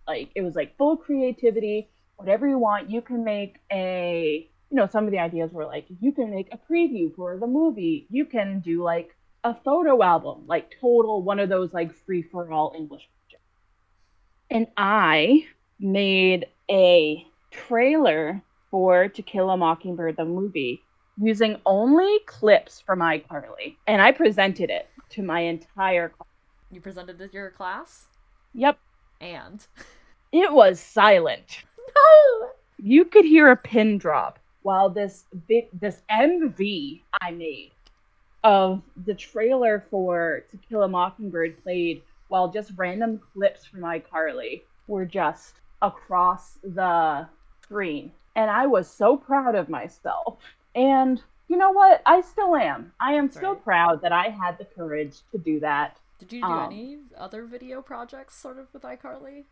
Like, 0.09 0.31
it 0.35 0.43
was 0.43 0.55
like 0.55 0.77
full 0.79 0.97
creativity, 0.97 1.91
whatever 2.17 2.49
you 2.49 2.59
want. 2.59 2.91
You 2.91 3.03
can 3.03 3.25
make 3.25 3.59
a 3.71 4.49
you 4.71 4.77
know, 4.77 4.89
some 4.91 5.05
of 5.05 5.11
the 5.13 5.19
ideas 5.19 5.53
were 5.53 5.67
like 5.67 5.87
you 6.01 6.13
can 6.13 6.31
make 6.31 6.49
a 6.51 6.59
preview 6.59 7.15
for 7.15 7.39
the 7.39 7.47
movie. 7.47 8.07
You 8.11 8.25
can 8.25 8.61
do 8.61 8.83
like 8.83 9.15
a 9.45 9.55
photo 9.55 10.03
album, 10.03 10.45
like 10.47 10.75
total 10.81 11.23
one 11.23 11.39
of 11.39 11.49
those 11.51 11.73
like 11.73 11.95
free 11.95 12.23
for 12.23 12.51
all 12.51 12.73
English 12.77 13.09
projects. 13.21 13.45
And 14.51 14.67
I 14.77 15.47
made 15.79 16.47
a 16.71 17.27
trailer 17.51 18.43
for 18.71 19.09
To 19.09 19.23
Kill 19.23 19.51
a 19.51 19.57
Mockingbird 19.57 20.17
the 20.17 20.25
movie 20.25 20.81
using 21.21 21.61
only 21.65 22.19
clips 22.27 22.81
from 22.81 22.99
iCarly, 22.99 23.77
and 23.87 24.03
I 24.03 24.11
presented 24.11 24.71
it 24.71 24.89
to 25.11 25.23
my 25.23 25.41
entire 25.41 26.09
class. 26.09 26.29
You 26.73 26.81
presented 26.81 27.21
it 27.21 27.29
to 27.29 27.35
your 27.35 27.51
class? 27.51 28.07
Yep, 28.55 28.79
And. 29.21 29.65
it 30.33 30.53
was 30.53 30.81
silent. 30.81 31.63
No! 31.97 32.49
you 32.79 33.05
could 33.05 33.25
hear 33.25 33.51
a 33.51 33.57
pin 33.57 33.99
drop 33.99 34.41
while 34.63 34.91
this 34.91 35.27
this 35.73 36.03
MV 36.11 37.03
I 37.21 37.31
made 37.31 37.74
of 38.45 38.83
the 39.07 39.15
trailer 39.15 39.87
for 39.91 40.45
To 40.51 40.57
Kill 40.59 40.85
a 40.85 40.89
Mockingbird 40.89 41.63
played 41.65 42.03
while 42.29 42.49
just 42.49 42.73
random 42.77 43.21
clips 43.35 43.65
from 43.67 43.81
iCarly 43.81 44.63
were 44.87 45.07
just 45.07 45.61
across 45.83 46.59
the 46.63 47.29
screen. 47.63 48.13
And 48.37 48.51
I 48.51 48.67
was 48.67 48.89
so 48.91 49.17
proud 49.17 49.55
of 49.57 49.69
myself. 49.69 50.39
And 50.75 51.23
you 51.49 51.57
know 51.57 51.73
what? 51.73 52.03
I 52.07 52.21
still 52.23 52.57
am. 52.57 52.93
I 53.01 53.15
am 53.15 53.27
That's 53.27 53.37
still 53.37 53.55
right. 53.55 53.65
proud 53.65 54.03
that 54.03 54.13
I 54.13 54.29
had 54.29 54.59
the 54.59 54.65
courage 54.67 55.23
to 55.33 55.39
do 55.39 55.61
that. 55.61 56.01
Did 56.19 56.33
you 56.33 56.47
do 56.47 56.47
Um, 56.47 56.73
any 56.73 56.99
other 57.17 57.45
video 57.47 57.83
projects 57.83 58.37
sort 58.37 58.59
of 58.59 58.73
with 58.73 58.83
iCarly? 58.83 59.45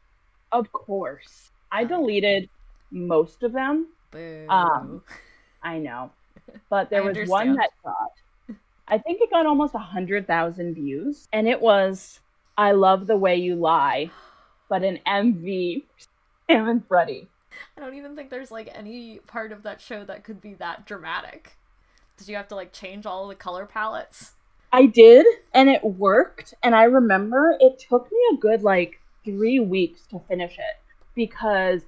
Of 0.52 0.70
course. 0.72 1.50
I 1.70 1.84
deleted 1.84 2.48
most 2.90 3.42
of 3.42 3.52
them 3.52 3.88
Boo. 4.10 4.46
Um, 4.48 5.02
I 5.62 5.78
know. 5.78 6.10
But 6.70 6.90
there 6.90 7.02
I 7.04 7.08
was 7.08 7.28
one 7.28 7.54
that 7.56 7.70
got, 7.84 8.12
I 8.92 8.98
think 8.98 9.22
it 9.22 9.30
got 9.30 9.46
almost 9.46 9.72
a 9.72 9.78
100,000 9.78 10.74
views. 10.74 11.26
And 11.32 11.48
it 11.48 11.62
was, 11.62 12.20
I 12.58 12.72
love 12.72 13.06
the 13.06 13.16
way 13.16 13.36
you 13.36 13.54
lie, 13.54 14.10
but 14.68 14.82
an 14.82 15.00
MV 15.06 15.84
Sam 16.46 16.68
and 16.68 16.86
Freddie. 16.86 17.26
I 17.74 17.80
don't 17.80 17.94
even 17.94 18.14
think 18.14 18.28
there's 18.28 18.50
like 18.50 18.68
any 18.74 19.20
part 19.26 19.50
of 19.50 19.62
that 19.62 19.80
show 19.80 20.04
that 20.04 20.24
could 20.24 20.42
be 20.42 20.52
that 20.54 20.84
dramatic. 20.84 21.56
Did 22.18 22.28
you 22.28 22.36
have 22.36 22.48
to 22.48 22.54
like 22.54 22.74
change 22.74 23.06
all 23.06 23.28
the 23.28 23.34
color 23.34 23.64
palettes? 23.64 24.32
I 24.74 24.84
did, 24.84 25.24
and 25.54 25.70
it 25.70 25.82
worked. 25.82 26.52
And 26.62 26.74
I 26.74 26.84
remember 26.84 27.56
it 27.60 27.78
took 27.78 28.12
me 28.12 28.18
a 28.34 28.36
good 28.36 28.62
like 28.62 29.00
three 29.24 29.58
weeks 29.58 30.02
to 30.10 30.20
finish 30.28 30.58
it 30.58 30.80
because 31.14 31.80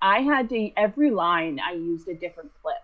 I 0.00 0.20
had 0.20 0.48
to, 0.50 0.70
every 0.76 1.10
line 1.10 1.58
I 1.58 1.72
used 1.72 2.06
a 2.06 2.14
different 2.14 2.52
clip. 2.62 2.76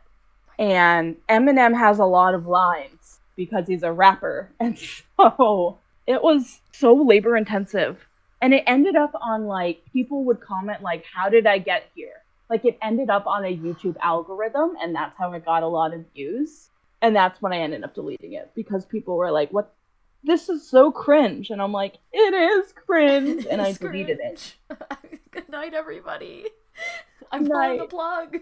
And 0.59 1.17
Eminem 1.29 1.79
has 1.79 2.01
a 2.01 2.05
lot 2.05 2.35
of 2.35 2.49
lines 2.49 2.98
because 3.39 3.67
he's 3.69 3.85
a 3.85 3.93
rapper. 3.93 4.51
And 4.61 4.77
so 4.79 5.79
it 6.07 6.23
was 6.23 6.61
so 6.73 6.93
labor 6.95 7.37
intensive. 7.39 8.07
And 8.43 8.53
it 8.53 8.65
ended 8.67 8.97
up 8.97 9.13
on 9.21 9.47
like, 9.47 9.83
people 9.93 10.25
would 10.25 10.41
comment, 10.41 10.83
like, 10.83 11.05
how 11.07 11.31
did 11.31 11.47
I 11.47 11.59
get 11.59 11.89
here? 11.95 12.23
Like, 12.51 12.65
it 12.65 12.79
ended 12.83 13.11
up 13.11 13.27
on 13.27 13.45
a 13.45 13.57
YouTube 13.57 13.97
algorithm, 14.01 14.77
and 14.81 14.95
that's 14.95 15.17
how 15.19 15.33
it 15.33 15.45
got 15.45 15.63
a 15.63 15.69
lot 15.69 15.93
of 15.95 16.05
views. 16.15 16.69
And 17.03 17.15
that's 17.15 17.41
when 17.41 17.53
I 17.53 17.59
ended 17.59 17.85
up 17.85 17.95
deleting 17.95 18.33
it 18.33 18.51
because 18.55 18.85
people 18.85 19.17
were 19.17 19.31
like, 19.31 19.51
what? 19.51 19.75
This 20.25 20.49
is 20.49 20.69
so 20.69 20.91
cringe. 20.91 21.51
And 21.51 21.63
I'm 21.63 21.73
like, 21.73 21.99
it 22.13 22.35
is 22.35 22.73
cringe. 22.73 23.47
And 23.47 23.61
I 23.61 23.69
It's 23.69 23.79
deleted 23.79 24.19
it. 24.21 24.57
Good 25.31 25.49
night, 25.49 25.75
everybody. 25.75 26.47
I'm 27.31 27.47
pulling 27.47 27.79
the 27.79 27.87
plug. 27.87 28.39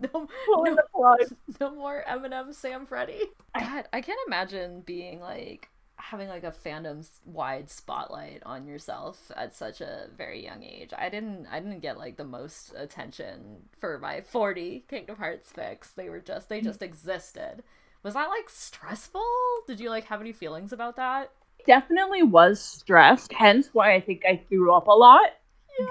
No, 0.14 0.28
Pulling 0.46 0.76
no, 0.76 0.76
the 0.76 0.84
plug. 0.94 1.38
no 1.60 1.74
more 1.74 2.04
Eminem, 2.08 2.54
Sam, 2.54 2.86
Freddie. 2.86 3.24
God, 3.58 3.88
I 3.92 4.00
can't 4.00 4.20
imagine 4.28 4.82
being 4.82 5.20
like 5.20 5.70
having 5.96 6.28
like 6.28 6.44
a 6.44 6.52
fandom 6.52 7.04
wide 7.24 7.68
spotlight 7.68 8.40
on 8.46 8.64
yourself 8.64 9.32
at 9.36 9.56
such 9.56 9.80
a 9.80 10.06
very 10.16 10.44
young 10.44 10.62
age. 10.62 10.92
I 10.96 11.08
didn't 11.08 11.48
I 11.50 11.58
didn't 11.58 11.80
get 11.80 11.98
like 11.98 12.16
the 12.16 12.24
most 12.24 12.72
attention 12.76 13.62
for 13.80 13.98
my 13.98 14.20
40 14.20 14.84
Kingdom 14.88 15.16
Hearts 15.16 15.52
fics. 15.52 15.94
They 15.94 16.08
were 16.08 16.20
just 16.20 16.48
they 16.48 16.60
mm. 16.60 16.64
just 16.64 16.82
existed. 16.82 17.64
Was 18.04 18.14
that 18.14 18.28
like 18.28 18.48
stressful? 18.48 19.26
Did 19.66 19.80
you 19.80 19.90
like 19.90 20.04
have 20.04 20.20
any 20.20 20.32
feelings 20.32 20.72
about 20.72 20.94
that? 20.94 21.32
definitely 21.66 22.22
was 22.22 22.60
stressed, 22.60 23.32
hence 23.32 23.68
why 23.72 23.94
I 23.94 24.00
think 24.00 24.22
I 24.26 24.42
threw 24.48 24.74
up 24.74 24.88
a 24.88 24.92
lot 24.92 25.28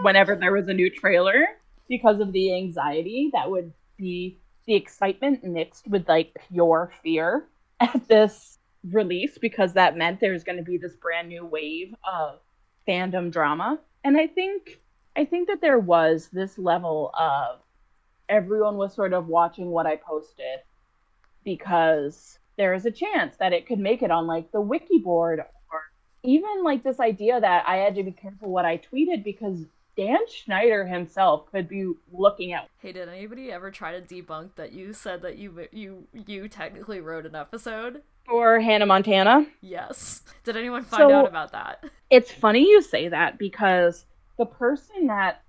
whenever 0.01 0.35
there 0.35 0.51
was 0.51 0.67
a 0.67 0.73
new 0.73 0.89
trailer 0.89 1.45
because 1.87 2.19
of 2.19 2.33
the 2.33 2.53
anxiety 2.53 3.29
that 3.33 3.49
would 3.49 3.71
be 3.97 4.39
the 4.65 4.75
excitement 4.75 5.43
mixed 5.43 5.87
with 5.87 6.07
like 6.07 6.35
pure 6.49 6.91
fear 7.03 7.47
at 7.79 8.07
this 8.07 8.59
release 8.91 9.37
because 9.37 9.73
that 9.73 9.97
meant 9.97 10.19
there's 10.19 10.43
going 10.43 10.57
to 10.57 10.63
be 10.63 10.77
this 10.77 10.95
brand 10.95 11.29
new 11.29 11.45
wave 11.45 11.93
of 12.09 12.39
fandom 12.87 13.31
drama. 13.31 13.79
And 14.03 14.17
I 14.17 14.27
think 14.27 14.79
I 15.15 15.25
think 15.25 15.47
that 15.47 15.61
there 15.61 15.79
was 15.79 16.29
this 16.31 16.57
level 16.57 17.11
of 17.17 17.59
everyone 18.29 18.77
was 18.77 18.93
sort 18.93 19.13
of 19.13 19.27
watching 19.27 19.71
what 19.71 19.87
I 19.87 19.95
posted 19.95 20.59
because 21.43 22.37
there 22.57 22.73
is 22.73 22.85
a 22.85 22.91
chance 22.91 23.37
that 23.37 23.53
it 23.53 23.65
could 23.65 23.79
make 23.79 24.01
it 24.01 24.11
on 24.11 24.27
like 24.27 24.51
the 24.51 24.61
wiki 24.61 24.99
board 24.99 25.39
or 25.39 25.81
even 26.23 26.63
like 26.63 26.83
this 26.83 26.99
idea 26.99 27.39
that 27.39 27.67
I 27.67 27.77
had 27.77 27.95
to 27.95 28.03
be 28.03 28.11
careful 28.11 28.49
what 28.49 28.65
I 28.65 28.77
tweeted 28.77 29.23
because 29.23 29.65
Dan 29.97 30.19
Schneider 30.29 30.85
himself 30.85 31.51
could 31.51 31.67
be 31.67 31.91
looking 32.13 32.53
at 32.53 32.67
Hey, 32.79 32.91
did 32.91 33.09
anybody 33.09 33.51
ever 33.51 33.71
try 33.71 33.99
to 33.99 34.01
debunk 34.01 34.51
that 34.55 34.71
you 34.71 34.93
said 34.93 35.21
that 35.23 35.37
you 35.37 35.67
you 35.71 36.07
you 36.13 36.47
technically 36.47 36.99
wrote 37.01 37.25
an 37.25 37.35
episode? 37.35 38.03
for 38.25 38.59
Hannah 38.59 38.85
Montana. 38.85 39.45
Yes. 39.61 40.21
Did 40.43 40.57
anyone 40.57 40.83
find 40.83 40.99
So- 41.09 41.11
out 41.13 41.27
about 41.29 41.53
that? 41.53 41.85
It's 42.09 42.29
funny 42.31 42.61
you 42.69 42.81
say 42.81 43.07
that 43.07 43.37
because 43.37 44.05
the 44.37 44.45
person 44.45 45.07
that 45.07 45.43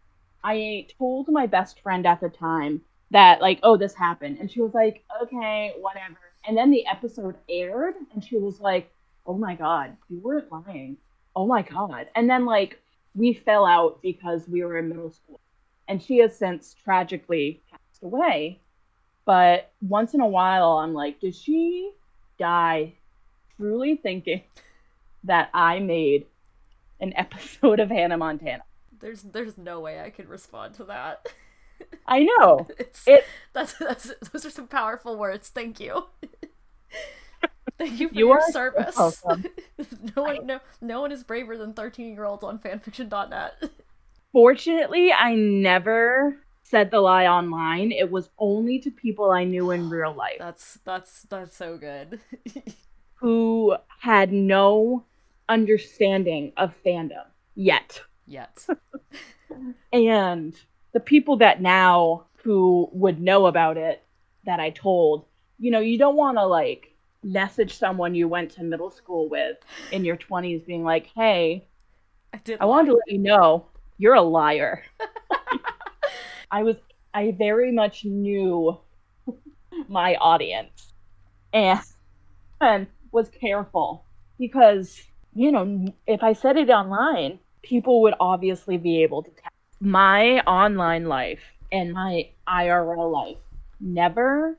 I 0.44 0.86
told 0.96 1.28
my 1.28 1.46
best 1.46 1.80
friend 1.80 2.07
at 2.07 2.20
the 2.20 2.28
time 2.28 2.80
that 3.11 3.40
like, 3.40 3.59
oh, 3.64 3.76
this 3.76 3.94
happened, 3.94 4.38
and 4.38 4.49
she 4.51 4.61
was 4.61 4.74
like, 4.74 5.03
okay, 5.22 5.74
whatever. 5.80 6.18
And 6.46 6.57
then 6.57 6.70
the 6.70 6.86
episode 6.86 7.34
aired, 7.49 7.94
and 8.14 8.22
she 8.24 8.36
was 8.38 8.61
like, 8.61 8.90
oh 9.26 9.36
my 9.36 9.57
god, 9.57 9.96
you 10.09 10.20
weren't 10.20 10.51
lying. 10.53 10.96
Oh 11.34 11.46
my 11.49 11.62
god. 11.62 12.07
And 12.14 12.30
then 12.30 12.44
like 12.46 12.80
we 13.18 13.34
fell 13.34 13.66
out 13.66 14.00
because 14.00 14.48
we 14.48 14.64
were 14.64 14.78
in 14.78 14.88
middle 14.88 15.10
school, 15.10 15.40
and 15.88 16.00
she 16.00 16.18
has 16.18 16.36
since 16.36 16.74
tragically 16.74 17.60
passed 17.70 18.02
away. 18.02 18.60
But 19.24 19.72
once 19.82 20.14
in 20.14 20.20
a 20.20 20.26
while, 20.26 20.78
I'm 20.78 20.94
like, 20.94 21.20
does 21.20 21.38
she 21.38 21.90
die 22.38 22.94
truly 23.56 23.96
thinking 23.96 24.42
that 25.24 25.50
I 25.52 25.80
made 25.80 26.26
an 27.00 27.12
episode 27.16 27.80
of 27.80 27.90
Hannah 27.90 28.16
Montana? 28.16 28.62
There's 29.00 29.22
there's 29.22 29.58
no 29.58 29.80
way 29.80 30.00
I 30.00 30.10
could 30.10 30.28
respond 30.28 30.74
to 30.74 30.84
that. 30.84 31.26
I 32.06 32.20
know. 32.20 32.66
It's 32.78 33.06
It 33.06 33.24
that's, 33.52 33.74
that's 33.74 34.12
those 34.32 34.44
are 34.44 34.50
some 34.50 34.68
powerful 34.68 35.16
words. 35.16 35.48
Thank 35.48 35.80
you. 35.80 36.06
Thank 37.78 38.00
you 38.00 38.08
for 38.08 38.14
You 38.14 38.28
your 38.28 38.40
so 38.42 38.52
service. 38.52 38.96
no 40.16 40.22
one 40.22 40.46
no 40.46 40.60
no 40.80 41.00
one 41.00 41.12
is 41.12 41.22
braver 41.22 41.56
than 41.56 41.72
13 41.72 42.12
year 42.12 42.24
olds 42.24 42.42
on 42.42 42.58
fanfiction.net. 42.58 43.70
fortunately 44.32 45.12
I 45.12 45.34
never 45.34 46.36
said 46.64 46.90
the 46.90 47.00
lie 47.00 47.26
online. 47.26 47.92
It 47.92 48.10
was 48.10 48.30
only 48.38 48.78
to 48.80 48.90
people 48.90 49.30
I 49.30 49.44
knew 49.44 49.70
in 49.70 49.88
real 49.88 50.12
life 50.16 50.36
That's 50.38 50.78
that's 50.84 51.22
that's 51.22 51.56
so 51.56 51.78
good. 51.78 52.20
who 53.14 53.76
had 54.00 54.32
no 54.32 55.04
understanding 55.48 56.52
of 56.56 56.74
fandom 56.84 57.24
yet. 57.54 58.02
Yet. 58.26 58.66
And 59.92 60.54
the 60.92 61.00
people 61.00 61.36
that 61.38 61.60
now 61.62 62.26
who 62.42 62.88
would 62.92 63.20
know 63.20 63.46
about 63.46 63.76
it 63.76 64.04
that 64.44 64.60
I 64.60 64.70
told, 64.70 65.24
you 65.58 65.70
know, 65.70 65.80
you 65.80 65.98
don't 65.98 66.16
want 66.16 66.36
to 66.38 66.46
like 66.46 66.88
message 67.22 67.76
someone 67.76 68.14
you 68.14 68.28
went 68.28 68.50
to 68.52 68.62
middle 68.62 68.90
school 68.90 69.28
with 69.28 69.56
in 69.92 70.04
your 70.04 70.16
20s 70.16 70.64
being 70.66 70.84
like, 70.84 71.06
"Hey, 71.14 71.66
I 72.32 72.38
did 72.38 72.58
I 72.60 72.64
wanted 72.66 72.88
to 72.88 72.94
let 72.94 73.08
you 73.08 73.18
know 73.18 73.66
you're 73.98 74.14
a 74.14 74.22
liar. 74.22 74.84
I 76.50 76.62
was 76.62 76.76
I 77.12 77.32
very 77.32 77.72
much 77.72 78.04
knew 78.04 78.78
my 79.88 80.14
audience 80.16 80.92
and 81.52 81.80
and 82.60 82.86
was 83.12 83.28
careful 83.28 84.04
because 84.38 85.00
you 85.34 85.52
know 85.52 85.92
if 86.06 86.22
I 86.22 86.32
said 86.32 86.56
it 86.56 86.70
online, 86.70 87.38
people 87.62 88.02
would 88.02 88.14
obviously 88.20 88.76
be 88.76 89.02
able 89.02 89.22
to 89.22 89.30
tell. 89.30 89.50
My 89.80 90.40
online 90.40 91.06
life 91.06 91.42
and 91.70 91.92
my 91.92 92.28
IRL 92.48 93.12
life 93.12 93.36
never 93.80 94.58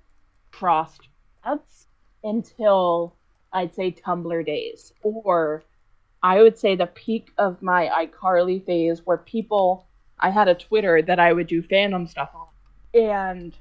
crossed 0.52 1.08
paths 1.44 1.88
until 2.24 3.14
I'd 3.54 3.74
say 3.74 3.92
Tumblr 3.92 4.46
days 4.46 4.94
or 5.02 5.64
I 6.22 6.42
would 6.42 6.58
say 6.58 6.76
the 6.76 6.88
peak 6.88 7.32
of 7.38 7.62
my 7.62 8.08
iCarly 8.08 8.66
phase 8.66 9.06
where 9.06 9.18
people 9.18 9.86
I 10.20 10.30
had 10.30 10.48
a 10.48 10.56
Twitter 10.56 11.02
that 11.02 11.20
I 11.20 11.32
would 11.32 11.48
do 11.48 11.64
fandom 11.64 12.08
stuff 12.10 12.32
on. 12.36 12.48
And 12.94 13.56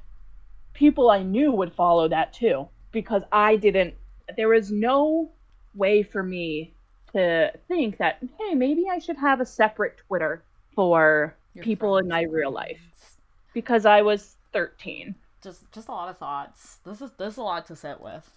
people 0.74 1.10
I 1.10 1.22
knew 1.22 1.52
would 1.52 1.72
follow 1.72 2.08
that 2.08 2.32
too 2.32 2.68
because 2.92 3.22
I 3.32 3.56
didn't 3.56 3.94
there 4.36 4.48
was 4.48 4.70
no 4.70 5.30
way 5.74 6.02
for 6.02 6.22
me 6.22 6.72
to 7.12 7.52
think 7.68 7.98
that 7.98 8.18
hey, 8.38 8.54
maybe 8.54 8.86
I 8.90 8.98
should 8.98 9.16
have 9.16 9.40
a 9.40 9.46
separate 9.46 9.98
Twitter 10.06 10.42
for 10.74 11.34
Your 11.54 11.64
people 11.64 11.98
in 11.98 12.08
my 12.08 12.22
real 12.22 12.50
life 12.50 13.16
because 13.54 13.86
I 13.86 14.02
was 14.02 14.36
13. 14.52 15.14
Just 15.42 15.70
just 15.72 15.88
a 15.88 15.92
lot 15.92 16.08
of 16.08 16.18
thoughts. 16.18 16.78
This 16.84 17.00
is 17.00 17.10
this 17.18 17.34
is 17.34 17.38
a 17.38 17.42
lot 17.42 17.66
to 17.66 17.76
sit 17.76 18.00
with. 18.00 18.28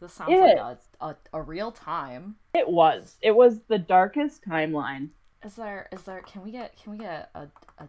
This 0.00 0.12
sounds 0.12 0.32
It 0.32 0.58
like 0.58 0.78
a, 1.00 1.06
a 1.06 1.16
a 1.32 1.42
real 1.42 1.72
time. 1.72 2.36
It 2.54 2.68
was. 2.68 3.16
It 3.22 3.34
was 3.34 3.60
the 3.68 3.78
darkest 3.78 4.44
timeline. 4.44 5.08
Is 5.44 5.54
there 5.56 5.88
is 5.92 6.02
there 6.02 6.20
can 6.22 6.42
we 6.42 6.50
get 6.50 6.76
can 6.80 6.92
we 6.92 6.98
get 6.98 7.30
a 7.34 7.48
a, 7.78 7.88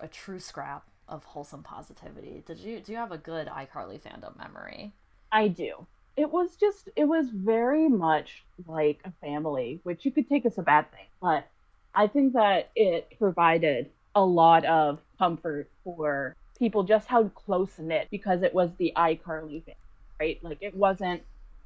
a 0.00 0.08
true 0.08 0.38
scrap 0.38 0.84
of 1.08 1.24
wholesome 1.24 1.62
positivity? 1.62 2.42
Did 2.46 2.58
you 2.58 2.80
do 2.80 2.92
you 2.92 2.98
have 2.98 3.12
a 3.12 3.18
good 3.18 3.48
iCarly 3.48 4.00
fandom 4.00 4.36
memory? 4.38 4.92
I 5.32 5.48
do. 5.48 5.86
It 6.16 6.30
was 6.30 6.56
just, 6.56 6.88
it 6.96 7.04
was 7.04 7.28
very 7.30 7.88
much 7.88 8.42
like 8.66 9.00
a 9.04 9.12
family, 9.24 9.80
which 9.84 10.04
you 10.04 10.10
could 10.10 10.28
take 10.28 10.44
as 10.46 10.58
a 10.58 10.62
bad 10.62 10.90
thing. 10.90 11.06
But 11.22 11.46
I 11.94 12.08
think 12.08 12.32
that 12.32 12.70
it 12.74 13.16
provided 13.18 13.90
a 14.14 14.24
lot 14.24 14.64
of 14.64 15.00
comfort 15.16 15.70
for 15.84 16.34
people 16.58 16.82
just 16.82 17.06
how 17.06 17.28
close 17.28 17.78
knit 17.78 18.08
because 18.10 18.42
it 18.42 18.52
was 18.52 18.70
the 18.78 18.92
iCarly 18.96 19.62
thing, 19.62 19.76
right? 20.18 20.42
Like 20.42 20.58
it 20.60 20.74
wasn't 20.74 21.22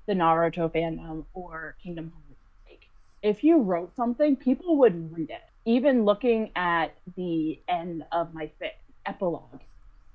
the 0.07 0.15
Naruto 0.15 0.73
fandom 0.73 1.25
or 1.35 1.77
Kingdom 1.83 2.13
Hearts. 2.15 2.41
Like, 2.69 2.89
if 3.23 3.45
you 3.45 3.59
wrote 3.61 3.95
something, 3.95 4.37
people 4.37 4.79
would 4.79 5.17
read 5.17 5.31
it. 5.31 5.43
Even 5.65 6.05
looking 6.05 6.51
at 6.57 6.95
the 7.17 7.61
end 7.69 8.05
of 8.13 8.35
my 8.35 8.51
fic 8.61 8.73
epilogue, 9.07 9.61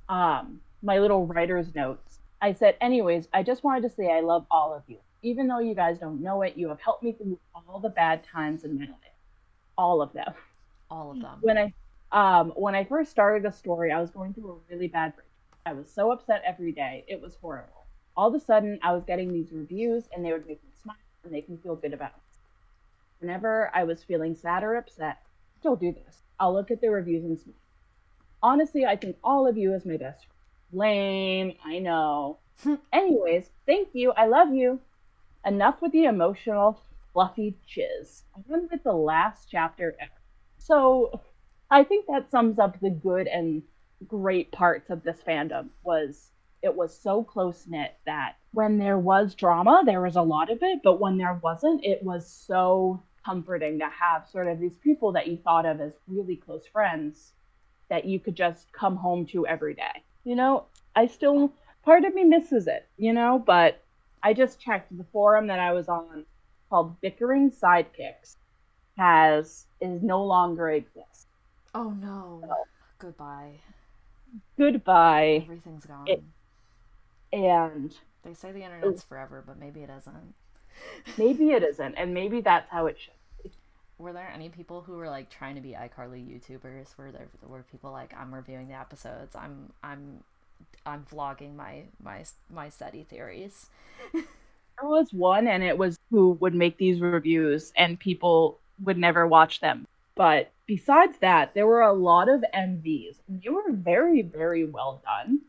um, 0.09 0.61
my 0.81 0.99
little 0.99 1.25
writer's 1.25 1.73
notes, 1.73 2.19
I 2.41 2.53
said, 2.53 2.75
anyways, 2.81 3.27
I 3.33 3.43
just 3.43 3.63
wanted 3.63 3.83
to 3.83 3.89
say 3.89 4.11
I 4.11 4.19
love 4.21 4.45
all 4.51 4.73
of 4.73 4.83
you. 4.88 4.97
Even 5.23 5.47
though 5.47 5.59
you 5.59 5.73
guys 5.73 5.97
don't 5.97 6.21
know 6.21 6.41
it, 6.43 6.55
you 6.57 6.69
have 6.69 6.79
helped 6.79 7.03
me 7.03 7.13
through 7.13 7.39
all 7.55 7.79
the 7.79 7.89
bad 7.89 8.23
times 8.23 8.63
in 8.63 8.77
my 8.77 8.85
life. 8.85 8.91
All 9.77 10.01
of 10.01 10.13
them. 10.13 10.33
All 10.89 11.11
of 11.11 11.19
them. 11.21 11.38
When 11.41 11.57
I 11.57 11.73
um 12.11 12.51
when 12.55 12.75
I 12.75 12.85
first 12.85 13.11
started 13.11 13.43
the 13.43 13.51
story, 13.51 13.91
I 13.91 13.99
was 13.99 14.11
going 14.11 14.33
through 14.33 14.51
a 14.51 14.73
really 14.73 14.88
bad 14.88 15.15
break. 15.15 15.27
I 15.65 15.73
was 15.73 15.91
so 15.91 16.11
upset 16.11 16.43
every 16.45 16.71
day. 16.71 17.03
It 17.07 17.21
was 17.21 17.35
horrible. 17.41 17.76
All 18.18 18.30
of 18.30 18.34
a 18.34 18.43
sudden, 18.43 18.80
I 18.82 18.93
was 18.93 19.03
getting 19.05 19.32
these 19.32 19.51
reviews 19.51 20.05
and 20.11 20.26
they 20.26 20.34
would 20.34 20.47
make 20.47 20.63
me 20.63 20.72
smile 20.82 20.95
and 21.24 21.32
make 21.32 21.47
me 21.47 21.57
feel 21.61 21.76
good 21.76 21.93
about 21.93 22.13
it. 22.18 22.39
Whenever 23.20 23.70
I 23.76 23.84
was 23.84 24.03
feeling 24.03 24.36
sad 24.36 24.63
or 24.63 24.76
upset, 24.76 25.20
still 25.59 25.76
do 25.76 25.91
this. 25.91 26.24
I'll 26.39 26.53
look 26.53 26.72
at 26.72 26.82
the 26.82 26.89
reviews 26.89 27.24
and 27.24 27.39
smile. 27.39 27.53
Honestly, 28.41 28.86
I 28.86 28.95
think 28.95 29.18
all 29.24 29.47
of 29.47 29.55
you 29.55 29.74
is 29.74 29.86
my 29.86 29.97
best 29.97 30.26
friend. 30.26 30.34
Lame, 30.72 31.53
I 31.63 31.78
know. 31.78 32.39
Anyways, 32.91 33.51
thank 33.68 33.89
you. 33.93 34.11
I 34.13 34.26
love 34.26 34.51
you. 34.51 34.80
Enough 35.45 35.82
with 35.82 35.91
the 35.91 36.05
emotional, 36.05 36.82
fluffy 37.13 37.55
chiz. 37.68 38.24
On 38.36 38.68
with 38.72 38.84
the 38.84 38.93
last 38.93 39.47
chapter 39.49 39.95
ever. 39.99 40.11
So, 40.57 41.22
I 41.70 41.84
think 41.84 42.07
that 42.07 42.32
sums 42.32 42.57
up 42.59 42.80
the 42.80 42.89
good 42.89 43.28
and 43.28 43.61
great 44.07 44.51
parts 44.51 44.89
of 44.89 45.03
this 45.03 45.22
fandom. 45.26 45.70
Was 45.84 46.32
it 46.68 46.76
was 46.76 46.95
so 46.95 47.24
close 47.24 47.65
knit 47.68 47.95
that 48.05 48.36
when 48.53 48.78
there 48.78 48.99
was 48.99 49.34
drama, 49.34 49.82
there 49.86 50.01
was 50.01 50.15
a 50.15 50.22
lot 50.22 50.51
of 50.51 50.59
it, 50.61 50.82
but 50.84 50.99
when 50.99 51.18
there 51.18 51.39
wasn't, 51.41 51.84
it 51.84 52.03
was 52.03 52.28
so 52.28 53.01
comforting 53.26 53.80
to 53.80 53.89
have 53.89 54.28
sort 54.28 54.47
of 54.47 54.59
these 54.59 54.76
people 54.78 55.13
that 55.13 55.28
you 55.28 55.38
thought 55.38 55.65
of 55.65 55.82
as 55.82 55.93
really 56.07 56.36
close 56.36 56.65
friends 56.68 57.32
that 57.89 58.05
you 58.05 58.20
could 58.20 58.36
just 58.36 58.72
come 58.74 58.95
home 58.97 59.26
to 59.26 59.47
every 59.47 59.74
day. 59.74 60.03
You 60.24 60.36
know, 60.36 60.65
I 60.95 61.07
still 61.07 61.51
part 61.84 62.03
of 62.05 62.13
me 62.13 62.24
misses 62.26 62.68
it, 62.68 62.86
you 62.97 63.13
know, 63.13 63.41
but 63.45 63.82
I 64.22 64.34
just 64.34 64.59
checked 64.59 64.95
the 64.95 65.05
forum 65.05 65.47
that 65.47 65.59
I 65.59 65.72
was 65.72 65.88
on 65.88 66.26
called 66.70 66.99
Bickering 67.01 67.49
Sidekicks 67.51 68.36
has 68.97 69.65
is 69.80 70.01
no 70.01 70.24
longer 70.24 70.70
exists. 70.70 71.28
Oh 71.74 71.91
no. 71.91 72.41
Goodbye. 72.99 73.53
Goodbye. 74.57 75.41
Everything's 75.43 75.86
gone. 75.86 76.07
It- 76.07 76.24
And 77.32 77.95
they 78.23 78.34
say 78.34 78.51
the 78.51 78.63
internet's 78.63 79.03
forever, 79.03 79.43
but 79.45 79.59
maybe 79.59 79.82
it 79.82 79.89
isn't. 79.95 80.34
maybe 81.17 81.51
it 81.51 81.63
isn't, 81.63 81.95
and 81.95 82.13
maybe 82.13 82.41
that's 82.41 82.69
how 82.69 82.86
it 82.88 82.97
should. 82.99 83.13
Were 83.97 84.13
there 84.13 84.32
any 84.34 84.49
people 84.49 84.82
who 84.82 84.93
were 84.93 85.09
like 85.09 85.30
trying 85.30 85.55
to 85.55 85.61
be 85.61 85.71
iCarly 85.71 86.23
YouTubers? 86.23 86.97
Were 86.97 87.11
there 87.11 87.28
were 87.47 87.63
people 87.63 87.91
like 87.91 88.13
I'm 88.15 88.34
reviewing 88.34 88.67
the 88.67 88.75
episodes, 88.75 89.36
I'm 89.36 89.73
I'm 89.84 90.23
I'm 90.86 91.05
vlogging 91.11 91.55
my 91.55 91.84
my 92.01 92.23
my 92.49 92.69
Seddie 92.69 93.03
theories. 93.09 93.67
There 94.80 94.89
was 94.89 95.11
one, 95.11 95.47
and 95.47 95.63
it 95.63 95.75
was 95.78 95.97
who 96.11 96.32
would 96.39 96.53
make 96.53 96.78
these 96.78 97.01
reviews, 97.01 97.73
and 97.75 97.99
people 97.99 98.59
would 98.84 98.97
never 98.97 99.25
watch 99.25 99.59
them. 99.59 99.88
But 100.13 100.51
besides 100.67 101.17
that, 101.19 101.55
there 101.55 101.65
were 101.65 101.82
a 101.82 101.93
lot 101.93 102.30
of 102.30 102.43
MVs. 102.53 103.15
and 103.28 103.41
They 103.41 103.49
were 103.49 103.71
very, 103.71 104.21
very 104.21 104.65
well 104.65 105.01
done. 105.03 105.41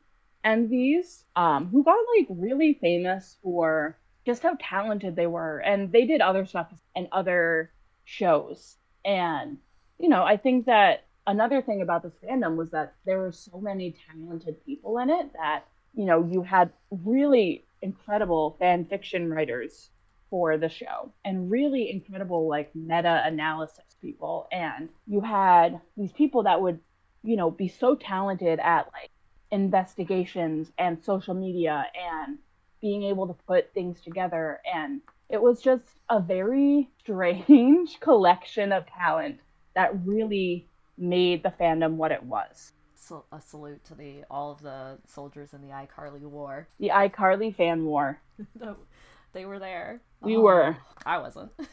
MVs, 0.49 1.25
um, 1.37 1.69
who 1.69 1.85
got 1.85 1.99
like 2.17 2.27
really 2.31 2.75
famous 2.81 3.37
for 3.43 3.99
just 4.25 4.43
how 4.43 4.57
talented 4.61 5.15
they 5.15 5.27
were, 5.27 5.59
and 5.59 5.93
they 5.93 6.07
did 6.07 6.21
other 6.21 6.47
stuff 6.47 6.73
and 6.97 7.09
other 7.13 7.71
shows. 8.05 8.77
And 9.05 9.59
you 9.99 10.09
know, 10.09 10.23
I 10.23 10.37
think 10.37 10.67
that 10.67 11.05
another 11.27 11.61
thing 11.61 11.83
about 11.83 12.03
this 12.03 12.15
fandom 12.25 12.57
was 12.57 12.71
that 12.71 12.95
there 13.05 13.19
were 13.19 13.33
so 13.33 13.61
many 13.61 13.95
talented 14.11 14.65
people 14.65 14.99
in 14.99 15.11
it 15.11 15.33
that 15.35 15.65
you 15.95 16.07
know 16.07 16.25
you 16.25 16.43
had 16.43 16.71
really 16.91 17.65
incredible 17.83 18.57
fan 18.59 18.85
fiction 18.87 19.31
writers 19.31 19.91
for 20.31 20.57
the 20.59 20.69
show 20.69 21.13
and 21.25 21.51
really 21.51 21.91
incredible 21.91 22.49
like 22.49 22.75
meta 22.75 23.23
analysis 23.25 23.97
people 24.01 24.47
and 24.53 24.89
you 25.07 25.21
had 25.21 25.81
these 25.97 26.13
people 26.13 26.43
that 26.43 26.61
would 26.61 26.79
you 27.23 27.37
know 27.37 27.51
be 27.51 27.69
so 27.69 27.95
talented 27.95 28.59
at 28.59 28.87
like 28.93 29.11
investigations 29.51 30.71
and 30.79 31.03
social 31.03 31.35
media 31.35 31.87
and 31.95 32.39
being 32.81 33.03
able 33.05 33.27
to 33.27 33.35
put 33.47 33.73
things 33.75 34.01
together 34.03 34.61
and 34.73 35.01
it 35.29 35.41
was 35.43 35.61
just 35.61 35.85
a 36.11 36.21
very 36.21 36.91
strange 37.01 37.99
collection 38.01 38.73
of 38.73 38.87
talent 38.87 39.41
that 39.75 39.93
really 40.07 40.69
made 40.97 41.43
the 41.43 41.51
fandom 41.61 41.95
what 41.95 42.13
it 42.13 42.23
was 42.23 42.73
So 42.95 43.25
a 43.33 43.41
salute 43.41 43.83
to 43.85 43.95
the 43.95 44.25
all 44.31 44.51
of 44.53 44.61
the 44.63 44.99
soldiers 45.07 45.55
in 45.55 45.63
the 45.63 45.69
iCarly 45.69 46.21
war. 46.21 46.69
the 46.79 46.89
iCarly 46.91 47.55
fan 47.55 47.85
war. 47.85 48.21
they 49.33 49.45
were 49.45 49.59
there. 49.59 50.01
We 50.21 50.37
Oh, 50.37 50.43
were. 50.43 50.77
I 51.05 51.19
wasn't. 51.19 51.53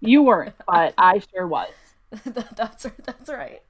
You 0.00 0.22
weren't, 0.22 0.54
but 0.66 0.94
I 0.96 1.18
sure 1.18 1.46
was. 1.46 1.74
That's 2.56 2.86
that's 3.04 3.28
right. 3.28 3.62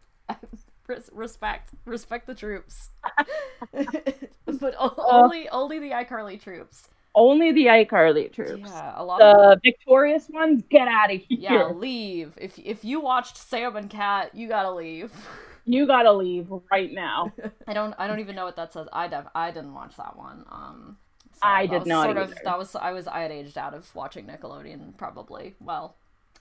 Res- 0.89 1.11
respect 1.13 1.71
respect 1.85 2.27
the 2.27 2.35
troops. 2.35 2.91
but 3.73 4.75
o- 4.79 4.95
only 4.99 5.49
only 5.49 5.79
the 5.79 5.91
iCarly 5.91 6.41
troops. 6.41 6.89
Only 7.15 7.51
the 7.53 7.67
iCarly 7.67 8.31
troops. 8.33 8.69
Yeah, 8.71 8.93
a 8.95 9.03
lot 9.05 9.23
of 9.23 9.37
The 9.37 9.61
victorious 9.65 10.29
ones, 10.29 10.63
get 10.69 10.87
out 10.87 11.11
of 11.13 11.21
here. 11.23 11.39
yeah, 11.41 11.67
leave. 11.69 12.35
If 12.37 12.59
if 12.59 12.85
you 12.85 13.01
watched 13.01 13.37
Sam 13.39 13.75
and 13.77 13.89
Cat, 13.91 14.35
you 14.35 14.49
gotta 14.49 14.71
leave. 14.73 15.13
You 15.69 15.85
gotta 15.85 16.13
leave 16.13 16.47
right 16.71 16.93
now. 16.93 17.33
I 17.67 17.73
don't 17.73 17.93
I 17.99 18.07
don't 18.07 18.21
even 18.21 18.37
know 18.37 18.45
what 18.45 18.55
that 18.55 18.73
says. 18.73 18.87
I 18.93 19.09
def- 19.09 19.27
I 19.35 19.51
didn't 19.51 19.75
watch 19.75 19.97
that 19.97 20.17
one. 20.17 20.45
Um 20.49 20.97
so 21.33 21.41
I 21.43 21.67
did 21.67 21.81
was 21.81 21.89
not 21.89 22.05
Sort 22.05 22.19
of 22.19 22.35
that 22.45 22.57
was 22.57 22.77
I 22.77 22.93
was 22.93 23.09
I 23.09 23.19
had 23.23 23.33
aged 23.33 23.59
out 23.59 23.75
of 23.75 23.93
watching 23.93 24.27
Nickelodeon 24.27 24.97
probably. 24.97 25.57
Well, 25.61 25.97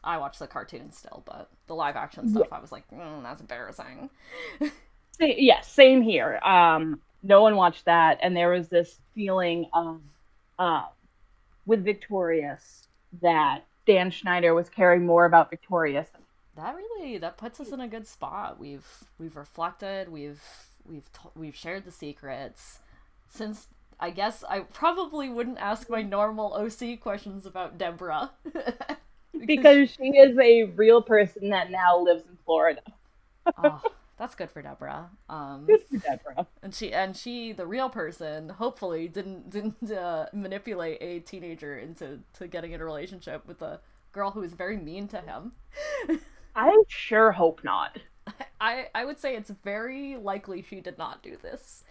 I 0.06 0.18
watched 0.18 0.40
the 0.40 0.48
cartoons 0.48 0.96
still, 0.98 1.24
but 1.26 1.50
the 1.68 1.76
live 1.76 1.96
action 1.96 2.30
stuff 2.30 2.48
I 2.52 2.60
was 2.60 2.72
like, 2.72 2.90
mm, 2.92 3.24
that's 3.24 3.42
embarrassing. 3.42 4.10
Yes, 5.20 5.72
same 5.72 6.02
here. 6.02 6.40
Um, 6.44 7.00
no 7.24 7.42
one 7.42 7.56
watched 7.56 7.86
that, 7.86 8.20
and 8.22 8.36
there 8.36 8.50
was 8.50 8.68
this 8.68 9.00
feeling 9.14 9.70
of, 9.74 10.02
uh, 10.60 10.84
with 11.66 11.86
Victorious 11.86 12.88
that 13.22 13.64
Dan 13.88 14.12
Schneider 14.12 14.54
was 14.54 14.68
caring 14.70 15.06
more 15.06 15.24
about 15.26 15.50
Victorious. 15.50 16.10
that 16.58 16.76
really 16.76 17.18
that 17.18 17.38
puts 17.38 17.60
us 17.62 17.70
in 17.70 17.80
a 17.80 17.88
good 17.88 18.08
spot. 18.08 18.60
We've 18.60 18.86
we've 19.18 19.38
reflected. 19.38 20.10
We've 20.10 20.42
we've 20.86 21.10
t- 21.14 21.30
we've 21.36 21.56
shared 21.56 21.86
the 21.86 21.92
secrets. 21.92 22.80
Since 23.30 23.68
I 24.00 24.10
guess 24.10 24.44
I 24.50 24.60
probably 24.60 25.30
wouldn't 25.30 25.60
ask 25.60 25.90
my 25.90 26.02
normal 26.02 26.54
OC 26.54 27.00
questions 27.00 27.46
about 27.46 27.78
Deborah. 27.78 28.32
because 29.46 29.90
she 29.92 30.04
is 30.18 30.38
a 30.38 30.64
real 30.76 31.02
person 31.02 31.50
that 31.50 31.72
now 31.72 32.00
lives 32.00 32.24
in 32.30 32.38
Florida. 32.46 32.82
oh, 33.58 33.82
that's 34.18 34.36
good 34.36 34.50
for 34.52 34.62
Deborah. 34.62 35.10
Um, 35.30 35.66
Good 35.68 35.82
for 35.90 35.98
Deborah. 35.98 36.48
and 36.64 36.74
she 36.74 36.94
and 36.94 37.16
she, 37.16 37.52
the 37.52 37.66
real 37.68 37.90
person, 37.90 38.50
hopefully 38.50 39.08
didn't 39.08 39.50
didn't 39.50 39.92
uh, 39.92 40.28
manipulate 40.34 40.98
a 41.02 41.20
teenager 41.20 41.78
into 41.78 42.20
to 42.34 42.48
getting 42.48 42.72
in 42.72 42.82
a 42.82 42.86
relationship 42.86 43.46
with 43.48 43.62
a 43.62 43.80
girl 44.14 44.32
who 44.32 44.44
is 44.44 44.54
very 44.54 44.78
mean 44.78 45.08
to 45.10 45.22
him. 45.22 45.52
I 46.56 46.84
sure 46.88 47.32
hope 47.34 47.64
not. 47.64 48.00
I 48.62 48.88
I 48.96 49.06
would 49.06 49.20
say 49.20 49.36
it's 49.36 49.50
very 49.64 50.16
likely 50.18 50.62
she 50.62 50.82
did 50.82 50.98
not 50.98 51.22
do 51.24 51.38
this. 51.42 51.84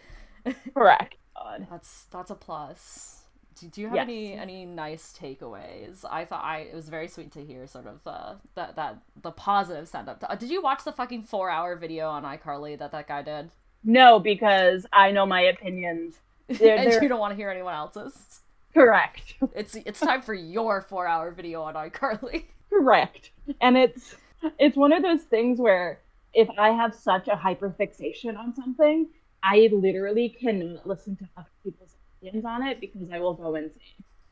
Correct. 0.74 1.16
God. 1.36 1.66
That's 1.70 2.04
that's 2.10 2.30
a 2.30 2.34
plus. 2.34 3.23
Do, 3.60 3.68
do 3.68 3.80
you 3.80 3.86
have 3.88 3.96
Yes. 3.96 4.02
any 4.04 4.32
any 4.34 4.64
nice 4.64 5.12
takeaways? 5.18 6.04
I 6.10 6.24
thought 6.24 6.44
I 6.44 6.58
it 6.60 6.74
was 6.74 6.88
very 6.88 7.08
sweet 7.08 7.32
to 7.32 7.44
hear 7.44 7.66
sort 7.66 7.86
of 7.86 8.00
uh, 8.06 8.34
that 8.54 8.76
that 8.76 8.98
the 9.22 9.30
positive 9.30 9.88
send 9.88 10.08
up. 10.08 10.24
Uh, 10.28 10.34
did 10.34 10.50
you 10.50 10.62
watch 10.62 10.84
the 10.84 10.92
fucking 10.92 11.22
four 11.22 11.50
hour 11.50 11.76
video 11.76 12.08
on 12.08 12.24
iCarly 12.24 12.78
that 12.78 12.92
that 12.92 13.08
guy 13.08 13.22
did? 13.22 13.50
No, 13.84 14.18
because 14.18 14.86
I 14.92 15.10
know 15.10 15.26
my 15.26 15.42
opinions. 15.42 16.16
They're, 16.48 16.76
and 16.76 16.90
they're 16.92 17.02
you 17.02 17.08
don't 17.08 17.20
want 17.20 17.32
to 17.32 17.36
hear 17.36 17.50
anyone 17.50 17.74
else's. 17.74 18.40
correct. 18.72 19.34
It's 19.54 19.74
it's 19.76 20.00
time 20.00 20.22
for 20.22 20.34
your 20.34 20.82
four 20.82 21.06
hour 21.06 21.30
video 21.30 21.62
on 21.62 21.74
iCarly. 21.74 22.44
correct. 22.70 23.30
And 23.60 23.76
it's 23.76 24.16
it's 24.58 24.76
one 24.76 24.92
of 24.92 25.02
those 25.02 25.22
things 25.22 25.58
where 25.60 26.00
if 26.34 26.48
I 26.58 26.70
have 26.70 26.94
such 26.94 27.28
a 27.28 27.36
hyperfixation 27.36 28.36
on 28.36 28.54
something, 28.54 29.08
I 29.42 29.68
literally 29.72 30.28
cannot 30.30 30.86
listen 30.86 31.16
to 31.16 31.28
other 31.36 31.48
people's 31.62 31.94
opinions 32.24 32.44
on 32.44 32.62
it 32.66 32.80
because 32.80 33.10
I 33.12 33.18
will 33.20 33.34
go 33.34 33.54
insane. 33.54 33.80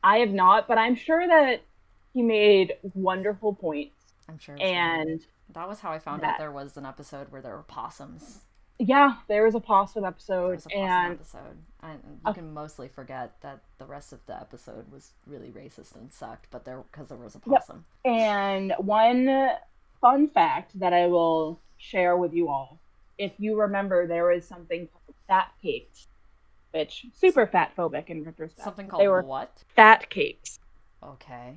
I 0.03 0.18
have 0.18 0.30
not, 0.30 0.66
but 0.68 0.78
I'm 0.78 0.95
sure 0.97 1.26
that 1.26 1.62
he 2.12 2.22
made 2.22 2.74
wonderful 2.95 3.55
points. 3.55 3.95
I'm 4.28 4.38
sure. 4.38 4.57
And 4.61 5.20
that 5.53 5.68
was 5.68 5.80
how 5.80 5.93
I 5.93 5.99
found 5.99 6.22
that- 6.22 6.34
out 6.34 6.38
there 6.38 6.53
was 6.53 6.76
an 6.76 6.86
episode 6.86 7.30
where 7.30 7.40
there 7.43 7.55
were 7.57 7.62
possums. 7.62 8.40
yeah, 8.78 9.16
there 9.28 9.45
was 9.45 9.55
a 9.55 9.61
possum 9.61 10.03
There 10.03 10.09
episode, 10.09 10.55
was 10.57 10.66
a 10.66 10.68
possum 10.70 10.82
and 10.88 11.12
episode. 11.12 11.59
And 11.82 12.01
you 12.05 12.20
Uh, 12.24 12.32
can 12.32 12.53
mostly 12.53 12.88
forget 12.88 13.40
that 13.43 13.61
the 13.78 13.84
rest 13.86 14.12
of 14.12 14.24
the 14.26 14.34
episode 14.40 14.90
was 14.90 15.12
really 15.26 15.51
racist 15.51 15.95
and 15.95 16.12
sucked, 16.12 16.49
but 16.51 16.64
there 16.64 16.78
because 16.90 17.09
there 17.09 17.18
was 17.18 17.34
a 17.36 17.38
Yep. 17.47 17.61
possum. 17.61 17.84
And 18.05 18.72
one 18.78 19.51
fun 20.01 20.26
fact 20.28 20.78
that 20.80 20.93
I 20.93 21.07
will 21.07 21.61
share 21.76 22.16
with 22.16 22.32
you 22.32 22.49
all. 22.49 22.78
If 23.18 23.38
you 23.38 23.61
remember, 23.61 24.07
there 24.07 24.24
was 24.24 24.45
something 24.47 24.88
called 24.88 25.14
fat 25.28 25.53
cakes, 25.62 26.09
which 26.73 27.07
super 27.14 27.47
fat 27.47 27.73
phobic 27.77 28.09
in 28.09 28.25
retrospect. 28.25 28.64
Something 28.64 28.89
called 28.89 29.03
They 29.03 29.09
were 29.09 29.23
what? 29.23 29.62
fat 29.75 30.09
cakes, 30.11 30.59
Okay. 31.03 31.57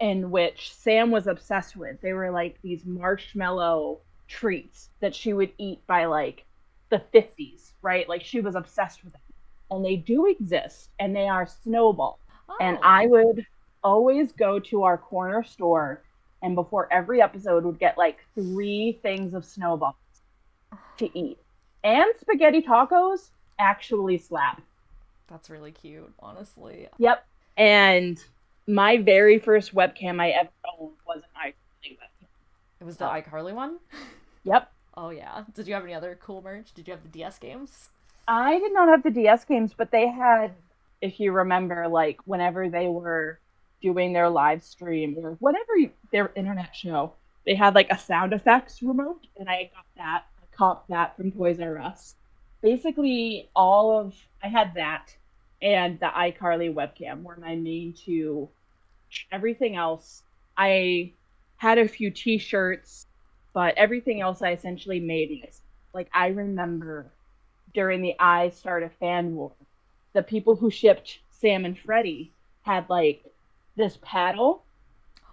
in 0.00 0.30
which 0.30 0.72
Sam 0.74 1.10
was 1.10 1.26
obsessed 1.26 1.76
with. 1.76 2.00
They 2.00 2.12
were 2.12 2.30
like 2.30 2.60
these 2.62 2.84
marshmallow 2.84 4.00
treats 4.28 4.90
that 5.00 5.14
she 5.14 5.32
would 5.32 5.52
eat 5.58 5.86
by 5.86 6.06
like 6.06 6.44
the 6.90 7.02
50s, 7.14 7.72
right? 7.82 8.08
Like 8.08 8.22
she 8.24 8.40
was 8.40 8.54
obsessed 8.54 9.04
with 9.04 9.12
them. 9.12 9.22
And 9.70 9.84
they 9.84 9.96
do 9.96 10.26
exist, 10.26 10.90
and 11.00 11.14
they 11.14 11.28
are 11.28 11.46
snowballs. 11.46 12.20
and 12.60 12.76
Oh. 12.78 12.82
I 12.84 13.06
would 13.06 13.44
always 13.82 14.32
go 14.32 14.58
to 14.60 14.82
our 14.84 14.96
corner 14.98 15.42
store 15.44 16.02
and 16.42 16.54
before 16.54 16.88
every 16.92 17.20
episode 17.20 17.64
would 17.64 17.78
get 17.78 17.98
like 17.98 18.18
three 18.34 18.98
things 19.02 19.34
of 19.34 19.44
snowballs 19.44 19.94
to 20.98 21.18
eat. 21.18 21.38
And 21.82 22.06
spaghetti 22.20 22.62
tacos 22.62 23.30
actually 23.58 24.18
slap. 24.18 24.62
That's 25.28 25.50
really 25.50 25.72
cute, 25.72 26.12
honestly. 26.20 26.88
Yep. 26.98 27.26
And 27.56 28.22
my 28.66 28.98
very 28.98 29.38
first 29.38 29.74
webcam 29.74 30.20
I 30.20 30.30
ever 30.30 30.50
owned 30.78 30.92
was 31.06 31.22
an 31.22 31.52
iCarly 31.52 31.92
webcam. 31.92 32.28
It 32.80 32.84
was 32.84 32.96
the 32.96 33.06
iCarly 33.06 33.52
one. 33.54 33.78
Yep. 34.44 34.70
Oh 34.98 35.10
yeah. 35.10 35.44
Did 35.54 35.68
you 35.68 35.74
have 35.74 35.84
any 35.84 35.92
other 35.92 36.18
cool 36.22 36.40
merch? 36.40 36.72
Did 36.72 36.88
you 36.88 36.94
have 36.94 37.02
the 37.02 37.10
DS 37.10 37.38
games? 37.38 37.90
I 38.26 38.58
did 38.58 38.72
not 38.72 38.88
have 38.88 39.02
the 39.02 39.10
DS 39.10 39.44
games, 39.44 39.74
but 39.76 39.90
they 39.90 40.08
had, 40.08 40.52
if 41.02 41.20
you 41.20 41.32
remember, 41.32 41.86
like 41.86 42.18
whenever 42.24 42.70
they 42.70 42.86
were 42.86 43.38
doing 43.82 44.14
their 44.14 44.30
live 44.30 44.62
stream 44.64 45.16
or 45.22 45.32
whatever 45.32 45.76
you, 45.76 45.90
their 46.12 46.32
internet 46.34 46.74
show, 46.74 47.12
they 47.44 47.54
had 47.54 47.74
like 47.74 47.88
a 47.90 47.98
sound 47.98 48.32
effects 48.32 48.82
remote, 48.82 49.26
and 49.38 49.50
I 49.50 49.70
got 49.74 49.84
that. 49.98 50.24
I 50.42 50.56
copped 50.56 50.88
that 50.88 51.14
from 51.16 51.30
Toys 51.30 51.60
R 51.60 51.78
Us. 51.78 52.14
Basically, 52.66 53.48
all 53.54 53.96
of 53.96 54.12
I 54.42 54.48
had 54.48 54.74
that 54.74 55.14
and 55.62 56.00
the 56.00 56.06
iCarly 56.06 56.74
webcam 56.74 57.22
were 57.22 57.36
my 57.36 57.54
main 57.54 57.92
two. 57.92 58.48
Everything 59.30 59.76
else, 59.76 60.24
I 60.56 61.12
had 61.58 61.78
a 61.78 61.86
few 61.86 62.10
T-shirts, 62.10 63.06
but 63.52 63.72
everything 63.76 64.20
else 64.20 64.42
I 64.42 64.50
essentially 64.50 64.98
made. 64.98 65.48
Like 65.94 66.10
I 66.12 66.26
remember 66.26 67.06
during 67.72 68.02
the 68.02 68.16
iStart 68.18 68.84
a 68.84 68.90
Fan 68.90 69.36
War, 69.36 69.52
the 70.12 70.24
people 70.24 70.56
who 70.56 70.68
shipped 70.68 71.20
Sam 71.30 71.64
and 71.64 71.78
Freddie 71.78 72.32
had 72.62 72.90
like 72.90 73.24
this 73.76 73.96
paddle, 74.02 74.64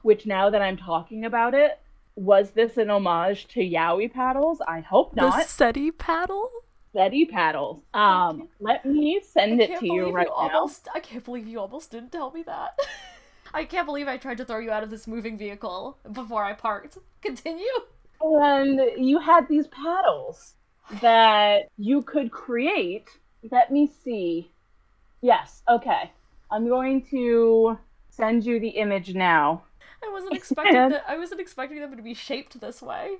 which 0.03 0.27
now 0.27 0.51
that 0.51 0.61
I'm 0.61 0.77
talking 0.77 1.25
about 1.25 1.55
it, 1.55 1.79
was 2.15 2.51
this 2.51 2.77
an 2.77 2.91
homage 2.91 3.47
to 3.47 3.59
yaoi 3.59 4.13
paddles? 4.13 4.61
I 4.67 4.81
hope 4.81 5.15
not. 5.15 5.35
The 5.35 5.47
Seddie 5.47 5.89
paddle? 5.89 6.51
Seddie 6.93 7.25
paddles. 7.25 7.81
Um, 7.93 8.49
let 8.59 8.85
me 8.85 9.19
send 9.23 9.59
I 9.61 9.65
it 9.65 9.79
to 9.79 9.85
you 9.85 10.11
right 10.11 10.27
you 10.27 10.47
now. 10.47 10.55
almost 10.55 10.87
I 10.93 10.99
can't 10.99 11.25
believe 11.25 11.47
you 11.47 11.59
almost 11.59 11.91
didn't 11.91 12.11
tell 12.11 12.31
me 12.31 12.43
that. 12.43 12.79
I 13.53 13.65
can't 13.65 13.85
believe 13.85 14.07
I 14.07 14.17
tried 14.17 14.37
to 14.37 14.45
throw 14.45 14.59
you 14.59 14.71
out 14.71 14.83
of 14.83 14.89
this 14.89 15.07
moving 15.07 15.37
vehicle 15.37 15.97
before 16.11 16.43
I 16.43 16.53
parked. 16.53 16.97
Continue. 17.21 17.65
And 18.21 18.79
you 18.97 19.19
had 19.19 19.47
these 19.47 19.67
paddles 19.67 20.55
that 21.01 21.67
you 21.77 22.01
could 22.03 22.31
create. 22.31 23.09
Let 23.51 23.71
me 23.71 23.89
see. 24.03 24.51
Yes, 25.21 25.63
okay. 25.69 26.11
I'm 26.51 26.67
going 26.67 27.05
to 27.11 27.77
send 28.09 28.45
you 28.45 28.59
the 28.59 28.69
image 28.69 29.13
now. 29.15 29.63
I 30.05 30.11
wasn't 30.11 30.35
expecting 30.35 30.73
that 30.89 31.05
I 31.07 31.17
wasn't 31.17 31.41
expecting 31.41 31.79
them 31.79 31.95
to 31.95 32.03
be 32.03 32.13
shaped 32.13 32.59
this 32.59 32.81
way. 32.81 33.15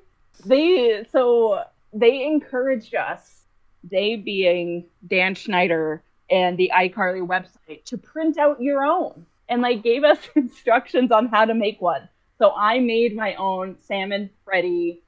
they 0.45 1.05
so 1.11 1.63
they 1.93 2.25
encouraged 2.25 2.95
us 2.95 3.42
they 3.83 4.15
being 4.15 4.85
dan 5.07 5.35
schneider 5.35 6.03
and 6.29 6.57
the 6.57 6.71
icarly 6.73 7.25
website 7.25 7.83
to 7.85 7.97
print 7.97 8.37
out 8.37 8.61
your 8.61 8.83
own 8.83 9.25
and 9.49 9.61
like 9.61 9.83
gave 9.83 10.03
us 10.03 10.17
instructions 10.35 11.11
on 11.11 11.27
how 11.27 11.45
to 11.45 11.53
make 11.53 11.81
one 11.81 12.07
so 12.37 12.53
i 12.57 12.79
made 12.79 13.15
my 13.15 13.35
own 13.35 13.75
salmon 13.81 14.29
freddy 14.45 15.01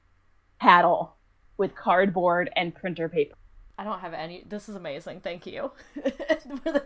paddle 0.58 1.14
with 1.56 1.74
cardboard 1.74 2.50
and 2.56 2.74
printer 2.74 3.08
paper 3.08 3.36
I 3.78 3.84
don't 3.84 4.00
have 4.00 4.14
any 4.14 4.42
this 4.48 4.68
is 4.68 4.74
amazing, 4.74 5.20
thank 5.20 5.46
you. 5.46 5.70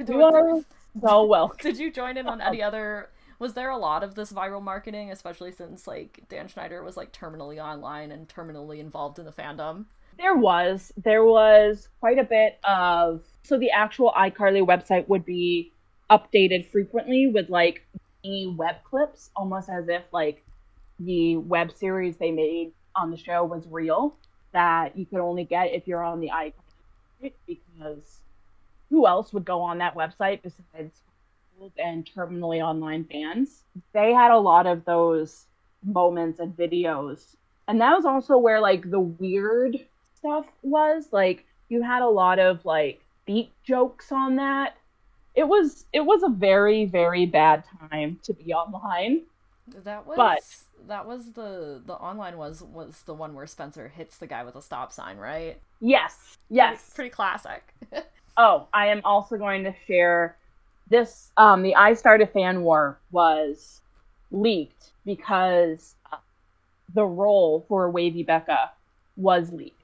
you 0.08 0.22
are 0.22 0.60
so 1.00 1.24
welcome 1.24 1.58
Did 1.62 1.78
you 1.78 1.92
join 1.92 2.16
in 2.16 2.26
on 2.26 2.40
any 2.40 2.62
other? 2.62 3.10
Was 3.38 3.54
there 3.54 3.70
a 3.70 3.78
lot 3.78 4.02
of 4.02 4.16
this 4.16 4.32
viral 4.32 4.62
marketing, 4.62 5.10
especially 5.10 5.52
since 5.52 5.86
like 5.86 6.24
Dan 6.28 6.48
Schneider 6.48 6.82
was 6.82 6.96
like 6.96 7.12
terminally 7.12 7.62
online 7.62 8.10
and 8.10 8.28
terminally 8.28 8.80
involved 8.80 9.18
in 9.18 9.24
the 9.24 9.32
fandom? 9.32 9.86
There 10.20 10.36
was. 10.36 10.92
There 11.02 11.24
was 11.24 11.88
quite 11.98 12.18
a 12.18 12.24
bit 12.24 12.58
of. 12.62 13.22
So 13.42 13.58
the 13.58 13.70
actual 13.70 14.12
iCarly 14.16 14.64
website 14.64 15.08
would 15.08 15.24
be 15.24 15.72
updated 16.10 16.66
frequently 16.66 17.26
with 17.26 17.48
like 17.48 17.86
the 18.22 18.48
web 18.48 18.76
clips, 18.84 19.30
almost 19.34 19.70
as 19.70 19.88
if 19.88 20.02
like 20.12 20.44
the 20.98 21.36
web 21.38 21.72
series 21.72 22.18
they 22.18 22.30
made 22.30 22.72
on 22.94 23.10
the 23.10 23.16
show 23.16 23.44
was 23.44 23.66
real 23.68 24.14
that 24.52 24.96
you 24.98 25.06
could 25.06 25.20
only 25.20 25.44
get 25.44 25.72
if 25.72 25.86
you're 25.86 26.04
on 26.04 26.20
the 26.20 26.28
iCarly 26.28 26.52
website, 27.22 27.32
because 27.46 28.20
who 28.90 29.06
else 29.06 29.32
would 29.32 29.44
go 29.44 29.62
on 29.62 29.78
that 29.78 29.94
website 29.94 30.42
besides 30.42 31.00
and 31.78 32.10
terminally 32.14 32.62
online 32.62 33.04
fans? 33.04 33.62
They 33.92 34.12
had 34.12 34.32
a 34.32 34.38
lot 34.38 34.66
of 34.66 34.84
those 34.84 35.46
moments 35.82 36.40
and 36.40 36.54
videos 36.54 37.36
and 37.70 37.80
that 37.80 37.94
was 37.94 38.04
also 38.04 38.36
where 38.36 38.60
like 38.60 38.90
the 38.90 38.98
weird 38.98 39.78
stuff 40.20 40.46
was 40.62 41.08
like 41.12 41.44
you 41.68 41.82
had 41.82 42.02
a 42.02 42.08
lot 42.08 42.38
of 42.38 42.64
like 42.64 43.00
beat 43.26 43.50
jokes 43.64 44.12
on 44.12 44.36
that 44.36 44.76
it 45.34 45.46
was 45.46 45.86
it 45.92 46.00
was 46.00 46.22
a 46.22 46.28
very 46.28 46.84
very 46.84 47.26
bad 47.26 47.64
time 47.90 48.18
to 48.22 48.32
be 48.34 48.52
online 48.52 49.22
That 49.84 50.06
was 50.06 50.16
But- 50.16 50.42
that 50.88 51.06
was 51.06 51.32
the 51.32 51.80
the 51.84 51.92
online 51.94 52.38
was 52.38 52.62
was 52.62 53.02
the 53.02 53.12
one 53.14 53.34
where 53.34 53.46
Spencer 53.46 53.88
hits 53.88 54.16
the 54.16 54.26
guy 54.26 54.42
with 54.44 54.56
a 54.56 54.62
stop 54.62 54.92
sign, 54.92 55.18
right? 55.18 55.58
yes 55.80 56.36
yes 56.48 56.78
Pretty, 56.94 56.94
pretty 56.94 57.10
classic. 57.10 57.62
oh 58.36 58.66
i 58.74 58.86
am 58.86 59.00
also 59.04 59.36
going 59.38 59.64
to 59.64 59.74
share 59.86 60.36
this 60.88 61.30
um 61.36 61.62
the 61.62 61.74
i 61.74 61.94
started 61.94 62.28
fan 62.30 62.62
war 62.62 62.98
was 63.12 63.80
leaked 64.30 64.90
because 65.06 65.94
uh, 66.12 66.16
the 66.94 67.04
role 67.04 67.64
for 67.68 67.90
Wavy 67.90 68.22
Becca 68.22 68.70
was 69.16 69.52
leaked. 69.52 69.79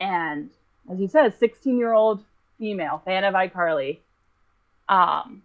And 0.00 0.50
as 0.90 0.98
you 1.00 1.08
said, 1.08 1.34
16 1.38 1.78
year 1.78 1.92
old 1.92 2.24
female 2.58 3.00
fan 3.04 3.24
of 3.24 3.34
iCarly. 3.34 3.98
Um, 4.88 5.42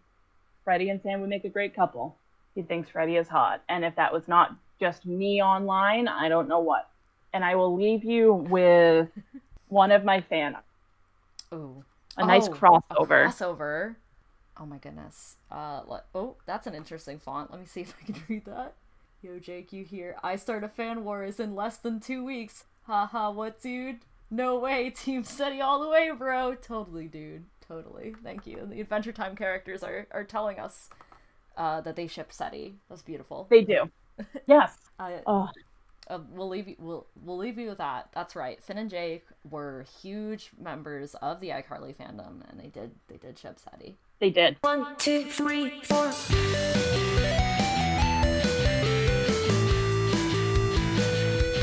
Freddie 0.63 0.89
and 0.89 1.01
Sam 1.01 1.21
would 1.21 1.29
make 1.29 1.45
a 1.45 1.49
great 1.49 1.75
couple. 1.75 2.15
He 2.55 2.61
thinks 2.61 2.89
Freddie 2.89 3.15
is 3.15 3.27
hot. 3.27 3.63
And 3.69 3.85
if 3.85 3.95
that 3.95 4.11
was 4.13 4.27
not 4.27 4.55
just 4.79 5.05
me 5.05 5.41
online, 5.41 6.07
I 6.07 6.29
don't 6.29 6.47
know 6.47 6.59
what. 6.59 6.89
And 7.33 7.43
I 7.45 7.55
will 7.55 7.75
leave 7.75 8.03
you 8.03 8.33
with 8.33 9.09
one 9.67 9.91
of 9.91 10.03
my 10.03 10.21
fan 10.21 10.57
Ooh. 11.53 11.83
a 12.17 12.25
nice 12.25 12.47
Oh, 12.47 12.51
crossover. 12.53 13.25
A 13.25 13.29
crossover. 13.29 13.95
Oh 14.59 14.65
my 14.65 14.77
goodness. 14.77 15.37
Uh, 15.49 15.81
le- 15.87 16.03
oh, 16.13 16.35
that's 16.45 16.67
an 16.67 16.75
interesting 16.75 17.17
font. 17.17 17.49
Let 17.49 17.59
me 17.59 17.65
see 17.65 17.81
if 17.81 17.93
I 18.01 18.11
can 18.11 18.23
read 18.29 18.45
that. 18.45 18.73
Yo, 19.21 19.37
Jake, 19.39 19.71
you 19.73 19.83
here? 19.85 20.15
I 20.23 20.35
start 20.35 20.63
a 20.63 20.69
fan 20.69 21.03
wars 21.03 21.39
in 21.39 21.55
less 21.55 21.77
than 21.77 21.99
two 21.99 22.23
weeks. 22.23 22.65
Haha, 22.83 23.31
what, 23.31 23.61
dude? 23.61 23.99
No 24.31 24.59
way, 24.59 24.89
Team 24.95 25.23
Seddie 25.23 25.61
all 25.61 25.79
the 25.81 25.89
way, 25.89 26.11
bro. 26.17 26.55
Totally, 26.55 27.07
dude. 27.07 27.45
Totally. 27.67 28.15
Thank 28.23 28.47
you. 28.47 28.57
And 28.57 28.71
the 28.71 28.81
Adventure 28.81 29.11
Time 29.11 29.35
characters 29.35 29.83
are, 29.83 30.07
are 30.11 30.23
telling 30.23 30.59
us 30.59 30.89
uh, 31.57 31.81
that 31.81 31.95
they 31.95 32.07
ship 32.07 32.31
Seddie. 32.31 32.75
That's 32.89 33.01
beautiful. 33.03 33.47
They 33.49 33.61
do. 33.63 33.89
Yes. 34.47 34.75
I, 34.99 35.21
Oh, 35.25 35.47
uh, 36.09 36.19
we'll 36.31 36.49
leave 36.49 36.67
you. 36.67 36.75
We'll 36.77 37.07
we'll 37.23 37.37
leave 37.37 37.57
you 37.57 37.69
with 37.69 37.77
that. 37.77 38.09
That's 38.13 38.35
right. 38.35 38.61
Finn 38.61 38.77
and 38.77 38.89
Jake 38.89 39.23
were 39.49 39.85
huge 40.01 40.49
members 40.59 41.15
of 41.21 41.39
the 41.39 41.49
iCarly 41.49 41.95
fandom, 41.95 42.41
and 42.49 42.59
they 42.59 42.67
did 42.67 42.91
they 43.07 43.15
did 43.15 43.39
ship 43.39 43.59
Seddie. 43.59 43.95
they 44.19 44.29
did. 44.31 44.57
One, 44.61 44.95
two, 44.97 45.23
three, 45.23 45.79
four. 45.83 46.11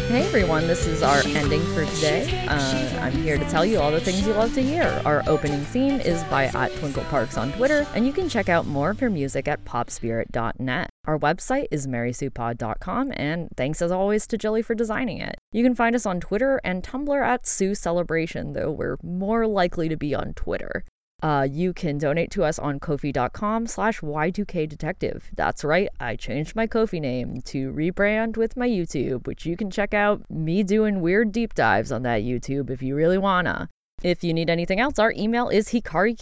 Hey 0.09 0.25
everyone, 0.25 0.69
this 0.69 0.87
is 0.87 1.03
our 1.03 1.21
ending 1.27 1.65
for 1.75 1.85
today. 1.97 2.47
Uh, 2.47 3.01
I'm 3.01 3.13
here 3.13 3.37
to 3.37 3.45
tell 3.51 3.67
you 3.67 3.81
all 3.81 3.91
the 3.91 4.01
things 4.01 4.25
you 4.25 4.35
love 4.35 4.55
to 4.55 4.63
hear. 4.63 5.03
Our 5.05 5.25
opening 5.27 5.63
theme 5.63 6.01
is 6.01 6.23
by 6.25 6.45
at 6.45 6.73
Twinkle 6.77 7.03
Parks 7.05 7.37
on 7.37 7.51
Twitter, 7.55 7.85
and 7.93 8.07
you 8.07 8.13
can 8.13 8.29
check 8.29 8.49
out 8.49 8.67
more 8.67 8.91
of 8.91 9.01
her 9.01 9.11
music 9.11 9.49
at 9.49 9.65
popspirit.net. 9.65 10.91
Our 11.07 11.19
website 11.19 11.67
is 11.73 11.89
marysupod.com, 11.89 13.15
and 13.17 13.49
thanks 13.57 13.83
as 13.83 13.91
always 13.91 14.29
to 14.29 14.39
Jilly 14.39 14.63
for 14.63 14.77
designing 14.77 15.19
it. 15.19 15.41
You 15.51 15.65
can 15.65 15.75
find 15.75 15.97
us 15.97 16.07
on 16.07 16.21
Twitter 16.21 16.61
and 16.63 16.85
Tumblr 16.85 17.27
at 17.27 17.45
Sue 17.45 17.75
Celebration, 17.75 18.53
though 18.53 18.71
we're 18.71 18.99
more 19.03 19.49
likely 19.49 19.89
to 19.89 19.97
be 19.97 20.15
on 20.15 20.35
Twitter. 20.35 20.85
Uh, 21.27 21.43
you 21.43 21.73
can 21.73 21.99
donate 21.99 22.31
to 22.31 22.45
us 22.45 22.57
on 22.57 22.79
kofi.com 22.79 23.67
slash 23.67 23.99
y2k 24.01 24.69
detective. 24.69 25.29
That's 25.35 25.65
right, 25.65 25.89
I 25.99 26.15
changed 26.15 26.55
my 26.55 26.69
Kofi 26.69 27.01
name 27.01 27.41
to 27.47 27.73
rebrand 27.73 28.37
with 28.37 28.57
my 28.57 28.69
YouTube, 28.69 29.27
which 29.27 29.45
you 29.45 29.57
can 29.57 29.69
check 29.69 29.93
out 29.93 30.23
me 30.31 30.63
doing 30.63 31.01
weird 31.01 31.33
deep 31.33 31.53
dives 31.55 31.91
on 31.91 32.03
that 32.03 32.23
YouTube 32.23 32.71
if 32.71 32.81
you 32.81 32.95
really 32.95 33.19
wanna. 33.19 33.69
If 34.05 34.23
you 34.23 34.33
need 34.33 34.49
anything 34.49 34.79
else, 34.79 35.01
our 35.01 35.13
email 35.19 35.49
is 35.49 35.71
hikari 35.71 36.15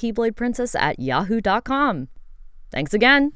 at 0.75 0.99
yahoo.com. 0.99 2.09
Thanks 2.71 2.95
again. 2.95 3.35